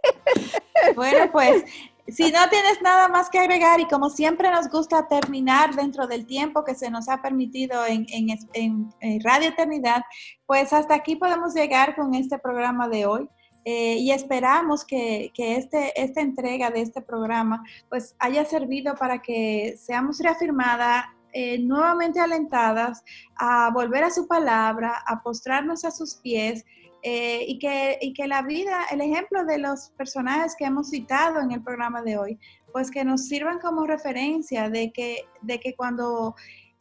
bueno, 0.97 1.31
pues 1.33 1.65
si 2.09 2.31
no 2.31 2.49
tienes 2.51 2.83
nada 2.83 3.09
más 3.09 3.31
que 3.31 3.39
agregar 3.39 3.81
y 3.81 3.87
como 3.87 4.11
siempre 4.11 4.51
nos 4.51 4.69
gusta 4.69 5.09
terminar 5.09 5.75
dentro 5.75 6.07
del 6.07 6.27
tiempo 6.27 6.65
que 6.65 6.75
se 6.75 6.91
nos 6.91 7.09
ha 7.09 7.23
permitido 7.23 7.83
en, 7.87 8.93
Radio 9.23 9.49
Eternidad, 9.49 10.03
pues 10.47 10.73
hasta 10.73 10.95
aquí 10.95 11.17
podemos 11.17 11.55
llegar 11.55 11.95
con 11.97 12.15
este 12.15 12.39
programa 12.39 12.89
de 12.89 13.07
hoy. 13.07 13.29
Eh, 13.67 13.97
y 13.97 14.11
esperamos 14.11 14.85
que, 14.85 15.33
que, 15.33 15.57
este, 15.57 15.99
esta 15.99 16.21
entrega 16.21 16.71
de 16.71 16.83
este 16.83 17.01
programa 17.01 17.65
pues 17.89 18.15
haya 18.19 18.45
servido 18.45 18.95
para 18.95 19.23
que 19.23 19.77
seamos 19.79 20.19
reafirmada 20.19 21.15
eh, 21.37 21.59
nuevamente 21.59 22.21
alentadas 22.21 23.03
a 23.35 23.69
volver 23.75 24.05
a 24.05 24.11
su 24.11 24.29
palabra, 24.29 25.03
a 25.05 25.21
postrarnos 25.21 25.85
a 25.85 25.91
sus 25.91 26.15
pies 26.15 26.65
eh, 27.07 27.45
y, 27.47 27.59
que, 27.59 27.99
y 28.01 28.15
que 28.15 28.27
la 28.27 28.41
vida, 28.41 28.87
el 28.91 29.03
ejemplo 29.03 29.45
de 29.45 29.59
los 29.59 29.91
personajes 29.91 30.57
que 30.59 30.65
hemos 30.65 30.89
citado 30.89 31.39
en 31.41 31.53
el 31.53 31.63
programa 31.63 32.01
de 32.01 32.17
hoy, 32.17 32.39
pues 32.73 32.91
que 32.91 33.05
nos 33.05 33.27
sirvan 33.27 33.59
como 33.59 33.87
referencia 33.87 34.71
de 34.71 34.91
que, 34.91 35.19
de 35.43 35.61
que 35.61 35.77
cuando 35.77 36.35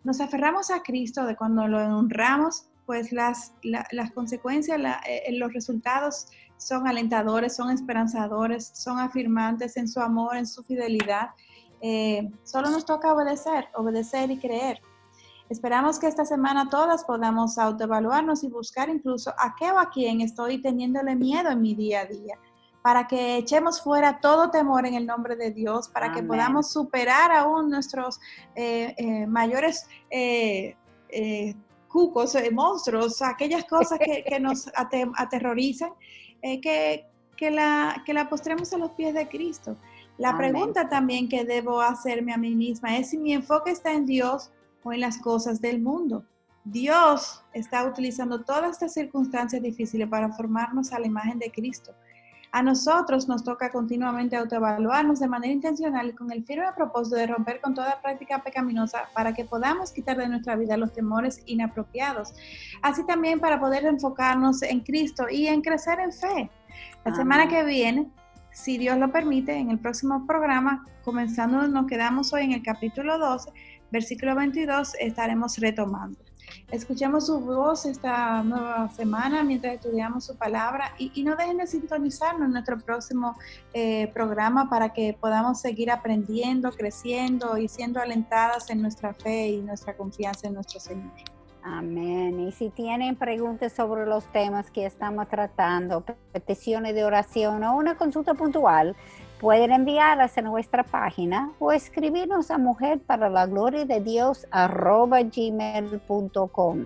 nos 0.05 0.21
aferramos 0.21 0.71
a 0.71 0.81
Cristo, 0.81 1.25
de 1.25 1.35
cuando 1.35 1.67
lo 1.67 1.77
honramos, 1.77 2.69
pues 2.85 3.11
las, 3.11 3.53
las 3.63 4.11
consecuencias, 4.11 4.79
eh, 5.05 5.29
los 5.33 5.51
resultados 5.51 6.27
son 6.55 6.87
alentadores, 6.87 7.57
son 7.57 7.69
esperanzadores, 7.69 8.71
son 8.73 8.99
afirmantes 8.99 9.75
en 9.75 9.89
su 9.89 9.99
amor, 9.99 10.37
en 10.37 10.47
su 10.47 10.63
fidelidad. 10.63 11.31
Eh, 11.81 12.31
solo 12.43 12.69
nos 12.69 12.85
toca 12.85 13.13
obedecer, 13.13 13.67
obedecer 13.75 14.31
y 14.31 14.37
creer. 14.37 14.81
Esperamos 15.49 15.99
que 15.99 16.07
esta 16.07 16.25
semana 16.25 16.69
todas 16.69 17.03
podamos 17.03 17.57
autoevaluarnos 17.57 18.43
y 18.43 18.47
buscar 18.47 18.89
incluso 18.89 19.31
a 19.37 19.55
qué 19.57 19.71
o 19.71 19.77
a 19.77 19.89
quién 19.89 20.21
estoy 20.21 20.61
teniéndole 20.61 21.15
miedo 21.15 21.49
en 21.51 21.61
mi 21.61 21.75
día 21.75 22.01
a 22.01 22.05
día, 22.05 22.39
para 22.81 23.07
que 23.07 23.37
echemos 23.37 23.81
fuera 23.81 24.19
todo 24.19 24.49
temor 24.49 24.85
en 24.85 24.93
el 24.93 25.05
nombre 25.05 25.35
de 25.35 25.51
Dios, 25.51 25.89
para 25.89 26.11
que 26.11 26.23
podamos 26.23 26.71
superar 26.71 27.31
aún 27.31 27.69
nuestros 27.69 28.19
eh, 28.55 28.95
eh, 28.97 29.27
mayores 29.27 29.87
cucos, 31.87 32.35
monstruos, 32.51 33.21
aquellas 33.21 33.65
cosas 33.65 33.99
que, 33.99 34.39
nos 34.39 34.69
aterrorizan, 35.17 35.91
que, 36.41 37.05
que, 37.37 37.51
la, 37.51 38.01
que 38.05 38.13
la 38.13 38.29
postremos 38.29 38.73
a 38.73 38.77
los 38.77 38.91
pies 38.91 39.13
de 39.13 39.27
Cristo. 39.27 39.77
La 40.17 40.37
pregunta 40.37 40.89
también 40.89 41.27
que 41.27 41.43
debo 41.43 41.81
hacerme 41.81 42.33
a 42.33 42.37
mí 42.37 42.55
misma 42.55 42.97
es 42.97 43.09
si 43.09 43.17
mi 43.17 43.33
enfoque 43.33 43.71
está 43.71 43.91
en 43.91 44.05
Dios 44.05 44.51
o 44.83 44.93
en 44.93 45.01
las 45.01 45.17
cosas 45.17 45.61
del 45.61 45.81
mundo. 45.81 46.25
Dios 46.65 47.43
está 47.53 47.85
utilizando 47.85 48.43
todas 48.43 48.71
estas 48.71 48.93
circunstancias 48.93 49.61
difíciles 49.61 50.07
para 50.07 50.31
formarnos 50.31 50.93
a 50.93 50.99
la 50.99 51.07
imagen 51.07 51.39
de 51.39 51.51
Cristo. 51.51 51.93
A 52.51 52.61
nosotros 52.61 53.27
nos 53.27 53.43
toca 53.43 53.71
continuamente 53.71 54.35
autoevaluarnos 54.35 55.19
de 55.19 55.27
manera 55.27 55.51
intencional 55.51 56.09
y 56.09 56.13
con 56.13 56.31
el 56.31 56.45
firme 56.45 56.67
propósito 56.75 57.15
de 57.15 57.25
romper 57.25 57.59
con 57.59 57.73
toda 57.73 57.99
práctica 57.99 58.43
pecaminosa 58.43 59.09
para 59.13 59.33
que 59.33 59.43
podamos 59.43 59.91
quitar 59.91 60.17
de 60.17 60.29
nuestra 60.29 60.55
vida 60.55 60.77
los 60.77 60.93
temores 60.93 61.41
inapropiados. 61.47 62.33
Así 62.83 63.03
también 63.07 63.39
para 63.39 63.59
poder 63.59 63.85
enfocarnos 63.85 64.61
en 64.61 64.81
Cristo 64.81 65.25
y 65.31 65.47
en 65.47 65.61
crecer 65.61 65.99
en 65.99 66.13
fe. 66.13 66.49
La 67.03 67.15
semana 67.15 67.47
que 67.47 67.63
viene 67.63 68.11
si 68.53 68.77
Dios 68.77 68.97
lo 68.97 69.11
permite, 69.11 69.57
en 69.57 69.71
el 69.71 69.79
próximo 69.79 70.25
programa, 70.27 70.85
comenzando, 71.03 71.67
nos 71.67 71.87
quedamos 71.87 72.31
hoy 72.33 72.43
en 72.43 72.51
el 72.53 72.61
capítulo 72.61 73.17
12, 73.17 73.51
versículo 73.93 74.35
22, 74.35 74.95
estaremos 74.99 75.57
retomando. 75.59 76.17
Escuchemos 76.71 77.27
su 77.27 77.39
voz 77.39 77.85
esta 77.85 78.41
nueva 78.41 78.89
semana 78.89 79.43
mientras 79.43 79.75
estudiamos 79.75 80.25
su 80.25 80.35
palabra 80.35 80.93
y, 80.97 81.23
no 81.23 81.35
dejen 81.35 81.57
de 81.57 81.67
sintonizarnos 81.67 82.47
en 82.47 82.53
nuestro 82.53 82.79
próximo 82.79 83.35
eh, 83.73 84.07
programa 84.07 84.67
para 84.67 84.89
que 84.93 85.15
podamos 85.19 85.61
seguir 85.61 85.91
aprendiendo, 85.91 86.71
creciendo 86.71 87.57
y 87.57 87.67
siendo 87.67 88.01
alentadas 88.01 88.71
en 88.71 88.81
nuestra 88.81 89.13
fe 89.13 89.49
y 89.49 89.61
nuestra 89.61 89.95
confianza 89.95 90.47
en 90.47 90.55
nuestro 90.55 90.79
Señor. 90.79 91.11
Amén. 91.61 92.39
Y 92.39 92.51
si 92.51 92.69
tienen 92.69 93.15
preguntas 93.15 93.71
sobre 93.71 94.05
los 94.05 94.25
temas 94.33 94.69
que 94.69 94.85
estamos 94.85 95.29
tratando, 95.29 96.03
peticiones 96.33 96.93
de 96.93 97.05
oración 97.05 97.63
o 97.63 97.77
una 97.77 97.95
consulta 97.95 98.33
puntual, 98.33 98.95
pueden 99.39 99.71
enviarlas 99.71 100.37
a 100.37 100.41
nuestra 100.41 100.83
página 100.83 101.51
o 101.59 101.71
escribirnos 101.71 102.51
a 102.51 102.57
mujer 102.57 102.99
para 102.99 103.29
la 103.29 103.45
gloria 103.45 103.85
de 103.85 103.99
Dios 103.99 104.47
gmail.com. 105.31 106.85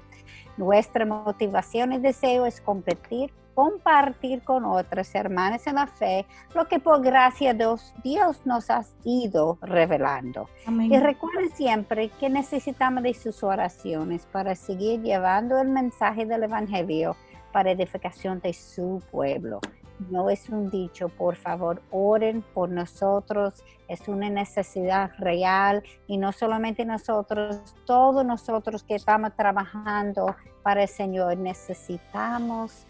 Nuestra 0.58 1.06
motivación 1.06 1.94
y 1.94 2.00
deseo 2.00 2.46
es 2.46 2.62
competir 2.62 3.32
compartir 3.58 4.44
con 4.44 4.66
otras 4.66 5.16
hermanas 5.16 5.66
en 5.66 5.74
la 5.74 5.88
fe 5.88 6.28
lo 6.54 6.68
que 6.68 6.80
por 6.80 7.02
gracia 7.02 7.56
de 7.56 7.76
Dios 8.04 8.42
nos 8.46 8.70
ha 8.70 8.84
ido 9.04 9.58
revelando. 9.64 10.48
Y 10.68 10.96
recuerden 11.00 11.50
siempre 11.56 12.10
que 12.20 12.30
necesitamos 12.30 13.02
de 13.02 13.16
sus 13.16 13.42
oraciones 13.42 14.28
para 14.28 14.54
seguir 14.54 15.02
llevando 15.02 15.60
el 15.60 15.70
mensaje 15.70 16.28
del 16.28 16.44
Evangelio 16.44 17.16
para 17.52 17.72
edificación 17.72 18.40
de 18.42 18.54
su 18.54 19.02
pueblo. 19.10 19.60
No 20.00 20.30
es 20.30 20.50
un 20.50 20.70
dicho, 20.70 21.10
por 21.10 21.36
favor, 21.36 21.82
oren 21.92 22.44
por 22.54 22.70
nosotros, 22.70 23.64
es 23.88 24.08
una 24.08 24.30
necesidad 24.30 25.12
real 25.18 25.84
y 26.06 26.18
no 26.18 26.32
solamente 26.32 26.86
nosotros, 26.86 27.76
todos 27.86 28.24
nosotros 28.26 28.84
que 28.84 28.96
estamos 28.96 29.36
trabajando 29.36 30.36
para 30.62 30.84
el 30.84 30.88
Señor 30.88 31.38
necesitamos 31.38 32.86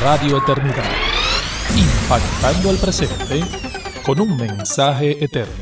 Radio 0.00 0.38
Eternidad, 0.38 0.84
impactando 1.76 2.70
al 2.70 2.76
presente 2.76 3.44
con 4.04 4.20
un 4.20 4.36
mensaje 4.36 5.22
eterno. 5.22 5.52